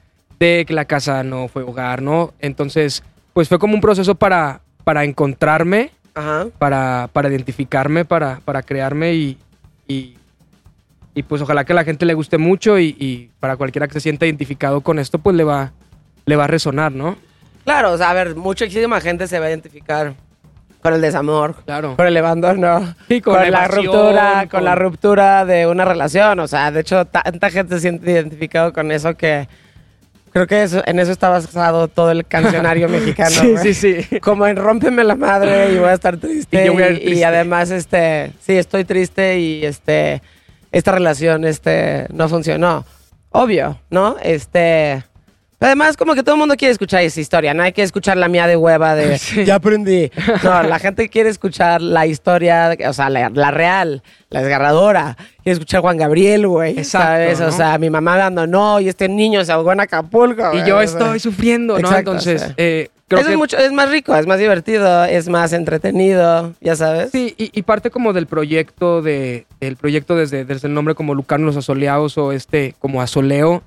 de 0.46 0.64
que 0.66 0.72
la 0.74 0.85
casa 0.85 1.22
no 1.22 1.48
fue 1.48 1.62
hogar, 1.62 2.02
¿no? 2.02 2.33
Entonces, 2.40 3.02
pues 3.33 3.48
fue 3.48 3.59
como 3.59 3.74
un 3.74 3.81
proceso 3.81 4.14
para, 4.14 4.61
para 4.85 5.05
encontrarme 5.05 5.90
Ajá. 6.14 6.46
para, 6.59 7.09
para 7.12 7.28
identificarme, 7.28 8.05
para, 8.05 8.40
para 8.44 8.62
crearme 8.62 9.14
y, 9.14 9.38
y, 9.88 10.16
y, 11.14 11.22
pues 11.22 11.40
ojalá 11.42 11.64
que 11.64 11.72
a 11.72 11.76
la 11.76 11.85
gente 11.85 12.05
le 12.07 12.14
guste 12.14 12.38
mucho 12.38 12.78
y, 12.78 12.96
y 12.98 13.31
para 13.40 13.57
cualquiera 13.57 13.87
que 13.87 13.94
se 13.94 14.00
sienta 14.00 14.26
identificado 14.26 14.81
con 14.81 14.98
esto, 14.98 15.18
pues 15.18 15.37
le 15.37 15.44
va, 15.44 15.72
le 16.26 16.37
va 16.37 16.44
a 16.44 16.48
resonar, 16.48 16.92
¿no? 16.92 17.16
Claro, 17.64 17.92
o 17.92 17.96
sea, 17.96 18.11
a 18.11 18.14
ver, 18.14 18.35
muchísima 18.35 19.00
gente 19.00 19.26
se 19.28 19.38
va 19.38 19.46
a 19.46 19.50
identificar 19.50 20.14
con 20.83 20.92
el 20.94 21.00
desamor, 21.00 21.55
Claro. 21.64 21.94
con 21.96 22.07
el 22.09 22.16
abandono, 22.16 22.94
Sí, 23.09 23.20
con 23.20 23.35
con, 23.35 23.42
la 23.42 23.48
evasión, 23.48 23.85
ruptura, 23.87 24.33
con... 24.40 24.48
con- 24.48 24.64
la 24.64 24.74
ruptura 24.74 25.44
de 25.44 25.66
una 25.68 25.85
relación. 25.85 26.40
O 26.40 26.48
sea, 26.48 26.72
de 26.72 26.81
hecho, 26.81 27.05
tanta 27.05 27.50
gente 27.50 27.76
se 27.76 27.83
siente 27.83 28.11
identificado 28.11 28.72
con 28.72 28.90
eso 28.90 29.14
que 29.14 29.46
creo 30.33 30.47
que 30.47 30.62
eso- 30.62 30.83
en 30.87 30.99
eso 30.99 31.12
está 31.12 31.29
basado 31.29 31.88
todo 31.88 32.11
el 32.11 32.27
cancionario 32.27 32.88
mexicano. 32.88 33.31
Sí, 33.31 33.75
sí, 33.75 33.75
sí. 34.05 34.21
Como 34.21 34.47
en 34.47 34.57
rómpeme 34.57 35.05
la 35.05 35.14
madre 35.16 35.73
y 35.73 35.79
voy 35.79 35.88
a 35.88 35.95
estar 35.95 36.16
triste. 36.16 36.62
Y 36.62 36.66
yo 36.66 36.73
voy 36.73 36.83
a 36.83 36.90
y, 36.90 37.01
triste. 37.01 37.25
además, 37.25 37.71
este, 37.71 38.33
sí, 38.40 38.57
estoy 38.57 38.85
triste 38.85 39.38
y 39.38 39.64
este, 39.64 40.23
esta 40.73 40.92
relación, 40.92 41.45
este, 41.45 42.07
no 42.12 42.29
funcionó. 42.29 42.85
Obvio, 43.31 43.79
¿no? 43.90 44.16
Este. 44.23 45.05
Pero 45.62 45.68
Además, 45.68 45.96
como 45.96 46.14
que 46.16 46.25
todo 46.25 46.35
el 46.35 46.40
mundo 46.40 46.57
quiere 46.57 46.72
escuchar 46.72 47.03
esa 47.03 47.20
historia, 47.20 47.55
no 47.55 47.62
hay 47.62 47.72
que 47.72 47.85
escuchar 47.85 48.16
la 48.16 48.27
mía 48.27 48.48
de 48.48 48.57
hueva 48.57 48.96
de 48.96 49.16
Sí. 49.18 49.44
ya 49.44 49.55
aprendí. 49.55 50.11
No, 50.42 50.61
la 50.64 50.81
gente 50.81 51.09
quiere 51.09 51.31
escuchar 51.31 51.81
la 51.81 52.05
historia, 52.05 52.77
o 52.88 52.92
sea, 52.92 53.09
la, 53.09 53.31
la 53.31 53.53
real, 53.53 54.03
la 54.31 54.40
desgarradora. 54.42 55.16
Quiere 55.44 55.53
escuchar 55.53 55.81
Juan 55.81 55.98
Gabriel, 55.98 56.48
güey. 56.48 56.77
Exacto, 56.77 57.07
¿Sabes? 57.07 57.40
O 57.40 57.44
¿no? 57.44 57.53
sea, 57.53 57.79
mi 57.79 57.90
mamá 57.90 58.16
me 58.16 58.22
abandonó 58.22 58.81
y 58.81 58.88
este 58.88 59.09
niño 59.09 59.44
se 59.44 59.53
ahogó 59.53 59.72
en 59.72 59.79
Acapulco. 59.79 60.51
Y 60.53 60.66
yo 60.66 60.79
o 60.79 60.81
estoy 60.81 61.20
sufriendo, 61.20 61.75
¿no? 61.75 61.79
Exacto, 61.79 62.11
Entonces, 62.11 62.42
sí. 62.42 62.55
eh, 62.57 62.88
creo 63.07 63.20
Eso 63.20 63.29
que 63.29 63.35
es, 63.35 63.38
mucho, 63.38 63.57
es 63.57 63.70
más 63.70 63.88
rico, 63.88 64.16
es 64.16 64.27
más 64.27 64.40
divertido, 64.40 65.05
es 65.05 65.29
más 65.29 65.53
entretenido, 65.53 66.55
ya 66.61 66.75
sabes. 66.75 67.12
Sí, 67.12 67.37
y, 67.38 67.57
y 67.57 67.62
parte 67.62 67.90
como 67.92 68.12
del 68.12 68.27
proyecto 68.27 69.01
de 69.01 69.46
el 69.61 69.77
proyecto 69.77 70.16
desde, 70.16 70.44
desde 70.44 70.66
el 70.66 70.75
nombre 70.75 70.96
como 70.96 71.14
Lucano 71.14 71.46
los 71.46 71.57
Asoleados 71.57 72.18
o 72.18 72.33
este 72.33 72.75
como 72.81 73.01
Asoleo 73.01 73.62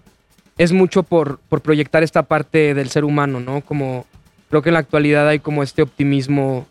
es 0.58 0.72
mucho 0.72 1.04
por, 1.04 1.39
por 1.50 1.62
proyectar 1.62 2.04
esta 2.04 2.24
parte 2.24 2.74
del 2.74 2.89
ser 2.89 3.04
humano, 3.06 3.39
¿no? 3.39 3.62
Como 3.62 4.06
creo 4.50 4.62
que 4.62 4.70
en 4.70 4.74
la 4.74 4.80
actualidad 4.80 5.28
hay 5.28 5.39
como 5.39 5.63
este 5.63 5.82
optimismo 5.82 6.65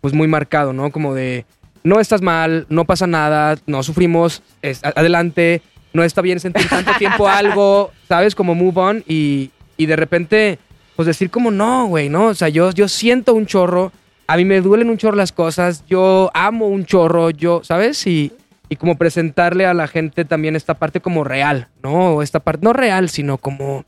pues 0.00 0.14
muy 0.14 0.28
marcado, 0.28 0.72
¿no? 0.72 0.90
Como 0.90 1.14
de 1.14 1.44
no 1.84 2.00
estás 2.00 2.22
mal, 2.22 2.66
no 2.68 2.84
pasa 2.84 3.06
nada, 3.06 3.56
no 3.66 3.82
sufrimos, 3.82 4.42
es- 4.62 4.82
adelante, 4.84 5.62
no 5.92 6.02
está 6.02 6.20
bien 6.22 6.40
sentir 6.40 6.68
tanto 6.68 6.92
tiempo 6.98 7.28
algo, 7.28 7.90
¿sabes? 8.08 8.34
Como 8.34 8.54
move 8.54 8.80
on 8.80 9.04
y, 9.06 9.50
y 9.76 9.86
de 9.86 9.96
repente 9.96 10.58
pues 10.96 11.06
decir 11.06 11.28
como 11.30 11.50
no, 11.50 11.86
güey, 11.88 12.08
¿no? 12.08 12.28
O 12.28 12.34
sea, 12.34 12.48
yo, 12.48 12.70
yo 12.70 12.88
siento 12.88 13.34
un 13.34 13.44
chorro, 13.44 13.92
a 14.26 14.36
mí 14.38 14.46
me 14.46 14.62
duelen 14.62 14.88
un 14.88 14.96
chorro 14.96 15.14
las 15.16 15.30
cosas, 15.32 15.84
yo 15.86 16.30
amo 16.32 16.68
un 16.68 16.86
chorro, 16.86 17.28
yo, 17.28 17.60
¿sabes? 17.64 18.06
Y, 18.06 18.32
y 18.68 18.76
como 18.76 18.96
presentarle 18.96 19.66
a 19.66 19.74
la 19.74 19.86
gente 19.88 20.24
también 20.24 20.56
esta 20.56 20.74
parte 20.74 21.00
como 21.00 21.24
real, 21.24 21.68
¿no? 21.82 22.22
Esta 22.22 22.40
parte, 22.40 22.64
no 22.64 22.72
real, 22.72 23.08
sino 23.08 23.38
como, 23.38 23.84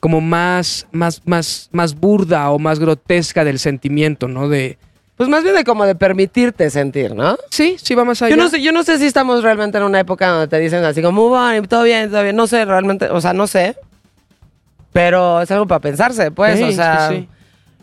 como 0.00 0.20
más, 0.20 0.86
más, 0.92 1.22
más, 1.26 1.68
más 1.72 1.94
burda 1.94 2.50
o 2.50 2.58
más 2.58 2.78
grotesca 2.78 3.44
del 3.44 3.58
sentimiento, 3.58 4.28
¿no? 4.28 4.48
De, 4.48 4.78
Pues 5.16 5.28
más 5.28 5.42
bien 5.42 5.54
de 5.54 5.64
como 5.64 5.84
de 5.84 5.94
permitirte 5.94 6.70
sentir, 6.70 7.14
¿no? 7.14 7.36
sí, 7.50 7.76
sí, 7.82 7.94
vamos 7.94 8.22
allá. 8.22 8.34
Yo 8.34 8.42
no, 8.42 8.48
sé, 8.48 8.62
yo 8.62 8.72
no 8.72 8.82
sé 8.84 8.98
si 8.98 9.04
estamos 9.06 9.42
realmente 9.42 9.76
en 9.76 9.84
una 9.84 10.00
época 10.00 10.28
donde 10.28 10.48
te 10.48 10.58
dicen 10.58 10.82
así 10.84 11.02
como, 11.02 11.20
"Move 11.28 11.36
on, 11.36 11.64
y 11.64 11.68
todo 11.68 11.82
bien, 11.82 12.10
todo 12.10 12.22
bien. 12.22 12.36
No 12.36 12.46
sé, 12.46 12.64
realmente, 12.64 13.06
o 13.10 13.20
sea, 13.20 13.34
no 13.34 13.46
sé. 13.46 13.76
Pero 14.92 15.40
es 15.42 15.50
algo 15.50 15.66
para 15.66 15.80
pensarse, 15.80 16.30
pues. 16.30 16.58
Sí, 16.58 16.64
o 16.64 16.72
sea, 16.72 17.08
sí, 17.10 17.16
sí. 17.16 17.28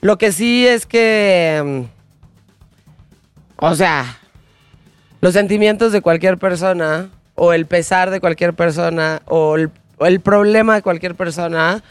lo 0.02 0.18
que 0.18 0.32
sí 0.32 0.66
es 0.68 0.86
que. 0.88 1.62
mm, 1.64 3.66
O 3.66 3.76
sea, 3.76 4.18
los 5.22 5.34
sentimientos 5.34 5.92
de 5.92 6.02
cualquier 6.02 6.38
persona, 6.38 7.10
o 7.36 7.54
el 7.54 7.66
pesar 7.66 8.10
de 8.10 8.20
cualquier 8.20 8.54
persona, 8.54 9.22
o 9.26 9.56
el, 9.56 9.70
o 9.98 10.06
el 10.06 10.20
problema 10.20 10.76
de 10.76 10.82
cualquier 10.82 11.16
persona. 11.16 11.82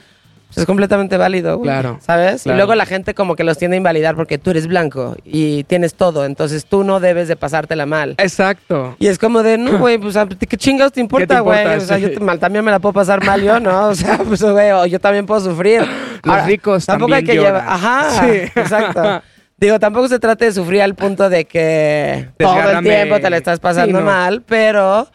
pues 0.49 0.59
es 0.59 0.67
completamente 0.67 1.17
válido, 1.17 1.57
güey, 1.59 1.69
Claro, 1.69 1.99
¿Sabes? 2.01 2.45
claro. 2.45 2.55
Y 2.55 2.59
luego 2.59 2.75
la 2.77 2.87
gente 2.87 3.15
como 3.15 3.35
que 3.35 3.43
los 3.43 3.59
tiende 3.59 3.77
a 3.77 3.79
invalidar 3.79 4.15
porque 4.15 4.39
tú 4.39 4.51
eres 4.51 4.69
blanco 4.69 5.17
y 5.25 5.65
tienes 5.65 5.95
todo, 5.95 6.25
entonces 6.25 6.67
tú 6.67 6.85
no 6.85 7.01
debes 7.01 7.27
de 7.27 7.35
pasártela 7.35 7.85
mal. 7.85 8.15
Exacto. 8.19 8.95
Y 9.01 9.09
es 9.09 9.19
como 9.19 9.43
de, 9.43 9.59
no, 9.59 9.79
güey, 9.81 9.99
pues, 9.99 10.17
¿a 10.17 10.25
ti 10.27 10.47
¿qué 10.47 10.57
chingados 10.57 10.93
te 10.93 11.01
importa, 11.01 11.41
güey? 11.41 11.67
O 11.77 11.81
sea, 11.81 11.97
Sí. 11.97 12.03
yo 12.05 12.12
te- 12.12 12.21
mal, 12.21 12.39
también 12.39 12.65
me 12.65 12.71
la 12.71 12.79
puedo 12.79 12.93
pasar 12.93 13.25
mal 13.25 13.43
yo, 13.43 13.59
¿no? 13.59 13.89
O 13.89 13.95
sea, 13.97 14.19
pues, 14.19 14.41
güey, 14.43 14.89
yo 14.89 15.01
también 15.01 15.27
puedo 15.27 15.41
sufrir. 15.41 15.83
Los 16.23 16.45
ricos 16.47 16.87
tampoco 16.87 17.12
hay 17.15 17.25
que 17.25 17.35
llevar, 17.35 17.65
ajá, 17.67 18.11
Sí. 18.25 18.31
exacto. 18.55 19.23
Digo, 19.59 19.79
tampoco 19.81 20.09
se 20.09 20.19
trata 20.19 20.45
de 20.45 20.53
sufrir 20.53 20.83
al 20.83 20.95
punto 20.95 21.29
de 21.31 21.47
que 21.47 22.29
todo 22.38 22.71
el 22.71 22.83
tiempo 22.85 23.19
te 23.21 23.31
la 23.31 23.38
estás 23.38 23.59
pasando 23.59 23.99
Sí, 23.99 24.05
no. 24.05 24.11
mal, 24.11 24.42
pero, 24.42 25.09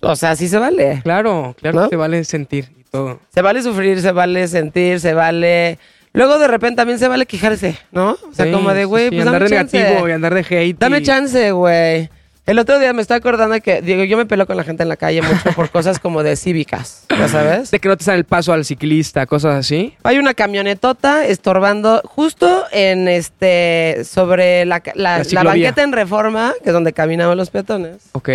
o 0.00 0.16
sea, 0.16 0.34
sí 0.34 0.48
se 0.48 0.58
vale. 0.58 1.00
Claro, 1.04 1.54
claro 1.60 1.76
¿No? 1.78 1.84
que 1.84 1.90
te 1.90 1.96
vale 1.96 2.24
sentir 2.24 2.72
y 2.78 2.82
todo. 2.84 3.20
Se 3.32 3.40
vale 3.40 3.62
sufrir, 3.62 4.00
se 4.00 4.10
vale 4.12 4.48
sentir, 4.48 4.98
se 5.00 5.14
vale... 5.14 5.78
Luego 6.12 6.38
de 6.38 6.48
repente 6.48 6.76
también 6.76 6.98
se 6.98 7.06
vale 7.06 7.26
quejarse, 7.26 7.76
¿no? 7.92 8.12
O 8.12 8.32
sea, 8.32 8.46
Sí, 8.46 8.50
como 8.52 8.72
de, 8.74 8.84
güey, 8.86 9.10
sí, 9.10 9.16
pues 9.16 9.26
andar 9.26 9.42
dame 9.42 9.50
de 9.50 9.56
chance. 9.56 9.78
negativo 9.78 10.08
y 10.08 10.12
andar 10.12 10.34
de 10.34 10.40
hate. 10.40 10.78
Dame 10.78 10.98
y- 10.98 11.02
chance, 11.02 11.50
güey. 11.52 12.10
El 12.48 12.58
otro 12.58 12.78
día 12.78 12.94
me 12.94 13.02
estoy 13.02 13.18
acordando 13.18 13.60
que, 13.60 13.82
digo, 13.82 14.04
yo 14.04 14.16
me 14.16 14.24
peleo 14.24 14.46
con 14.46 14.56
la 14.56 14.64
gente 14.64 14.82
en 14.82 14.88
la 14.88 14.96
calle 14.96 15.20
mucho 15.20 15.52
por 15.54 15.68
cosas 15.68 15.98
como 15.98 16.22
de 16.22 16.34
cívicas, 16.34 17.04
¿ya 17.10 17.28
sabes? 17.28 17.70
De 17.70 17.78
que 17.78 17.90
no 17.90 17.96
te 17.98 18.04
sale 18.04 18.16
el 18.16 18.24
paso 18.24 18.54
al 18.54 18.64
ciclista, 18.64 19.26
cosas 19.26 19.54
así. 19.56 19.94
Hay 20.02 20.18
una 20.18 20.32
camionetota 20.32 21.26
estorbando 21.26 22.00
justo 22.06 22.64
en 22.72 23.06
este, 23.06 24.02
sobre 24.06 24.64
la, 24.64 24.82
la, 24.94 25.22
La 25.30 25.42
banqueta 25.42 25.82
en 25.82 25.92
reforma, 25.92 26.54
que 26.62 26.70
es 26.70 26.72
donde 26.72 26.94
caminaban 26.94 27.36
los 27.36 27.50
peatones. 27.50 27.96
Ok. 28.12 28.30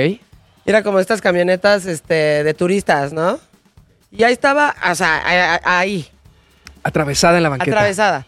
Era 0.67 0.84
como 0.84 0.99
estas 0.99 1.19
camionetas 1.19 1.88
este, 1.88 2.43
de 2.43 2.54
turistas, 2.54 3.13
¿no? 3.13 3.39
Y 4.12 4.21
ahí 4.21 4.34
estaba, 4.34 4.76
o 4.91 4.93
sea, 4.93 5.60
ahí, 5.63 6.08
Atravesada 6.84 7.38
en 7.38 7.43
la 7.43 7.49
banqueta. 7.49 7.71
atravesada. 7.71 8.28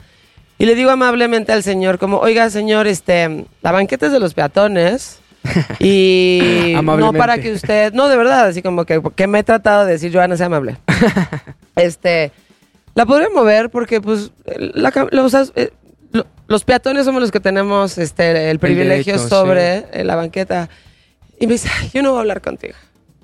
Y 0.58 0.66
le 0.66 0.74
digo 0.74 0.90
amablemente 0.90 1.52
al 1.52 1.62
señor, 1.62 2.00
como, 2.00 2.18
oiga, 2.18 2.50
señor, 2.50 2.88
este, 2.88 3.46
la 3.62 3.72
banqueta 3.72 4.08
es 4.08 4.12
de 4.12 4.20
los 4.20 4.34
peatones. 4.34 5.20
Y 5.80 6.74
no 6.84 7.14
para 7.14 7.38
que 7.38 7.52
usted, 7.54 7.94
no, 7.94 8.08
de 8.10 8.18
verdad, 8.18 8.48
así 8.48 8.62
como 8.62 8.86
que, 8.86 9.02
que 9.16 9.28
me 9.28 9.40
he 9.40 9.44
tratado 9.44 9.86
de 9.86 9.94
decir, 9.94 10.12
Joana, 10.14 10.38
sea 10.38 10.48
amable. 10.48 10.78
este, 11.76 12.32
la 12.94 13.06
podría 13.06 13.30
mover 13.34 13.70
porque, 13.70 14.02
pues, 14.02 14.32
la 14.58 14.92
cam- 14.92 15.10
los, 15.12 15.34
eh, 15.56 15.72
lo- 16.12 16.26
los 16.48 16.64
peatones 16.64 17.06
somos 17.06 17.22
los 17.22 17.32
que 17.32 17.40
tenemos 17.40 17.98
este, 17.98 18.50
el 18.50 18.60
privilegio 18.60 19.14
derecho, 19.16 19.30
sobre 19.30 19.86
eh, 19.94 20.04
la 20.04 20.16
banqueta. 20.16 20.70
Y 21.40 21.48
me 21.48 21.54
dice, 21.54 21.70
"Ay, 21.82 21.90
yo 21.94 22.02
no 22.02 22.12
voy 22.12 22.18
a 22.18 22.22
hablar 22.22 22.42
contigo. 22.42 22.76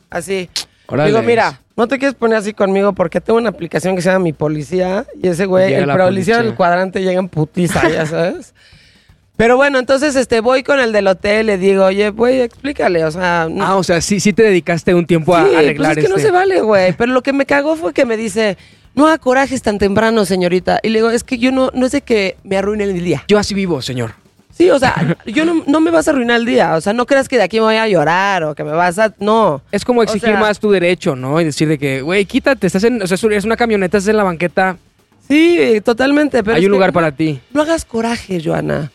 Así. 0.10 0.50
Órale. 0.88 1.10
Digo, 1.10 1.22
mira, 1.22 1.62
no 1.78 1.88
te 1.88 1.98
quieres 1.98 2.16
poner 2.16 2.38
así 2.38 2.54
conmigo 2.54 2.92
porque 2.92 3.22
tengo 3.22 3.40
una 3.40 3.50
aplicación 3.50 3.96
que 3.96 4.02
se 4.02 4.10
llama 4.10 4.24
Mi 4.26 4.34
Policía 4.34 5.06
y 5.24 5.30
ese 5.30 5.46
güey, 5.46 5.70
Llega 5.70 5.82
el 5.84 5.88
la 5.88 5.98
policía 5.98 6.38
del 6.42 6.54
cuadrante 6.54 7.02
llega 7.02 7.20
en 7.20 7.30
putiza, 7.30 7.88
ya 7.88 8.06
sabes. 8.06 8.54
Pero 9.42 9.58
bueno, 9.58 9.80
entonces 9.80 10.16
este 10.16 10.40
voy 10.40 10.62
con 10.62 10.80
el 10.80 10.92
del 10.92 11.08
hotel, 11.08 11.48
le 11.48 11.58
digo, 11.58 11.86
oye, 11.86 12.12
güey, 12.12 12.42
explícale, 12.42 13.04
o 13.06 13.10
sea, 13.10 13.48
no- 13.50 13.66
Ah, 13.66 13.76
o 13.76 13.82
sea, 13.82 14.00
sí, 14.00 14.20
sí 14.20 14.34
te 14.34 14.44
dedicaste 14.44 14.94
un 14.94 15.08
tiempo 15.08 15.36
a 15.36 15.42
arreglar 15.42 15.96
pues 15.96 15.98
es 15.98 16.04
que 16.04 16.10
no 16.10 16.18
este- 16.18 16.28
se 16.28 16.32
vale, 16.32 16.62
güey. 16.62 16.94
Pero 16.94 17.12
lo 17.12 17.24
que 17.24 17.34
me 17.34 17.48
cagó 17.48 17.76
fue 17.76 17.92
que 17.92 18.06
me 18.06 18.18
dice, 18.18 18.56
no 18.94 19.08
haga 19.08 19.18
corajes 19.18 19.64
tan 19.64 19.80
temprano, 19.80 20.26
señorita. 20.26 20.80
Y 20.84 20.90
le 20.90 21.00
digo, 21.00 21.10
es 21.10 21.24
que 21.24 21.40
yo 21.40 21.52
no, 21.52 21.72
no 21.74 21.90
de 21.90 22.02
que 22.02 22.38
me 22.44 22.56
arruine 22.56 22.84
el 22.84 23.04
día. 23.04 23.24
Yo 23.28 23.40
así 23.40 23.56
vivo, 23.56 23.82
señor. 23.82 24.14
Sí, 24.56 24.70
o 24.70 24.78
sea, 24.78 24.94
yo 25.26 25.44
no, 25.44 25.64
no 25.66 25.80
me 25.80 25.90
vas 25.90 26.08
a 26.08 26.12
arruinar 26.12 26.40
el 26.40 26.46
día. 26.46 26.76
O 26.76 26.82
sea, 26.82 26.94
no 26.94 27.08
creas 27.08 27.28
que 27.28 27.38
de 27.38 27.44
aquí 27.44 27.58
me 27.58 27.64
voy 27.66 27.78
a 27.78 27.88
llorar 27.88 28.44
o 28.44 28.54
que 28.54 28.64
me 28.64 28.74
vas 28.74 29.00
a. 29.00 29.12
No. 29.18 29.64
Es 29.72 29.84
como 29.84 30.02
O 30.02 30.04
exigir 30.04 30.30
sea- 30.30 30.40
más 30.40 30.60
tu 30.60 30.70
derecho, 30.70 31.16
¿no? 31.16 31.42
Y 31.42 31.46
decir 31.46 31.68
de 31.68 31.80
que, 31.80 32.04
güey, 32.04 32.26
quítate, 32.26 32.68
estás 32.68 32.84
en, 32.84 33.02
o 33.02 33.08
sea, 33.08 33.16
es 33.16 33.44
una 33.44 33.58
camioneta, 33.58 33.98
estás 33.98 34.10
en 34.12 34.18
la 34.18 34.24
banqueta, 34.24 34.78
Sí, 35.28 35.82
totalmente. 35.84 36.44
Pero 36.44 36.58
hay 36.58 36.66
un 36.66 36.72
lugar 36.72 36.92
para 36.94 37.12
ti. 37.12 37.40
No 37.54 37.62
hagas 37.64 37.86
coraje, 37.86 38.40
Joana. 38.44 38.92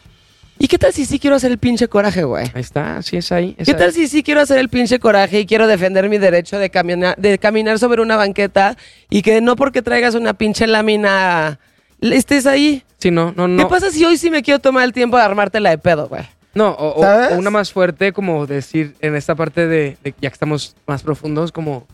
¿Y 0.58 0.68
qué 0.68 0.78
tal 0.78 0.92
si 0.92 1.04
sí 1.04 1.18
quiero 1.18 1.36
hacer 1.36 1.50
el 1.52 1.58
pinche 1.58 1.86
coraje, 1.88 2.24
güey? 2.24 2.46
Ahí 2.54 2.62
está, 2.62 3.02
sí 3.02 3.16
es 3.18 3.30
ahí. 3.30 3.54
es 3.58 3.66
¿Qué 3.66 3.72
ahí. 3.72 3.78
tal 3.78 3.92
si 3.92 4.08
sí 4.08 4.22
quiero 4.22 4.40
hacer 4.40 4.58
el 4.58 4.68
pinche 4.70 4.98
coraje 4.98 5.40
y 5.40 5.46
quiero 5.46 5.66
defender 5.66 6.08
mi 6.08 6.16
derecho 6.18 6.58
de 6.58 6.70
caminar, 6.70 7.16
de 7.18 7.38
caminar 7.38 7.78
sobre 7.78 8.00
una 8.00 8.16
banqueta 8.16 8.76
y 9.10 9.20
que 9.22 9.40
no 9.40 9.54
porque 9.56 9.82
traigas 9.82 10.14
una 10.14 10.34
pinche 10.34 10.66
lámina 10.66 11.58
estés 12.00 12.46
ahí? 12.46 12.82
Sí, 12.98 13.10
no, 13.10 13.32
no, 13.36 13.46
no. 13.48 13.62
¿Qué 13.64 13.70
pasa 13.70 13.90
si 13.90 14.04
hoy 14.04 14.16
sí 14.16 14.30
me 14.30 14.42
quiero 14.42 14.58
tomar 14.60 14.84
el 14.84 14.92
tiempo 14.92 15.16
de 15.18 15.22
armártela 15.24 15.70
de 15.70 15.78
pedo, 15.78 16.08
güey? 16.08 16.22
No, 16.54 16.70
o, 16.70 17.00
o- 17.00 17.02
¿Sabes? 17.02 17.32
o 17.32 17.38
una 17.38 17.50
más 17.50 17.70
fuerte, 17.70 18.12
como 18.14 18.46
decir, 18.46 18.94
en 19.00 19.14
esta 19.14 19.34
parte 19.34 19.66
de, 19.66 19.98
de- 20.02 20.14
ya 20.22 20.30
que 20.30 20.34
estamos 20.34 20.74
más 20.86 21.02
profundos, 21.02 21.52
como 21.52 21.86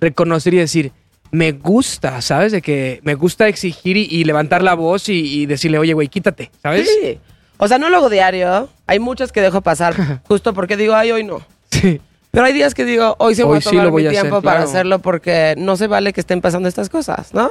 reconocer 0.00 0.54
y 0.54 0.58
decir, 0.58 0.92
me 1.30 1.52
gusta, 1.52 2.22
¿sabes? 2.22 2.52
De 2.52 2.62
que 2.62 3.00
me 3.02 3.14
gusta 3.14 3.46
exigir 3.48 3.96
y, 3.98 4.06
y 4.10 4.24
levantar 4.24 4.62
la 4.62 4.72
voz 4.74 5.08
y, 5.10 5.42
y 5.42 5.46
decirle, 5.46 5.78
oye, 5.78 5.92
güey, 5.92 6.08
quítate, 6.08 6.50
¿sabes? 6.62 6.88
Sí. 7.02 7.18
O 7.58 7.68
sea, 7.68 7.78
no 7.78 7.88
lo 7.88 7.98
hago 7.98 8.10
diario. 8.10 8.68
Hay 8.86 8.98
muchas 8.98 9.32
que 9.32 9.40
dejo 9.40 9.60
pasar 9.60 10.22
justo 10.28 10.54
porque 10.54 10.76
digo, 10.76 10.94
ay, 10.94 11.12
hoy 11.12 11.24
no. 11.24 11.40
Sí. 11.70 12.00
Pero 12.30 12.46
hay 12.46 12.52
días 12.52 12.74
que 12.74 12.84
digo, 12.84 13.14
hoy 13.18 13.34
se 13.34 13.44
voy 13.44 13.54
Hoy 13.54 13.58
a 13.58 13.60
sí 13.60 13.70
tomar 13.70 13.84
lo 13.84 13.90
voy 13.92 14.02
mi 14.02 14.08
a 14.08 14.10
hacer, 14.10 14.22
tiempo 14.22 14.42
para 14.42 14.56
claro. 14.58 14.70
hacerlo 14.70 14.98
porque 14.98 15.54
no 15.56 15.76
se 15.76 15.86
vale 15.86 16.12
que 16.12 16.20
estén 16.20 16.40
pasando 16.40 16.68
estas 16.68 16.88
cosas, 16.88 17.32
¿no? 17.32 17.50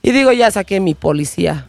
Y 0.00 0.12
digo, 0.12 0.30
ya 0.32 0.50
saqué 0.50 0.78
mi 0.78 0.94
policía. 0.94 1.66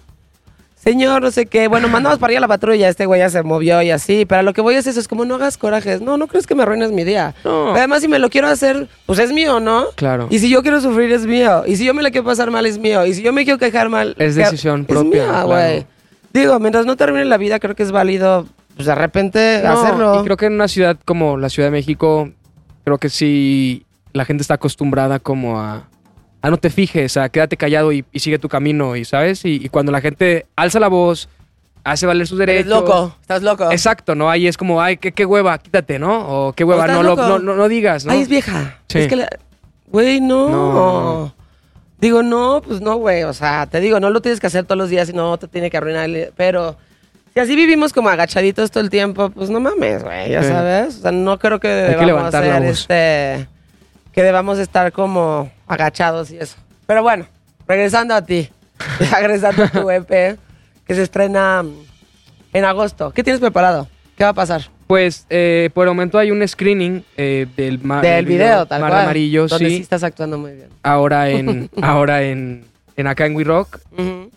Señor, 0.83 1.21
no 1.21 1.31
sé 1.31 1.45
qué. 1.45 1.69
Bueno, 1.69 1.87
mandamos 1.87 2.19
para 2.19 2.31
allá 2.31 2.41
la 2.41 2.47
patrulla. 2.49 2.89
Este 2.89 3.05
güey 3.05 3.19
ya 3.21 3.29
se 3.29 3.41
movió 3.41 3.81
y 3.81 3.89
así. 3.89 4.25
Pero 4.25 4.41
lo 4.41 4.51
que 4.51 4.59
voy 4.59 4.75
es 4.75 4.85
eso. 4.85 4.99
Es 4.99 5.07
como, 5.07 5.23
no 5.23 5.35
hagas 5.35 5.57
corajes. 5.57 6.01
No, 6.01 6.17
no 6.17 6.27
crees 6.27 6.45
que 6.45 6.55
me 6.55 6.63
arruines 6.63 6.91
mi 6.91 7.05
día. 7.05 7.33
No. 7.45 7.73
Además, 7.73 8.01
si 8.01 8.09
me 8.09 8.19
lo 8.19 8.29
quiero 8.29 8.49
hacer, 8.49 8.89
pues 9.05 9.17
es 9.19 9.31
mío, 9.31 9.61
¿no? 9.61 9.85
Claro. 9.95 10.27
Y 10.29 10.39
si 10.39 10.49
yo 10.49 10.61
quiero 10.61 10.81
sufrir, 10.81 11.09
es 11.13 11.25
mío. 11.25 11.63
Y 11.65 11.77
si 11.77 11.85
yo 11.85 11.93
me 11.93 12.03
la 12.03 12.11
quiero 12.11 12.25
pasar 12.25 12.51
mal, 12.51 12.65
es 12.65 12.77
mío. 12.79 13.05
Y 13.05 13.13
si 13.13 13.21
yo 13.21 13.31
me 13.31 13.45
quiero 13.45 13.57
quejar 13.57 13.87
mal... 13.87 14.13
Es 14.19 14.35
decisión 14.35 14.81
Es 14.81 14.87
propia, 14.87 15.23
mía, 15.23 15.43
claro. 15.45 15.85
Digo, 16.33 16.59
mientras 16.59 16.85
no 16.85 16.95
termine 16.97 17.25
la 17.25 17.37
vida, 17.37 17.59
creo 17.59 17.75
que 17.75 17.83
es 17.83 17.91
válido, 17.91 18.47
pues 18.75 18.87
de 18.87 18.95
repente, 18.95 19.61
No, 19.63 19.71
hacerlo. 19.71 20.21
Y 20.21 20.23
creo 20.23 20.37
que 20.37 20.47
en 20.47 20.53
una 20.53 20.67
ciudad 20.67 20.97
como 21.05 21.37
la 21.37 21.49
Ciudad 21.49 21.67
de 21.67 21.71
México, 21.71 22.31
creo 22.83 22.97
que 22.97 23.09
sí 23.09 23.85
la 24.13 24.25
gente 24.25 24.41
está 24.41 24.55
acostumbrada 24.55 25.19
como 25.19 25.59
a, 25.59 25.87
a 26.41 26.49
no 26.49 26.57
te 26.57 26.69
fijes, 26.69 27.17
a 27.17 27.29
quédate 27.29 27.55
callado 27.57 27.91
y, 27.91 28.03
y 28.11 28.19
sigue 28.19 28.39
tu 28.39 28.49
camino, 28.49 28.95
y 28.95 29.05
¿sabes? 29.05 29.45
Y, 29.45 29.55
y 29.63 29.69
cuando 29.69 29.91
la 29.91 30.01
gente 30.01 30.47
alza 30.55 30.79
la 30.79 30.87
voz, 30.87 31.29
hace 31.83 32.05
valer 32.05 32.27
sus 32.27 32.39
derechos. 32.39 32.67
loco, 32.67 33.15
estás 33.21 33.43
loco. 33.43 33.71
Exacto, 33.71 34.15
¿no? 34.15 34.29
Ahí 34.29 34.47
es 34.47 34.57
como, 34.57 34.81
ay, 34.81 34.97
qué, 34.97 35.11
qué 35.11 35.25
hueva, 35.25 35.57
quítate, 35.57 35.99
¿no? 35.99 36.27
O 36.47 36.53
qué 36.53 36.63
hueva, 36.63 36.85
estás 36.85 36.97
no, 36.97 37.03
lo, 37.03 37.15
no, 37.15 37.39
no, 37.39 37.55
no 37.55 37.67
digas, 37.67 38.05
¿no? 38.05 38.11
Ay, 38.11 38.21
es 38.21 38.29
vieja. 38.29 38.79
Sí. 38.87 38.99
Es 38.99 39.07
que 39.07 39.15
la... 39.17 39.29
Güey, 39.87 40.21
no. 40.21 40.49
No. 40.49 41.35
Digo, 42.03 42.21
no, 42.21 42.61
pues 42.61 42.81
no, 42.81 42.97
güey. 42.97 43.23
O 43.23 43.31
sea, 43.33 43.65
te 43.65 43.79
digo, 43.79 43.99
no 44.01 44.09
lo 44.09 44.21
tienes 44.21 44.39
que 44.41 44.47
hacer 44.47 44.65
todos 44.65 44.77
los 44.77 44.89
días 44.89 45.07
y 45.09 45.13
no 45.13 45.37
te 45.37 45.47
tiene 45.47 45.69
que 45.71 45.77
arruinar. 45.77 46.05
el- 46.09 46.33
Pero 46.35 46.75
si 47.33 47.39
así 47.39 47.55
vivimos 47.55 47.93
como 47.93 48.09
agachaditos 48.09 48.71
todo 48.71 48.83
el 48.83 48.89
tiempo, 48.89 49.29
pues 49.29 49.49
no 49.49 49.59
mames, 49.61 50.03
güey, 50.03 50.31
ya 50.31 50.43
Sí. 50.43 50.49
sabes. 50.49 50.97
O 50.97 51.01
sea, 51.03 51.11
no 51.11 51.39
creo 51.39 51.59
que 51.61 51.67
debamos 51.69 52.33
hacer 52.35 52.63
este... 52.63 53.47
Que 54.11 54.21
debamos 54.21 54.59
estar 54.59 54.91
como 54.91 55.49
agachados 55.65 56.29
y 56.31 56.37
eso. 56.37 56.57
Pero 56.85 57.01
bueno, 57.03 57.25
regresando 57.67 58.13
a 58.13 58.21
ti. 58.21 58.49
regresando 59.11 59.63
a 59.63 59.67
tu 59.69 59.89
EP, 59.89 60.37
que 60.85 60.95
se 60.95 61.01
estrena 61.03 61.63
en 62.51 62.65
agosto. 62.65 63.11
¿Qué 63.11 63.23
tienes 63.23 63.39
preparado? 63.39 63.87
¿Qué 64.17 64.23
va 64.25 64.31
a 64.31 64.33
pasar? 64.33 64.61
Pues 64.87 65.25
eh, 65.29 65.69
por 65.73 65.87
el 65.87 65.91
momento 65.93 66.17
hay 66.19 66.31
un 66.31 66.45
screening 66.47 67.03
eh, 67.17 67.47
del, 67.55 67.79
ma- 67.83 68.01
Del 68.01 68.25
video, 68.25 68.65
tal 68.65 68.81
Mar 68.81 68.91
cual. 68.91 69.01
Amarillo, 69.03 69.47
donde 69.47 69.69
sí 69.69 69.75
sí. 69.77 69.81
estás 69.81 70.03
actuando 70.03 70.37
muy 70.37 70.53
bien. 70.53 70.67
Ahora 70.83 71.29
en, 71.31 71.69
ahora 71.81 72.23
en, 72.23 72.65
en 72.97 73.07
acá 73.07 73.25
en 73.25 73.35
We 73.35 73.43
Rock. 73.43 73.79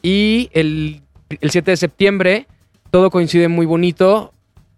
Y 0.03 0.49
el, 0.53 1.01
el 1.41 1.51
7 1.51 1.73
de 1.73 1.77
septiembre, 1.77 2.47
todo 2.91 3.11
coincide 3.11 3.49
muy 3.49 3.67
bonito. 3.67 4.33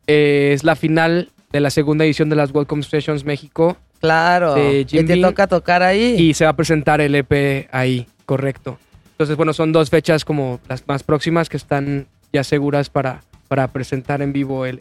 Eh, 0.06 0.52
es 0.54 0.64
la 0.64 0.74
final 0.74 1.30
de 1.52 1.60
la 1.60 1.70
segunda 1.70 2.04
edición 2.04 2.28
de 2.30 2.36
las 2.36 2.52
Welcome 2.54 2.82
Sessions 2.82 3.24
México. 3.24 3.76
Claro. 4.00 4.54
de 4.54 4.80
y 4.90 5.04
te 5.04 5.16
toca 5.20 5.46
tocar 5.48 5.82
ahí. 5.82 6.14
Y 6.18 6.34
se 6.34 6.44
va 6.44 6.50
a 6.52 6.56
presentar 6.56 7.00
el 7.00 7.14
EP 7.14 7.68
ahí, 7.72 8.06
correcto. 8.26 8.78
Entonces, 9.12 9.36
bueno, 9.36 9.52
son 9.52 9.72
dos 9.72 9.90
fechas 9.90 10.24
como 10.24 10.60
las 10.68 10.86
más 10.86 11.02
próximas 11.02 11.48
que 11.48 11.56
están 11.56 12.06
ya 12.32 12.44
seguras 12.44 12.88
para, 12.88 13.22
para 13.48 13.66
presentar 13.68 14.22
en 14.22 14.32
vivo 14.32 14.64
el 14.64 14.80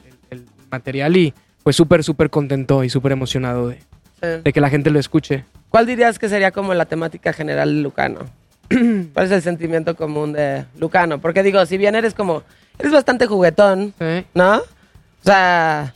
material. 0.71 1.15
Y 1.17 1.33
pues 1.63 1.75
súper, 1.75 2.03
súper 2.03 2.29
contento 2.29 2.83
y 2.83 2.89
súper 2.89 3.11
emocionado 3.11 3.69
de, 3.69 3.79
Sí. 4.21 4.41
de 4.43 4.53
que 4.53 4.61
la 4.61 4.69
gente 4.69 4.89
lo 4.89 4.99
escuche. 4.99 5.43
¿Cuál 5.69 5.85
dirías 5.85 6.17
que 6.17 6.29
sería 6.29 6.51
como 6.51 6.73
la 6.73 6.85
temática 6.85 7.33
general 7.33 7.75
de 7.75 7.81
Lucano? 7.81 8.19
¿Cuál 8.69 9.25
es 9.25 9.31
el 9.31 9.41
sentimiento 9.41 9.95
común 9.95 10.33
de 10.33 10.65
Lucano? 10.79 11.19
Porque 11.19 11.43
digo, 11.43 11.65
si 11.65 11.77
bien 11.77 11.93
eres 11.95 12.13
como, 12.13 12.43
eres 12.79 12.91
bastante 12.91 13.27
juguetón, 13.27 13.93
Sí. 13.99 14.25
¿no? 14.33 14.57
O 14.57 15.23
sea, 15.23 15.93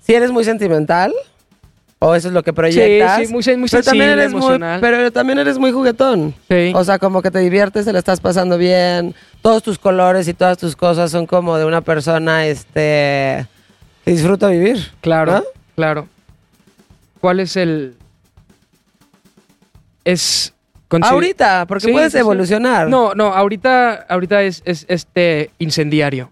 si 0.00 0.14
eres 0.14 0.30
muy 0.30 0.44
sentimental, 0.44 1.12
o 2.00 2.14
eso 2.14 2.28
es 2.28 2.34
lo 2.34 2.42
que 2.42 2.52
proyectas. 2.52 3.18
sí, 3.26 3.32
muy 3.32 3.42
sen- 3.42 3.56
muy 3.58 3.68
pero 3.70 3.82
también 3.82 4.10
eres 4.10 4.32
muy, 4.34 4.58
pero 4.80 5.10
también 5.12 5.38
eres 5.38 5.58
muy 5.58 5.70
juguetón. 5.72 6.34
Sí. 6.50 6.72
O 6.74 6.84
sea, 6.84 6.98
como 6.98 7.22
que 7.22 7.30
te 7.30 7.38
diviertes, 7.38 7.84
te 7.86 7.92
la 7.92 7.98
estás 8.00 8.20
pasando 8.20 8.58
bien, 8.58 9.14
todos 9.40 9.62
tus 9.62 9.78
colores 9.78 10.28
y 10.28 10.34
todas 10.34 10.58
tus 10.58 10.76
cosas 10.76 11.10
son 11.10 11.24
como 11.26 11.56
de 11.56 11.64
una 11.64 11.80
persona, 11.80 12.46
este, 12.46 13.46
disfruta 14.12 14.48
vivir. 14.48 14.90
Claro, 15.00 15.44
claro. 15.74 16.08
¿Cuál 17.20 17.40
es 17.40 17.56
el...? 17.56 17.96
Es... 20.04 20.52
Ahorita, 21.02 21.64
porque 21.66 21.86
Sí, 21.86 21.92
puedes 21.92 22.12
sí, 22.12 22.18
evolucionar. 22.18 22.88
No, 22.88 23.14
no, 23.14 23.32
ahorita, 23.34 23.94
ahorita 24.08 24.42
es, 24.42 24.62
es 24.64 24.84
este 24.88 25.50
incendiario. 25.58 26.30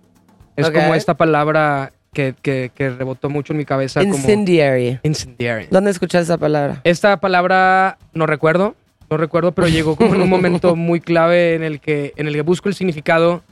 Es 0.54 0.70
como 0.70 0.94
esta 0.94 1.14
palabra 1.14 1.92
que, 2.12 2.34
que- 2.42 2.70
que 2.72 2.90
rebotó 2.90 3.28
mucho 3.28 3.54
en 3.54 3.56
mi 3.56 3.64
cabeza 3.64 4.00
como... 4.02 4.14
Incendiary. 4.14 5.00
Incendiary. 5.02 5.66
¿Dónde 5.70 5.90
escuchaste 5.90 6.24
esa 6.24 6.38
palabra? 6.38 6.80
Esta 6.84 7.16
palabra 7.16 7.98
no 8.12 8.26
recuerdo, 8.26 8.76
no 9.10 9.16
recuerdo, 9.16 9.50
pero 9.52 9.66
llegó 9.66 9.96
como 9.96 10.14
en 10.14 10.22
un 10.22 10.28
momento 10.28 10.76
muy 10.76 11.00
clave 11.00 11.54
en 11.54 11.64
el 11.64 11.80
que, 11.80 12.12
en 12.16 12.28
el 12.28 12.34
que 12.34 12.42
busco 12.42 12.68
el 12.68 12.76
significado 12.76 13.42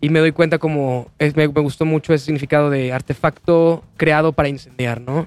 y 0.00 0.08
me 0.10 0.20
doy 0.20 0.32
cuenta 0.32 0.58
como 0.58 1.08
es- 1.18 1.36
me, 1.36 1.46
me 1.48 1.60
gustó 1.60 1.84
mucho 1.84 2.14
ese 2.14 2.26
significado 2.26 2.70
de 2.70 2.92
artefacto 2.92 3.84
creado 3.96 4.32
para 4.32 4.48
incendiar, 4.48 5.00
¿no? 5.00 5.26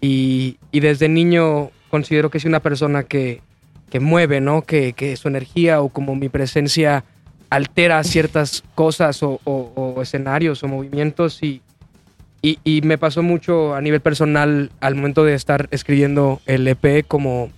Y, 0.00 0.56
y 0.72 0.80
desde 0.80 1.08
niño 1.08 1.70
considero 1.90 2.30
que 2.30 2.40
soy 2.40 2.48
una 2.48 2.60
persona 2.60 3.02
que, 3.02 3.40
que 3.90 4.00
mueve, 4.00 4.40
¿no? 4.40 4.62
Que, 4.62 4.92
que 4.92 5.16
su 5.16 5.28
energía 5.28 5.80
o 5.82 5.88
como 5.88 6.14
mi 6.14 6.28
presencia 6.28 7.04
altera 7.50 8.02
ciertas 8.04 8.62
cosas 8.76 9.22
o, 9.22 9.40
o- 9.44 9.72
o 9.96 10.02
escenarios 10.02 10.62
o 10.62 10.68
movimientos 10.68 11.42
y, 11.42 11.60
y, 12.42 12.58
y 12.64 12.80
me 12.82 12.96
pasó 12.96 13.22
mucho 13.24 13.74
a 13.74 13.80
nivel 13.80 14.00
personal 14.00 14.70
al 14.80 14.94
momento 14.94 15.24
de 15.24 15.34
estar 15.34 15.68
escribiendo 15.72 16.40
el 16.46 16.66
EP 16.68 17.04
como 17.06 17.50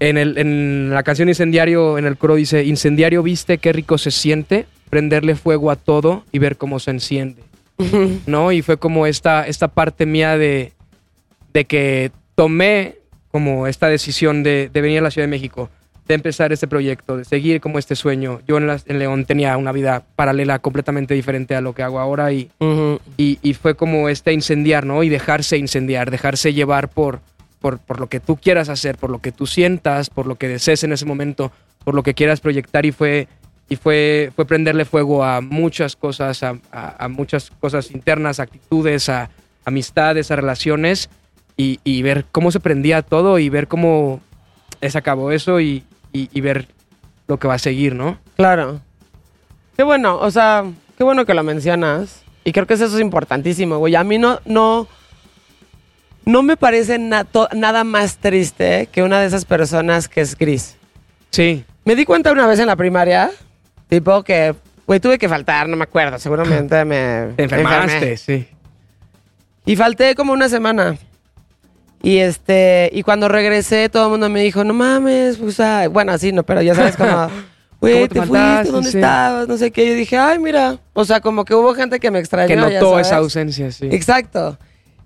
en, 0.00 0.18
el, 0.18 0.36
en 0.38 0.90
la 0.92 1.02
canción 1.02 1.28
Incendiario, 1.28 1.96
en 1.98 2.06
el 2.06 2.16
coro 2.16 2.34
dice, 2.34 2.64
Incendiario 2.64 3.22
viste 3.22 3.58
qué 3.58 3.72
rico 3.72 3.98
se 3.98 4.10
siente 4.10 4.66
prenderle 4.88 5.36
fuego 5.36 5.70
a 5.70 5.76
todo 5.76 6.24
y 6.32 6.38
ver 6.40 6.56
cómo 6.56 6.80
se 6.80 6.90
enciende. 6.90 7.42
¿no? 8.26 8.52
Y 8.52 8.60
fue 8.62 8.76
como 8.76 9.06
esta, 9.06 9.46
esta 9.46 9.68
parte 9.68 10.04
mía 10.06 10.36
de, 10.36 10.72
de 11.54 11.64
que 11.64 12.10
tomé 12.34 12.96
como 13.30 13.66
esta 13.66 13.86
decisión 13.88 14.42
de, 14.42 14.68
de 14.72 14.80
venir 14.80 14.98
a 14.98 15.02
la 15.02 15.10
Ciudad 15.10 15.26
de 15.26 15.30
México, 15.30 15.70
de 16.08 16.14
empezar 16.14 16.52
este 16.52 16.66
proyecto, 16.66 17.16
de 17.16 17.24
seguir 17.24 17.60
como 17.60 17.78
este 17.78 17.94
sueño. 17.94 18.40
Yo 18.48 18.56
en, 18.58 18.66
la- 18.66 18.80
en 18.86 18.98
León 18.98 19.24
tenía 19.24 19.56
una 19.56 19.70
vida 19.72 20.02
paralela 20.16 20.58
completamente 20.58 21.14
diferente 21.14 21.54
a 21.54 21.60
lo 21.60 21.72
que 21.72 21.82
hago 21.84 22.00
ahora 22.00 22.32
y, 22.32 22.50
Ujú. 22.58 23.00
y, 23.16 23.38
y 23.42 23.54
fue 23.54 23.76
como 23.76 24.08
este 24.08 24.32
incendiar, 24.32 24.84
¿no? 24.84 25.02
Y 25.04 25.08
dejarse 25.08 25.56
incendiar, 25.56 26.10
dejarse 26.10 26.52
llevar 26.52 26.88
por, 26.88 27.20
por, 27.60 27.78
por 27.78 28.00
lo 28.00 28.08
que 28.08 28.20
tú 28.20 28.36
quieras 28.36 28.68
hacer, 28.68 28.96
por 28.96 29.10
lo 29.10 29.20
que 29.20 29.32
tú 29.32 29.46
sientas, 29.46 30.10
por 30.10 30.26
lo 30.26 30.36
que 30.36 30.48
desees 30.48 30.82
en 30.84 30.92
ese 30.92 31.04
momento, 31.06 31.52
por 31.84 31.94
lo 31.94 32.02
que 32.02 32.14
quieras 32.14 32.40
proyectar 32.40 32.86
y 32.86 32.92
fue, 32.92 33.28
y 33.68 33.76
fue, 33.76 34.32
fue 34.34 34.44
prenderle 34.46 34.84
fuego 34.84 35.22
a 35.24 35.40
muchas 35.40 35.94
cosas, 35.96 36.42
a, 36.42 36.56
a- 36.72 37.08
muchas 37.08 37.50
cosas 37.60 37.90
internas, 37.90 38.40
actitudes, 38.40 39.08
a 39.08 39.30
amistades, 39.64 40.30
a 40.30 40.36
relaciones 40.36 41.10
y, 41.56 41.78
y 41.84 42.02
ver 42.02 42.24
cómo 42.32 42.50
se 42.50 42.60
prendía 42.60 43.02
todo 43.02 43.38
y 43.38 43.48
ver 43.48 43.68
cómo 43.68 44.20
se 44.80 44.96
acabó 44.98 45.30
eso 45.30 45.60
y, 45.60 45.84
y- 46.12 46.28
y 46.32 46.40
ver 46.40 46.66
lo 47.28 47.38
que 47.38 47.46
va 47.46 47.54
a 47.54 47.58
seguir, 47.58 47.94
¿no? 47.94 48.18
Claro. 48.36 48.80
Qué 49.76 49.82
bueno, 49.84 50.16
o 50.18 50.30
sea, 50.30 50.64
qué 50.98 51.04
bueno 51.04 51.24
que 51.26 51.34
lo 51.34 51.42
mencionas. 51.42 52.22
Y 52.44 52.52
creo 52.52 52.66
que 52.66 52.74
eso 52.74 52.86
es 52.86 52.98
importantísimo, 53.00 53.78
güey. 53.78 53.94
A 53.94 54.02
mí 54.04 54.18
no, 54.18 54.40
no, 54.46 54.88
no 56.24 56.42
me 56.42 56.56
parece 56.56 56.98
na- 56.98 57.26
nada 57.54 57.84
más 57.84 58.16
triste 58.18 58.88
que 58.92 59.02
una 59.02 59.20
de 59.20 59.26
esas 59.26 59.44
personas 59.44 60.08
que 60.08 60.20
es 60.20 60.36
gris. 60.36 60.76
Sí, 61.30 61.64
Me 61.84 61.94
di 61.96 62.04
cuenta 62.04 62.32
una 62.32 62.46
vez 62.46 62.58
en 62.58 62.66
la 62.66 62.76
primaria, 62.76 63.30
tipo 63.88 64.22
que, 64.22 64.54
güey, 64.86 65.00
tuve 65.00 65.18
que 65.18 65.28
faltar, 65.28 65.68
no 65.68 65.76
me 65.76 65.84
acuerdo, 65.84 66.18
seguramente 66.18 66.84
me... 66.84 67.28
te 67.36 67.42
me 67.42 67.44
enfermaste, 67.44 67.92
enfermé. 67.94 68.16
sí. 68.16 68.48
Y 69.66 69.76
falté 69.76 70.14
como 70.14 70.32
una 70.32 70.48
semana. 70.48 70.96
Y 72.02 72.16
este, 72.18 72.90
y 72.92 73.02
cuando 73.02 73.28
regresé, 73.28 73.88
todo 73.90 74.06
el 74.06 74.10
mundo 74.12 74.28
me 74.30 74.40
dijo, 74.42 74.64
no 74.64 74.72
mames, 74.74 75.38
o 75.40 75.50
sea, 75.52 75.86
bueno, 75.88 76.12
así 76.12 76.32
no, 76.32 76.42
pero 76.44 76.62
ya 76.62 76.74
sabes 76.74 76.96
como, 76.96 77.28
güey, 77.80 77.94
¿Cómo 77.94 78.08
te, 78.08 78.20
te 78.20 78.26
fuiste? 78.26 78.72
¿dónde 78.72 78.90
Sí. 78.90 78.98
estabas? 78.98 79.48
No 79.48 79.56
sé 79.58 79.70
qué. 79.70 79.86
Yo 79.86 79.94
dije, 79.94 80.16
ay, 80.16 80.38
mira, 80.38 80.78
o 80.94 81.04
sea, 81.04 81.20
como 81.20 81.44
que 81.44 81.54
hubo 81.54 81.74
gente 81.74 82.00
que 82.00 82.10
me 82.10 82.18
extrañó. 82.18 82.48
Que 82.48 82.56
ya 82.56 82.60
notó 82.62 82.90
sabes. 82.92 83.06
esa 83.06 83.16
ausencia, 83.18 83.70
sí. 83.70 83.88
Exacto. 83.92 84.58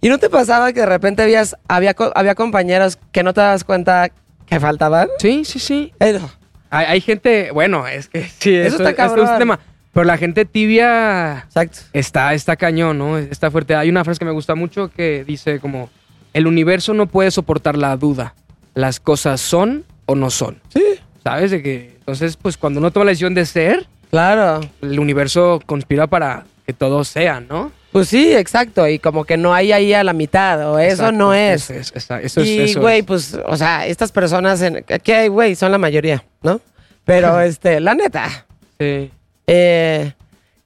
¿Y 0.05 0.11
no 0.11 0.19
te 0.19 0.29
pasaba 0.29 0.71
que 0.75 0.81
de 0.81 0.87
repente 0.87 1.23
habías, 1.23 1.57
había, 1.67 1.97
había 2.15 2.35
compañeros 2.35 2.99
que 3.11 3.23
no 3.23 3.33
te 3.33 3.41
das 3.41 3.65
cuenta 3.65 4.11
que 4.45 4.61
faltaban? 4.61 5.09
Sí, 5.19 5.47
sí, 5.47 5.59
sí. 5.59 5.95
Eh, 5.99 6.21
Hay, 6.69 6.85
hay 6.87 7.01
gente, 7.01 7.51
bueno, 7.53 7.87
es 7.89 8.09
que 8.11 8.25
sí, 8.39 8.55
Eso 8.55 8.77
está 8.77 8.91
esto- 8.91 9.03
esto 9.07 9.25
es 9.25 9.31
un 9.31 9.39
tema. 9.39 9.59
Pero 9.95 10.05
la 10.05 10.19
gente 10.19 10.45
tibia 10.45 11.45
Exacto. 11.47 11.79
está, 11.95 12.35
está 12.35 12.57
cañón, 12.57 12.99
¿no? 12.99 13.17
Está 13.17 13.51
fuerte. 13.51 13.77
Hay 13.77 13.89
una 13.89 14.05
frase 14.05 14.19
que 14.19 14.25
me 14.27 14.33
gusta 14.33 14.55
mucho 14.55 14.91
que 14.91 15.25
dice 15.25 15.59
como, 15.59 15.89
el 16.35 16.47
universo 16.47 16.93
no 16.93 17.07
puede 17.07 17.31
soportar 17.31 17.79
la 17.79 17.97
duda. 17.97 18.35
Las 18.75 19.01
cosas 19.01 19.41
son 19.41 19.85
o 20.05 20.17
no 20.17 20.29
son. 20.29 20.61
Sí. 20.69 20.85
¿Sabes? 21.23 21.51
De 21.51 21.63
que, 21.63 21.95
entonces, 22.01 22.37
pues 22.37 22.59
cuando 22.59 22.79
uno 22.81 22.91
toma 22.91 23.07
la 23.07 23.13
decisión 23.13 23.33
de 23.35 23.47
ser, 23.47 23.87
Claro. 24.11 24.61
el 24.83 25.01
universo 25.01 25.61
conspira 25.65 26.09
para 26.09 26.45
que 26.67 26.75
todos 26.75 27.09
sean, 27.09 27.47
¿no? 27.49 27.73
Pues 27.95 28.09
sí, 28.09 28.35
exacto. 28.35 28.89
Y 28.89 28.99
como 28.99 29.25
que 29.25 29.37
no 29.37 29.55
hay 29.55 29.71
ahí 29.71 29.95
a 29.95 30.03
la 30.03 30.13
mitad, 30.13 30.69
o 30.73 30.81
eso 30.81 30.95
Exacto, 31.05 31.13
no 31.13 31.33
es. 31.33 31.71
Eso 31.71 31.95
es, 31.95 32.09
eso 32.25 32.41
es- 32.41 32.47
y, 32.49 32.59
eso 32.63 32.81
güey, 32.81 32.99
es. 32.99 33.05
pues, 33.07 33.39
o 33.47 33.57
sea, 33.57 33.87
estas 33.87 34.11
personas, 34.11 34.61
en, 34.63 34.83
que 34.83 35.15
hay, 35.15 35.29
güey, 35.29 35.55
son 35.55 35.71
la 35.71 35.79
mayoría, 35.79 36.25
¿no? 36.43 36.61
Pero, 37.05 37.41
este, 37.41 37.79
la 37.79 37.95
neta, 37.95 38.47
Sí. 38.81 39.13
eh, 39.47 40.13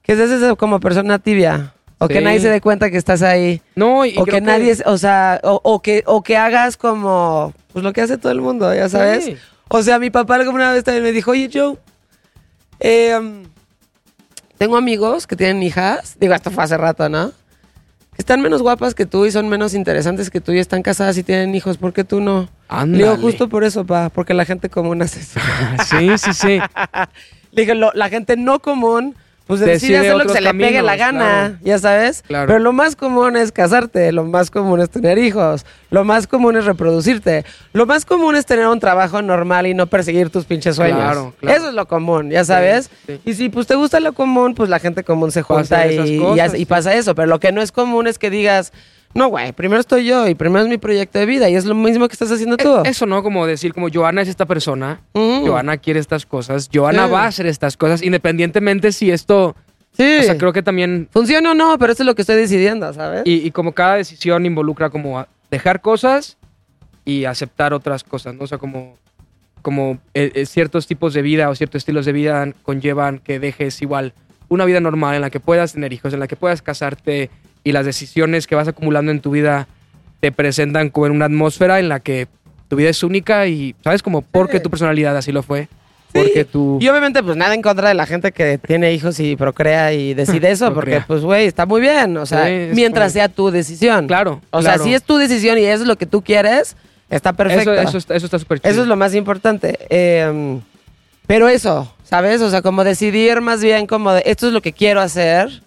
que 0.01 0.15
seas 0.15 0.31
esa 0.31 0.55
como 0.55 0.79
persona 0.79 1.19
tibia, 1.19 1.75
o 1.99 2.07
que 2.07 2.19
nadie 2.19 2.39
se 2.39 2.49
dé 2.49 2.61
cuenta 2.61 2.89
que 2.89 2.97
estás 2.97 3.21
ahí, 3.21 3.61
No, 3.75 4.05
y 4.07 4.17
o 4.17 4.25
que 4.25 4.41
nadie, 4.41 4.71
es- 4.71 4.83
o 4.87 4.97
sea, 4.97 5.39
o, 5.43 5.61
o 5.63 5.83
que, 5.83 6.01
o 6.07 6.23
que 6.23 6.35
hagas 6.35 6.77
como, 6.77 7.53
pues 7.71 7.83
lo 7.85 7.93
que 7.93 8.01
hace 8.01 8.17
todo 8.17 8.31
el 8.31 8.41
mundo, 8.41 8.73
ya 8.73 8.89
sabes. 8.89 9.25
Sí. 9.25 9.37
O 9.67 9.83
sea, 9.83 9.99
mi 9.99 10.09
papá 10.09 10.33
alguna 10.33 10.73
vez 10.73 10.83
también 10.83 11.03
me 11.03 11.11
dijo, 11.11 11.29
oye, 11.29 11.47
Joe, 11.53 11.77
eh, 12.79 13.43
tengo 14.59 14.77
amigos 14.77 15.25
que 15.25 15.35
tienen 15.37 15.63
hijas, 15.63 16.17
digo, 16.19 16.35
esto 16.35 16.51
fue 16.51 16.63
hace 16.65 16.77
rato, 16.77 17.07
¿no? 17.09 17.31
Están 18.17 18.41
menos 18.41 18.61
guapas 18.61 18.93
que 18.93 19.05
tú 19.05 19.25
y 19.25 19.31
son 19.31 19.47
menos 19.47 19.73
interesantes 19.73 20.29
que 20.29 20.41
tú 20.41 20.51
y 20.51 20.59
están 20.59 20.83
casadas 20.83 21.17
y 21.17 21.23
tienen 21.23 21.55
hijos, 21.55 21.77
¿por 21.77 21.93
qué 21.93 22.03
tú 22.03 22.19
no? 22.19 22.49
Le 22.91 22.97
digo, 22.97 23.15
justo 23.21 23.47
por 23.47 23.63
eso, 23.63 23.85
pa, 23.85 24.09
porque 24.09 24.33
la 24.33 24.43
gente 24.43 24.69
común 24.69 25.01
hace 25.01 25.21
eso. 25.21 25.39
sí, 25.89 26.17
sí, 26.17 26.33
sí. 26.33 26.59
Le 27.53 27.73
lo- 27.73 27.93
la 27.95 28.09
gente 28.09 28.35
no 28.35 28.59
común, 28.59 29.15
pues 29.49 29.61
Decide 29.61 29.73
decide 29.73 29.97
hacer 29.97 30.15
lo 30.15 30.25
que 30.27 30.33
se 30.33 30.41
le 30.41 30.53
pegue 30.53 30.83
la 30.83 30.95
gana, 30.95 31.17
claro. 31.25 31.55
ya 31.63 31.79
sabes. 31.79 32.21
Claro. 32.21 32.45
Pero 32.45 32.59
lo 32.59 32.71
más 32.71 32.95
común 32.95 33.35
es 33.35 33.51
casarte, 33.51 34.11
lo 34.11 34.23
más 34.23 34.51
común 34.51 34.79
es 34.79 34.91
tener 34.91 35.17
hijos, 35.17 35.65
lo 35.89 36.03
más 36.03 36.27
común 36.27 36.55
es 36.55 36.65
reproducirte, 36.65 37.43
lo 37.73 37.87
más 37.87 38.05
común 38.05 38.35
es 38.35 38.45
tener 38.45 38.67
un 38.67 38.79
trabajo 38.79 39.23
normal 39.23 39.65
y 39.65 39.73
no 39.73 39.87
perseguir 39.87 40.29
tus 40.29 40.45
pinches 40.45 40.75
sueños. 40.75 40.99
Claro. 40.99 41.33
Eso 41.41 41.69
es 41.69 41.73
lo 41.73 41.87
común, 41.87 42.29
ya 42.29 42.45
sabes. 42.45 42.91
sí. 43.07 43.19
Y 43.25 43.33
si 43.33 43.49
pues 43.49 43.65
te 43.65 43.73
gusta 43.73 43.99
lo 43.99 44.13
común, 44.13 44.53
pues 44.53 44.69
la 44.69 44.77
gente 44.77 45.03
común 45.03 45.31
se 45.31 45.41
junta 45.41 45.87
y, 45.87 46.21
y 46.53 46.65
pasa 46.65 46.93
eso. 46.93 47.15
Pero 47.15 47.25
lo 47.25 47.39
que 47.39 47.51
no 47.51 47.63
es 47.63 47.71
común 47.71 48.05
es 48.05 48.19
que 48.19 48.29
digas, 48.29 48.71
no, 49.13 49.27
güey, 49.29 49.51
primero 49.53 49.81
estoy 49.81 50.05
yo 50.05 50.27
y 50.27 50.35
primero 50.35 50.63
es 50.63 50.69
mi 50.69 50.77
proyecto 50.77 51.17
de 51.19 51.25
vida 51.25 51.49
y 51.49 51.55
es 51.55 51.65
lo 51.65 51.75
mismo 51.75 52.07
que 52.07 52.13
estás 52.13 52.31
haciendo 52.31 52.57
tú. 52.57 52.81
Eso, 52.85 53.05
¿no? 53.05 53.23
Como 53.23 53.45
decir, 53.47 53.73
como 53.73 53.87
Joana 53.91 54.21
es 54.21 54.27
esta 54.27 54.45
persona, 54.45 55.01
Mm. 55.13 55.45
Joana 55.47 55.77
quiere 55.77 55.99
estas 55.99 56.25
cosas, 56.25 56.69
Joana 56.73 57.05
Sí. 57.07 57.11
va 57.11 57.23
a 57.23 57.27
hacer 57.27 57.45
estas 57.47 57.75
cosas, 57.75 58.01
independientemente 58.03 58.91
si 58.91 59.11
esto. 59.11 59.55
Sí. 59.93 60.19
O 60.19 60.23
sea, 60.23 60.37
creo 60.37 60.53
que 60.53 60.61
también. 60.63 61.09
Funciona 61.11 61.51
o 61.51 61.53
no, 61.55 61.77
pero 61.79 61.91
eso 61.91 62.03
es 62.03 62.07
lo 62.07 62.15
que 62.15 62.21
estoy 62.21 62.35
decidiendo, 62.37 62.93
¿sabes? 62.93 63.23
Y, 63.25 63.45
y 63.45 63.51
como 63.51 63.73
cada 63.73 63.95
decisión 63.95 64.45
involucra 64.45 64.89
como 64.91 65.25
dejar 65.51 65.81
cosas 65.81 66.37
y 67.03 67.25
aceptar 67.25 67.73
otras 67.73 68.03
cosas, 68.03 68.35
¿no? 68.35 68.43
O 68.43 68.47
sea, 68.47 68.59
como, 68.59 68.95
como 69.63 69.97
eh, 70.13 70.31
eh, 70.35 70.45
ciertos 70.45 70.85
tipos 70.85 71.13
de 71.15 71.23
vida 71.23 71.49
o 71.49 71.55
ciertos 71.55 71.79
estilos 71.79 72.05
de 72.05 72.11
vida 72.13 72.47
conllevan 72.63 73.17
que 73.19 73.39
dejes 73.39 73.81
igual 73.81 74.13
una 74.47 74.65
vida 74.65 74.79
normal 74.79 75.15
en 75.15 75.21
la 75.21 75.29
que 75.31 75.39
puedas 75.39 75.73
tener 75.73 75.91
hijos, 75.91 76.13
en 76.13 76.19
la 76.19 76.27
que 76.27 76.35
puedas 76.35 76.61
casarte 76.61 77.29
y 77.63 77.71
las 77.71 77.85
decisiones 77.85 78.47
que 78.47 78.55
vas 78.55 78.67
acumulando 78.67 79.11
en 79.11 79.19
tu 79.21 79.31
vida 79.31 79.67
te 80.19 80.31
presentan 80.31 80.89
como 80.89 81.05
en 81.07 81.11
una 81.13 81.25
atmósfera 81.25 81.79
en 81.79 81.89
la 81.89 81.99
que 81.99 82.27
tu 82.67 82.75
vida 82.75 82.89
es 82.89 83.03
única 83.03 83.47
y, 83.47 83.75
¿sabes? 83.83 84.03
Como 84.03 84.21
porque 84.21 84.59
tu 84.59 84.69
personalidad 84.69 85.15
así 85.17 85.31
lo 85.31 85.43
fue. 85.43 85.67
Sí. 86.13 86.19
Porque 86.23 86.43
tú... 86.45 86.79
Y 86.81 86.87
obviamente, 86.89 87.21
pues 87.21 87.37
nada 87.37 87.53
en 87.53 87.61
contra 87.61 87.87
de 87.89 87.93
la 87.93 88.05
gente 88.07 88.31
que 88.31 88.57
tiene 88.57 88.93
hijos 88.93 89.19
y 89.19 89.35
procrea 89.35 89.93
y 89.93 90.13
decide 90.15 90.49
eso, 90.51 90.73
porque 90.73 91.01
pues, 91.05 91.21
güey, 91.21 91.45
está 91.45 91.65
muy 91.65 91.81
bien. 91.81 92.17
O 92.17 92.25
sea, 92.25 92.47
Sí, 92.47 92.69
mientras 92.73 93.13
sea 93.13 93.29
tu 93.29 93.51
decisión. 93.51 94.07
Claro, 94.07 94.41
O 94.51 94.61
sea, 94.61 94.77
si 94.79 94.93
es 94.93 95.03
tu 95.03 95.17
decisión 95.17 95.57
y 95.57 95.65
eso 95.65 95.83
es 95.83 95.87
lo 95.87 95.97
que 95.97 96.05
tú 96.07 96.23
quieres, 96.23 96.75
está 97.09 97.33
perfecto. 97.33 97.73
Eso, 97.73 97.81
eso, 97.89 97.97
está- 97.99 98.15
eso 98.15 98.25
está 98.25 98.39
súper 98.39 98.59
chido. 98.59 98.71
Eso 98.71 98.81
es 98.81 98.87
lo 98.87 98.95
más 98.95 99.13
importante. 99.15 99.77
Eh, 99.89 100.59
pero 101.27 101.47
eso, 101.47 101.93
¿sabes? 102.03 102.41
O 102.41 102.49
sea, 102.49 102.61
como 102.63 102.83
decidir 102.83 103.39
más 103.41 103.61
bien 103.61 103.85
como 103.85 104.11
de 104.13 104.23
esto 104.25 104.47
es 104.47 104.53
lo 104.53 104.61
que 104.61 104.73
quiero 104.73 104.99
hacer. 105.01 105.61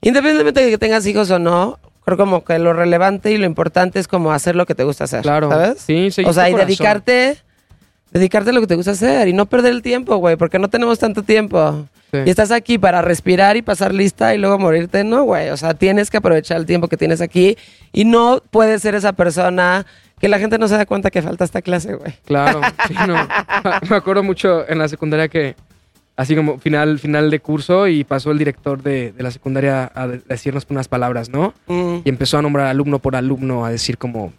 Independientemente 0.00 0.62
de 0.62 0.70
que 0.70 0.78
tengas 0.78 1.06
hijos 1.06 1.30
o 1.30 1.38
no, 1.38 1.78
creo 2.04 2.16
como 2.16 2.44
que 2.44 2.58
lo 2.58 2.72
relevante 2.72 3.32
y 3.32 3.38
lo 3.38 3.46
importante 3.46 3.98
es 3.98 4.08
como 4.08 4.32
hacer 4.32 4.56
lo 4.56 4.64
que 4.66 4.74
te 4.74 4.84
gusta 4.84 5.04
hacer. 5.04 5.22
Claro. 5.22 5.50
¿Sabes? 5.50 5.80
Sí, 5.80 6.08
O 6.24 6.32
sea, 6.32 6.48
y 6.48 6.52
corazón. 6.52 6.66
dedicarte, 6.66 7.36
dedicarte 8.12 8.50
a 8.50 8.52
lo 8.52 8.60
que 8.60 8.66
te 8.66 8.76
gusta 8.76 8.92
hacer 8.92 9.28
y 9.28 9.32
no 9.32 9.46
perder 9.46 9.72
el 9.72 9.82
tiempo, 9.82 10.16
güey, 10.16 10.36
porque 10.36 10.58
no 10.58 10.68
tenemos 10.68 10.98
tanto 10.98 11.22
tiempo. 11.22 11.86
Sí. 12.12 12.18
Y 12.24 12.30
estás 12.30 12.50
aquí 12.52 12.78
para 12.78 13.02
respirar 13.02 13.56
y 13.56 13.62
pasar 13.62 13.92
lista 13.92 14.34
y 14.34 14.38
luego 14.38 14.58
morirte, 14.58 15.04
no, 15.04 15.24
güey. 15.24 15.50
O 15.50 15.56
sea, 15.56 15.74
tienes 15.74 16.10
que 16.10 16.16
aprovechar 16.16 16.56
el 16.56 16.64
tiempo 16.64 16.88
que 16.88 16.96
tienes 16.96 17.20
aquí 17.20 17.58
y 17.92 18.04
no 18.04 18.40
puedes 18.50 18.80
ser 18.80 18.94
esa 18.94 19.12
persona 19.12 19.84
que 20.18 20.28
la 20.28 20.38
gente 20.38 20.58
no 20.58 20.66
se 20.68 20.76
da 20.76 20.86
cuenta 20.86 21.10
que 21.10 21.22
falta 21.22 21.44
esta 21.44 21.62
clase, 21.62 21.94
güey. 21.94 22.14
Claro, 22.24 22.60
sí, 22.86 22.94
no. 23.06 23.28
Me 23.90 23.96
acuerdo 23.96 24.22
mucho 24.22 24.68
en 24.68 24.78
la 24.78 24.88
secundaria 24.88 25.28
que, 25.28 25.54
así 26.18 26.34
como 26.36 26.58
final, 26.58 26.98
final 26.98 27.30
de 27.30 27.38
curso, 27.40 27.86
y 27.88 28.04
pasó 28.04 28.30
el 28.32 28.38
director 28.38 28.82
de, 28.82 29.12
de 29.12 29.22
la 29.22 29.30
secundaria 29.30 29.90
a 29.94 30.06
de- 30.08 30.18
decirnos 30.28 30.66
unas 30.68 30.88
palabras, 30.88 31.30
¿no? 31.30 31.54
Mm. 31.68 31.98
Y 32.04 32.08
empezó 32.10 32.36
a 32.36 32.42
nombrar 32.42 32.66
alumno 32.66 32.98
por 32.98 33.16
alumno, 33.16 33.64
a 33.64 33.70
decir 33.70 33.96
como, 33.96 34.32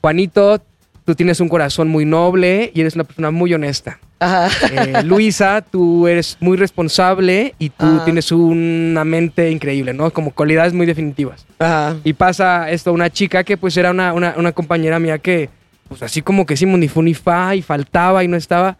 Juanito, 0.00 0.60
tú 1.04 1.14
tienes 1.14 1.40
un 1.40 1.48
corazón 1.48 1.88
muy 1.88 2.04
noble 2.04 2.70
y 2.74 2.80
eres 2.80 2.94
una 2.94 3.04
persona 3.04 3.30
muy 3.30 3.52
honesta. 3.54 3.98
Ajá. 4.20 4.48
Eh, 4.72 5.02
Luisa, 5.04 5.60
tú 5.62 6.06
eres 6.08 6.36
muy 6.40 6.56
responsable 6.56 7.54
y 7.58 7.68
tú 7.70 7.84
Ajá. 7.84 8.04
tienes 8.04 8.32
una 8.32 9.04
mente 9.04 9.50
increíble, 9.50 9.92
¿no? 9.92 10.10
Como 10.12 10.30
cualidades 10.30 10.72
muy 10.72 10.86
definitivas. 10.86 11.44
Ajá. 11.58 11.96
Y 12.04 12.12
pasa 12.14 12.70
esto 12.70 12.90
a 12.90 12.92
una 12.94 13.10
chica 13.10 13.44
que 13.44 13.56
pues 13.56 13.76
era 13.76 13.90
una, 13.90 14.12
una, 14.14 14.34
una 14.36 14.52
compañera 14.52 14.98
mía 14.98 15.18
que 15.18 15.50
pues 15.88 16.02
así 16.02 16.22
como 16.22 16.46
que 16.46 16.56
fu 16.88 17.02
ni 17.02 17.12
fa 17.14 17.54
y 17.54 17.60
faltaba 17.60 18.24
y 18.24 18.28
no 18.28 18.36
estaba. 18.36 18.78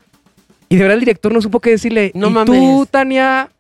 Y 0.68 0.76
de 0.76 0.82
verdad 0.82 0.94
el 0.94 1.00
director 1.00 1.32
no 1.32 1.40
supo 1.40 1.60
qué 1.60 1.70
decirle. 1.70 2.10
No 2.14 2.28
y 2.28 2.30
mames. 2.30 2.46
tú, 2.46 2.86
Tania, 2.90 3.50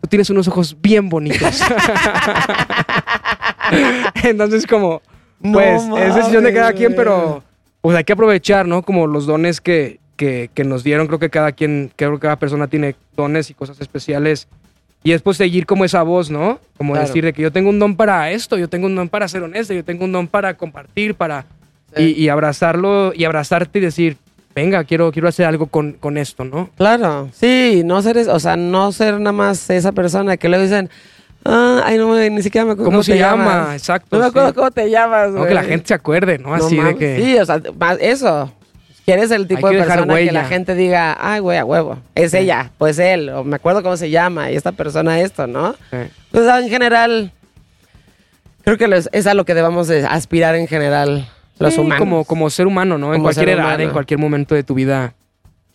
tú 0.00 0.08
tienes 0.08 0.30
unos 0.30 0.48
ojos 0.48 0.76
bien 0.80 1.08
bonitos. 1.08 1.60
Entonces 4.22 4.66
como, 4.66 5.02
No 5.40 5.52
pues 5.52 5.82
es 5.98 6.14
decisión 6.14 6.44
de 6.44 6.52
cada 6.52 6.72
quien, 6.72 6.94
pero 6.94 7.42
pues 7.80 7.96
hay 7.96 8.04
que 8.04 8.12
aprovechar, 8.12 8.66
¿no? 8.66 8.82
Como 8.82 9.06
los 9.06 9.26
dones 9.26 9.60
que, 9.60 10.00
que, 10.16 10.50
que 10.54 10.64
nos 10.64 10.84
dieron. 10.84 11.06
Creo 11.06 11.18
que 11.18 11.30
cada 11.30 11.52
quien, 11.52 11.90
creo 11.96 12.12
que 12.14 12.20
cada 12.20 12.36
persona 12.36 12.68
tiene 12.68 12.94
dones 13.16 13.50
y 13.50 13.54
cosas 13.54 13.80
especiales. 13.80 14.48
Y 15.02 15.12
después 15.12 15.38
seguir 15.38 15.64
como 15.64 15.86
esa 15.86 16.02
voz, 16.02 16.30
¿no? 16.30 16.60
Como 16.76 16.92
Claro. 16.92 17.06
decir 17.06 17.24
de 17.24 17.32
que 17.32 17.40
yo 17.40 17.50
tengo 17.50 17.70
un 17.70 17.78
don 17.78 17.96
para 17.96 18.30
esto, 18.32 18.58
yo 18.58 18.68
tengo 18.68 18.86
un 18.86 18.94
don 18.94 19.08
para 19.08 19.26
ser 19.28 19.42
honesto, 19.42 19.72
yo 19.72 19.82
tengo 19.82 20.04
un 20.04 20.12
don 20.12 20.28
para 20.28 20.54
compartir, 20.56 21.14
para... 21.14 21.46
Sí. 21.96 22.14
Y, 22.16 22.24
y 22.24 22.28
abrazarlo 22.28 23.12
y 23.16 23.24
abrazarte 23.24 23.78
y 23.78 23.82
decir, 23.82 24.18
venga, 24.54 24.84
quiero, 24.84 25.10
quiero 25.12 25.28
hacer 25.28 25.46
algo 25.46 25.66
con, 25.66 25.92
con 25.94 26.16
esto, 26.18 26.44
¿no? 26.44 26.70
Claro, 26.76 27.28
sí, 27.32 27.82
no 27.84 28.00
ser, 28.02 28.18
o 28.28 28.40
sea, 28.40 28.56
no 28.56 28.92
ser 28.92 29.18
nada 29.20 29.32
más 29.32 29.70
esa 29.70 29.92
persona 29.92 30.36
que 30.36 30.48
luego 30.48 30.64
dicen, 30.64 30.90
ah, 31.44 31.82
ay, 31.84 31.98
no, 31.98 32.08
me- 32.08 32.30
ni 32.30 32.42
siquiera 32.42 32.64
me 32.64 32.72
acuerdo 32.72 32.86
¿Cómo 32.86 32.96
cómo, 32.98 33.02
se 33.02 33.12
te 33.12 33.18
llama? 33.18 33.44
llamas. 33.44 33.74
Exacto, 33.76 34.16
No 34.16 34.22
me 34.22 34.28
acuerdo 34.28 34.48
sí. 34.48 34.54
cómo 34.54 34.70
te 34.70 34.90
llamas, 34.90 35.30
No, 35.30 35.36
güey. 35.38 35.48
que 35.48 35.54
la 35.54 35.64
gente 35.64 35.88
se 35.88 35.94
acuerde, 35.94 36.38
¿no? 36.38 36.56
No 36.56 36.64
Así 36.66 36.76
de 36.76 36.96
que... 36.96 37.16
Sí, 37.20 37.38
o 37.38 37.46
sea, 37.46 37.60
más 37.78 37.96
eso. 38.00 38.52
Quieres 39.06 39.30
el 39.32 39.48
tipo 39.48 39.66
Hay 39.66 39.76
de 39.76 39.82
persona 39.82 40.14
que 40.16 40.30
la 40.30 40.44
gente 40.44 40.74
diga, 40.74 41.16
ay, 41.18 41.40
güey, 41.40 41.58
a 41.58 41.64
huevo, 41.64 41.98
es 42.14 42.32
ella, 42.34 42.70
pues 42.78 42.98
él, 42.98 43.28
o 43.30 43.42
me 43.42 43.56
acuerdo 43.56 43.82
cómo 43.82 43.96
se 43.96 44.10
llama, 44.10 44.50
y 44.52 44.56
esta 44.56 44.72
persona 44.72 45.20
esto, 45.20 45.46
¿no? 45.48 45.72
Sí. 45.90 45.96
Pues 46.30 46.46
en 46.46 46.68
general, 46.68 47.32
creo 48.62 48.76
que 48.76 49.02
es 49.12 49.26
a 49.26 49.34
lo 49.34 49.44
que 49.44 49.54
debamos 49.54 49.88
de 49.88 50.04
aspirar 50.06 50.54
en 50.54 50.68
general 50.68 51.28
los 51.60 51.74
Sí, 51.74 51.80
humanos. 51.80 51.98
Como, 51.98 52.24
como 52.24 52.50
ser 52.50 52.66
humano, 52.66 52.98
¿no? 52.98 53.14
en 53.14 53.22
cualquier 53.22 53.50
edad, 53.50 53.64
humano. 53.66 53.82
en 53.84 53.90
cualquier 53.90 54.18
momento 54.18 54.54
de 54.54 54.62
tu 54.64 54.74
vida, 54.74 55.14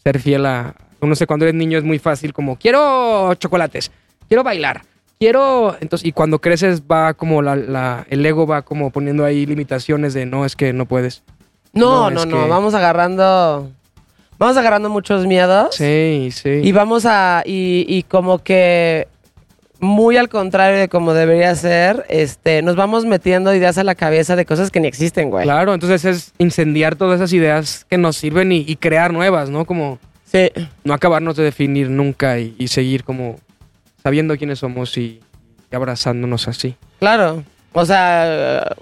ser 0.04 0.20
fiel 0.20 0.46
a... 0.46 0.76
No 1.02 1.16
sé, 1.16 1.26
cuando 1.28 1.46
eres 1.46 1.56
niño 1.56 1.78
es 1.78 1.84
muy 1.84 2.00
fácil 2.00 2.34
como, 2.34 2.56
quiero 2.58 3.34
chocolates, 3.36 3.92
quiero 4.28 4.44
bailar, 4.44 4.82
quiero... 5.20 5.76
Entonces, 5.80 6.08
y 6.08 6.12
cuando 6.12 6.40
creces 6.40 6.82
va 6.82 7.14
como 7.14 7.42
la, 7.42 7.56
la- 7.56 8.06
el 8.10 8.26
ego 8.26 8.48
va 8.48 8.64
como 8.64 8.90
poniendo 8.90 9.24
ahí 9.24 9.46
limitaciones 9.46 10.14
de, 10.16 10.26
no, 10.26 10.44
es 10.46 10.56
que 10.56 10.74
no 10.74 10.86
puedes. 10.86 11.22
No, 11.74 12.10
No, 12.10 12.12
no, 12.12 12.20
es 12.22 12.26
no, 12.28 12.44
que- 12.44 12.50
vamos 12.50 12.74
agarrando, 12.74 13.70
vamos 14.40 14.58
agarrando 14.58 14.90
muchos 14.90 15.28
miedos. 15.28 15.76
Sí, 15.76 16.30
sí. 16.32 16.62
Y 16.64 16.72
vamos 16.72 17.06
a, 17.06 17.44
y, 17.46 17.86
y 17.88 18.02
como 18.04 18.40
que 18.40 19.08
muy 19.80 20.18
al 20.18 20.30
contrario 20.30 20.78
de 20.78 20.90
como 20.90 21.14
debería 21.14 21.54
ser, 21.56 22.06
este, 22.10 22.62
nos 22.62 22.76
vamos 22.76 23.06
metiendo 23.06 23.54
ideas 23.54 23.78
a 23.78 23.84
la 23.84 23.96
cabeza 23.96 24.36
de 24.36 24.46
cosas 24.46 24.72
que 24.72 24.80
ni 24.80 24.88
existen, 24.88 25.30
güey. 25.30 25.44
Claro, 25.44 25.74
entonces 25.74 26.06
es 26.06 26.34
incendiar 26.38 26.96
todas 26.96 27.20
esas 27.20 27.34
ideas 27.34 27.86
que 27.90 27.98
nos 27.98 28.18
sirven 28.18 28.52
y, 28.52 28.66
y 28.68 28.76
crear 28.78 29.12
nuevas, 29.14 29.50
¿no? 29.50 29.66
Como 29.66 30.00
Sí. 30.26 30.52
no 30.84 30.94
acabarnos 30.94 31.36
de 31.38 31.44
definir 31.44 31.90
nunca 31.90 32.40
y, 32.40 32.56
y 32.58 32.68
seguir 32.68 33.04
como 33.04 33.36
sabiendo 34.04 34.36
quiénes 34.38 34.60
somos 34.60 34.98
y, 34.98 35.22
y 35.72 35.76
abrazándonos 35.76 36.48
así. 36.48 36.76
Claro. 37.00 37.44
O 37.74 37.86
sea, 37.86 38.76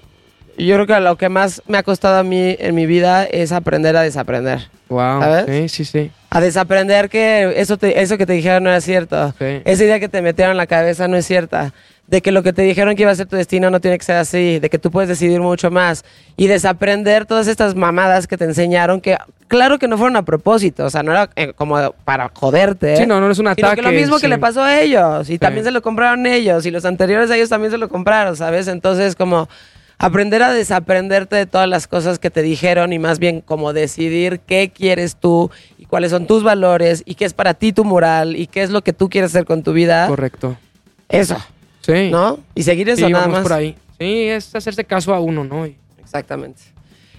yo 0.58 0.74
creo 0.74 0.86
que 0.86 1.00
lo 1.00 1.16
que 1.16 1.28
más 1.28 1.62
me 1.66 1.78
ha 1.78 1.82
costado 1.82 2.18
a 2.18 2.22
mí 2.22 2.56
en 2.58 2.74
mi 2.74 2.86
vida 2.86 3.24
es 3.24 3.52
aprender 3.52 3.96
a 3.96 4.02
desaprender. 4.02 4.68
Wow. 4.88 5.20
¿Sabes? 5.20 5.46
Sí, 5.46 5.68
sí, 5.68 5.84
sí. 5.84 6.10
A 6.30 6.40
desaprender 6.40 7.08
que 7.08 7.54
eso, 7.56 7.76
te- 7.76 8.00
eso 8.02 8.18
que 8.18 8.26
te 8.26 8.32
dijeron 8.32 8.64
no 8.64 8.70
era 8.70 8.80
cierto. 8.80 9.32
Sí. 9.38 9.62
Esa 9.64 9.84
idea 9.84 10.00
que 10.00 10.08
te 10.08 10.20
metieron 10.22 10.52
en 10.52 10.56
la 10.58 10.66
cabeza 10.66 11.08
no 11.08 11.16
es 11.16 11.26
cierta. 11.26 11.72
De 12.06 12.20
que 12.20 12.32
lo 12.32 12.42
que 12.42 12.52
te 12.52 12.60
dijeron 12.62 12.94
que 12.96 13.02
iba 13.02 13.10
a 13.10 13.14
ser 13.14 13.26
tu 13.26 13.36
destino 13.36 13.70
no 13.70 13.80
tiene 13.80 13.96
que 13.98 14.04
ser 14.04 14.16
así. 14.16 14.58
De 14.58 14.68
que 14.68 14.78
tú 14.78 14.90
puedes 14.90 15.08
decidir 15.08 15.40
mucho 15.40 15.70
más. 15.70 16.04
Y 16.36 16.48
desaprender 16.48 17.24
todas 17.24 17.46
estas 17.46 17.74
mamadas 17.74 18.26
que 18.26 18.36
te 18.36 18.44
enseñaron 18.44 19.00
que, 19.00 19.16
claro 19.48 19.78
que 19.78 19.88
no 19.88 19.96
fueron 19.96 20.16
a 20.16 20.22
propósito. 20.24 20.84
O 20.84 20.90
sea, 20.90 21.02
no 21.02 21.12
era 21.12 21.30
eh, 21.36 21.52
como 21.54 21.92
para 22.04 22.30
joderte. 22.34 22.96
Sí, 22.98 23.06
no, 23.06 23.20
no 23.20 23.30
es 23.30 23.38
un 23.38 23.46
ataque. 23.48 23.76
que 23.76 23.82
lo 23.82 23.90
mismo 23.92 24.16
que 24.16 24.22
sí. 24.22 24.28
le 24.28 24.38
pasó 24.38 24.62
a 24.62 24.78
ellos. 24.80 25.30
Y 25.30 25.38
también 25.38 25.64
se 25.64 25.70
lo 25.70 25.80
compraron 25.80 26.26
ellos. 26.26 26.66
Y 26.66 26.70
los 26.70 26.84
anteriores 26.84 27.30
a 27.30 27.36
ellos 27.36 27.48
también 27.48 27.70
se 27.70 27.78
lo 27.78 27.88
compraron, 27.88 28.36
¿sabes? 28.36 28.68
Entonces, 28.68 29.14
como 29.16 29.48
aprender 29.98 30.42
a 30.42 30.52
desaprenderte 30.52 31.36
de 31.36 31.46
todas 31.46 31.68
las 31.68 31.86
cosas 31.86 32.18
que 32.18 32.30
te 32.30 32.42
dijeron 32.42 32.92
y 32.92 32.98
más 32.98 33.18
bien 33.18 33.40
como 33.40 33.72
decidir 33.72 34.40
qué 34.40 34.70
quieres 34.74 35.16
tú 35.16 35.50
y 35.78 35.86
cuáles 35.86 36.10
son 36.10 36.26
tus 36.26 36.42
valores 36.42 37.02
y 37.06 37.14
qué 37.14 37.24
es 37.24 37.34
para 37.34 37.54
ti 37.54 37.72
tu 37.72 37.84
moral 37.84 38.36
y 38.36 38.46
qué 38.46 38.62
es 38.62 38.70
lo 38.70 38.82
que 38.82 38.92
tú 38.92 39.08
quieres 39.08 39.30
hacer 39.30 39.44
con 39.44 39.62
tu 39.62 39.72
vida. 39.72 40.06
Correcto. 40.08 40.56
Eso, 41.08 41.36
Sí. 41.82 42.10
¿no? 42.10 42.38
Y 42.54 42.62
seguir 42.62 42.88
eso 42.88 43.06
sí, 43.06 43.12
nada 43.12 43.24
vamos 43.26 43.38
más. 43.40 43.42
por 43.42 43.52
ahí. 43.52 43.76
Sí, 43.98 44.22
es 44.28 44.54
hacerse 44.54 44.84
caso 44.84 45.14
a 45.14 45.20
uno, 45.20 45.44
¿no? 45.44 45.66
Exactamente. 46.02 46.62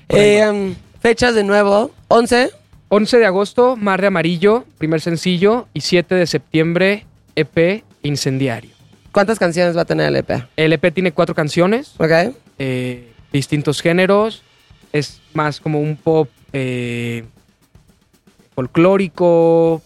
Eh, 0.09 0.73
fechas 0.99 1.35
de 1.35 1.43
nuevo, 1.43 1.91
11. 2.09 2.49
11 2.87 3.17
de 3.17 3.25
agosto, 3.25 3.75
Mar 3.75 3.99
de 3.99 4.07
Amarillo, 4.07 4.63
primer 4.77 5.01
sencillo, 5.01 5.67
y 5.73 5.81
7 5.81 6.13
de 6.15 6.27
septiembre, 6.27 7.05
EP 7.35 7.83
Incendiario. 8.03 8.69
¿Cuántas 9.11 9.39
canciones 9.39 9.75
va 9.75 9.81
a 9.81 9.85
tener 9.85 10.07
el 10.07 10.15
EP? 10.17 10.29
El 10.55 10.71
EP 10.71 10.93
tiene 10.93 11.11
cuatro 11.11 11.33
canciones, 11.33 11.93
¿Ok? 11.97 12.35
Eh, 12.59 13.11
distintos 13.31 13.81
géneros. 13.81 14.43
Es 14.91 15.21
más 15.33 15.59
como 15.59 15.79
un 15.79 15.95
pop 15.97 16.29
eh, 16.53 17.25
folclórico. 18.55 19.81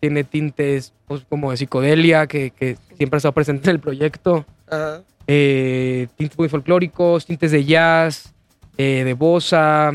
Tiene 0.00 0.24
tintes 0.24 0.92
pues, 1.06 1.22
como 1.28 1.50
de 1.50 1.56
psicodelia, 1.56 2.26
que, 2.26 2.50
que 2.50 2.76
siempre 2.96 3.16
ha 3.16 3.18
estado 3.18 3.32
presente 3.32 3.68
en 3.70 3.76
el 3.76 3.80
proyecto. 3.80 4.44
Ajá. 4.70 5.02
eh, 5.26 6.08
tintes 6.16 6.38
muy 6.38 6.48
folclóricos, 6.48 7.26
tintes 7.26 7.50
de 7.52 7.64
jazz, 7.64 8.32
de 8.76 9.14
bossa, 9.16 9.92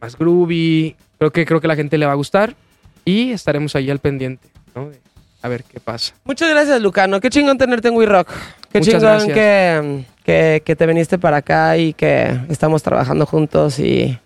más 0.00 0.16
groovy. 0.16 0.96
Creo 1.18 1.32
que, 1.32 1.44
creo 1.44 1.60
que 1.60 1.68
la 1.68 1.74
gente 1.76 1.98
le 1.98 2.06
va 2.06 2.12
a 2.12 2.14
gustar 2.14 2.54
y 3.04 3.32
estaremos 3.32 3.74
ahí 3.74 3.90
al 3.90 3.98
pendiente, 3.98 4.48
a 5.42 5.48
ver 5.48 5.64
qué 5.64 5.80
pasa. 5.80 6.14
Muchas 6.24 6.48
gracias, 6.50 6.80
Lucano. 6.80 7.20
Qué 7.20 7.28
chingón 7.30 7.58
tenerte 7.58 7.88
en 7.88 7.94
We 7.96 8.06
Rock. 8.06 8.28
Qué 8.70 8.78
Muchas 8.78 8.94
chingón 8.94 9.26
gracias. 9.28 9.34
que, 9.34 10.04
que, 10.28 10.62
que 10.62 10.76
te 10.76 10.84
viniste 10.86 11.18
para 11.18 11.38
acá 11.38 11.78
y 11.78 11.94
que 11.94 12.38
estamos 12.50 12.82
trabajando 12.82 13.24
juntos 13.24 13.78
y 13.78 14.18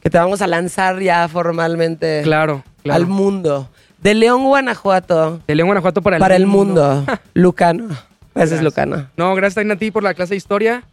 que 0.00 0.08
te 0.08 0.16
vamos 0.16 0.40
a 0.40 0.46
lanzar 0.46 1.00
ya 1.00 1.26
formalmente 1.26 2.20
Claro, 2.22 2.62
claro. 2.84 2.96
al 3.02 3.08
mundo. 3.08 3.68
De 4.00 4.14
León, 4.14 4.44
Guanajuato, 4.44 5.40
de 5.48 5.54
León, 5.56 5.66
Guanajuato 5.66 6.00
para 6.00 6.14
el 6.18 6.20
para 6.20 6.36
el 6.36 6.46
mundo. 6.46 7.04
Lucano. 7.34 7.88
Gracias. 8.36 8.62
Lucano. 8.62 9.08
No, 9.16 9.34
gracias 9.34 9.56
también 9.56 9.76
a 9.76 9.80
ti 9.80 9.90
por 9.90 10.04
la 10.04 10.14
clase 10.14 10.34
de 10.34 10.36
historia. 10.36 10.84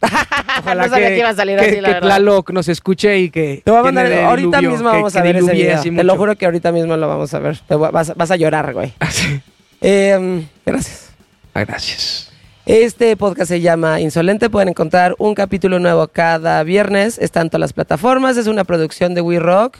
No 0.64 0.88
sabía 0.88 1.08
que 1.10 1.18
iba 1.18 1.28
a 1.28 1.34
salir 1.34 1.60
que, 1.60 1.66
así, 1.66 1.80
la 1.80 1.88
que 1.88 1.94
verdad. 1.94 2.08
Tlaloc 2.08 2.50
nos 2.50 2.66
escuche 2.68 3.18
y 3.20 3.30
que... 3.30 3.62
Te 3.64 3.70
voy 3.70 3.78
a 3.78 3.82
que 3.82 3.92
mandar, 3.92 4.12
ahorita 4.12 4.58
diluvio, 4.58 4.70
mismo 4.72 4.90
que- 4.90 4.96
vamos 4.96 5.12
que 5.12 5.18
a 5.20 5.22
ver 5.22 5.36
ese 5.36 5.52
video. 5.52 5.80
Te 5.80 6.02
lo 6.02 6.16
juro 6.16 6.34
que 6.34 6.44
ahorita 6.46 6.72
mismo 6.72 6.96
lo 6.96 7.06
vamos 7.06 7.32
a 7.34 7.38
ver. 7.38 7.58
Te 7.68 7.76
voy- 7.76 7.90
vas, 7.92 8.16
vas 8.16 8.30
a 8.32 8.36
llorar, 8.36 8.72
güey. 8.72 8.92
Así. 8.98 9.40
Eh, 9.80 10.44
gracias. 10.64 11.12
Ah, 11.54 11.64
gracias. 11.64 12.25
Este 12.66 13.16
podcast 13.16 13.48
se 13.48 13.60
llama 13.60 14.00
Insolente. 14.00 14.50
Pueden 14.50 14.70
encontrar 14.70 15.14
un 15.18 15.36
capítulo 15.36 15.78
nuevo 15.78 16.08
cada 16.08 16.64
viernes. 16.64 17.16
Está 17.16 17.40
en 17.40 17.48
todas 17.48 17.60
las 17.60 17.72
plataformas. 17.72 18.36
Es 18.36 18.48
una 18.48 18.64
producción 18.64 19.14
de 19.14 19.20
We 19.20 19.38
Rock. 19.38 19.76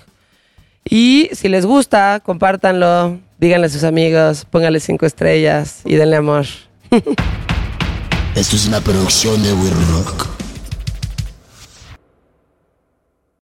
Y 0.89 1.29
si 1.33 1.49
les 1.49 1.67
gusta, 1.67 2.21
compártanlo. 2.25 3.19
Díganle 3.41 3.67
a 3.67 3.71
sus 3.71 3.83
amigos. 3.83 4.47
Pónganle 4.49 4.79
cinco 4.79 5.05
estrellas 5.05 5.81
y 5.85 5.97
denle 5.97 6.15
amor. 6.15 6.47
Esto 8.37 8.55
es 8.55 8.69
una 8.69 8.81
producción 8.81 9.43
de 9.43 9.53
We 9.53 9.71
Rock. 9.91 10.36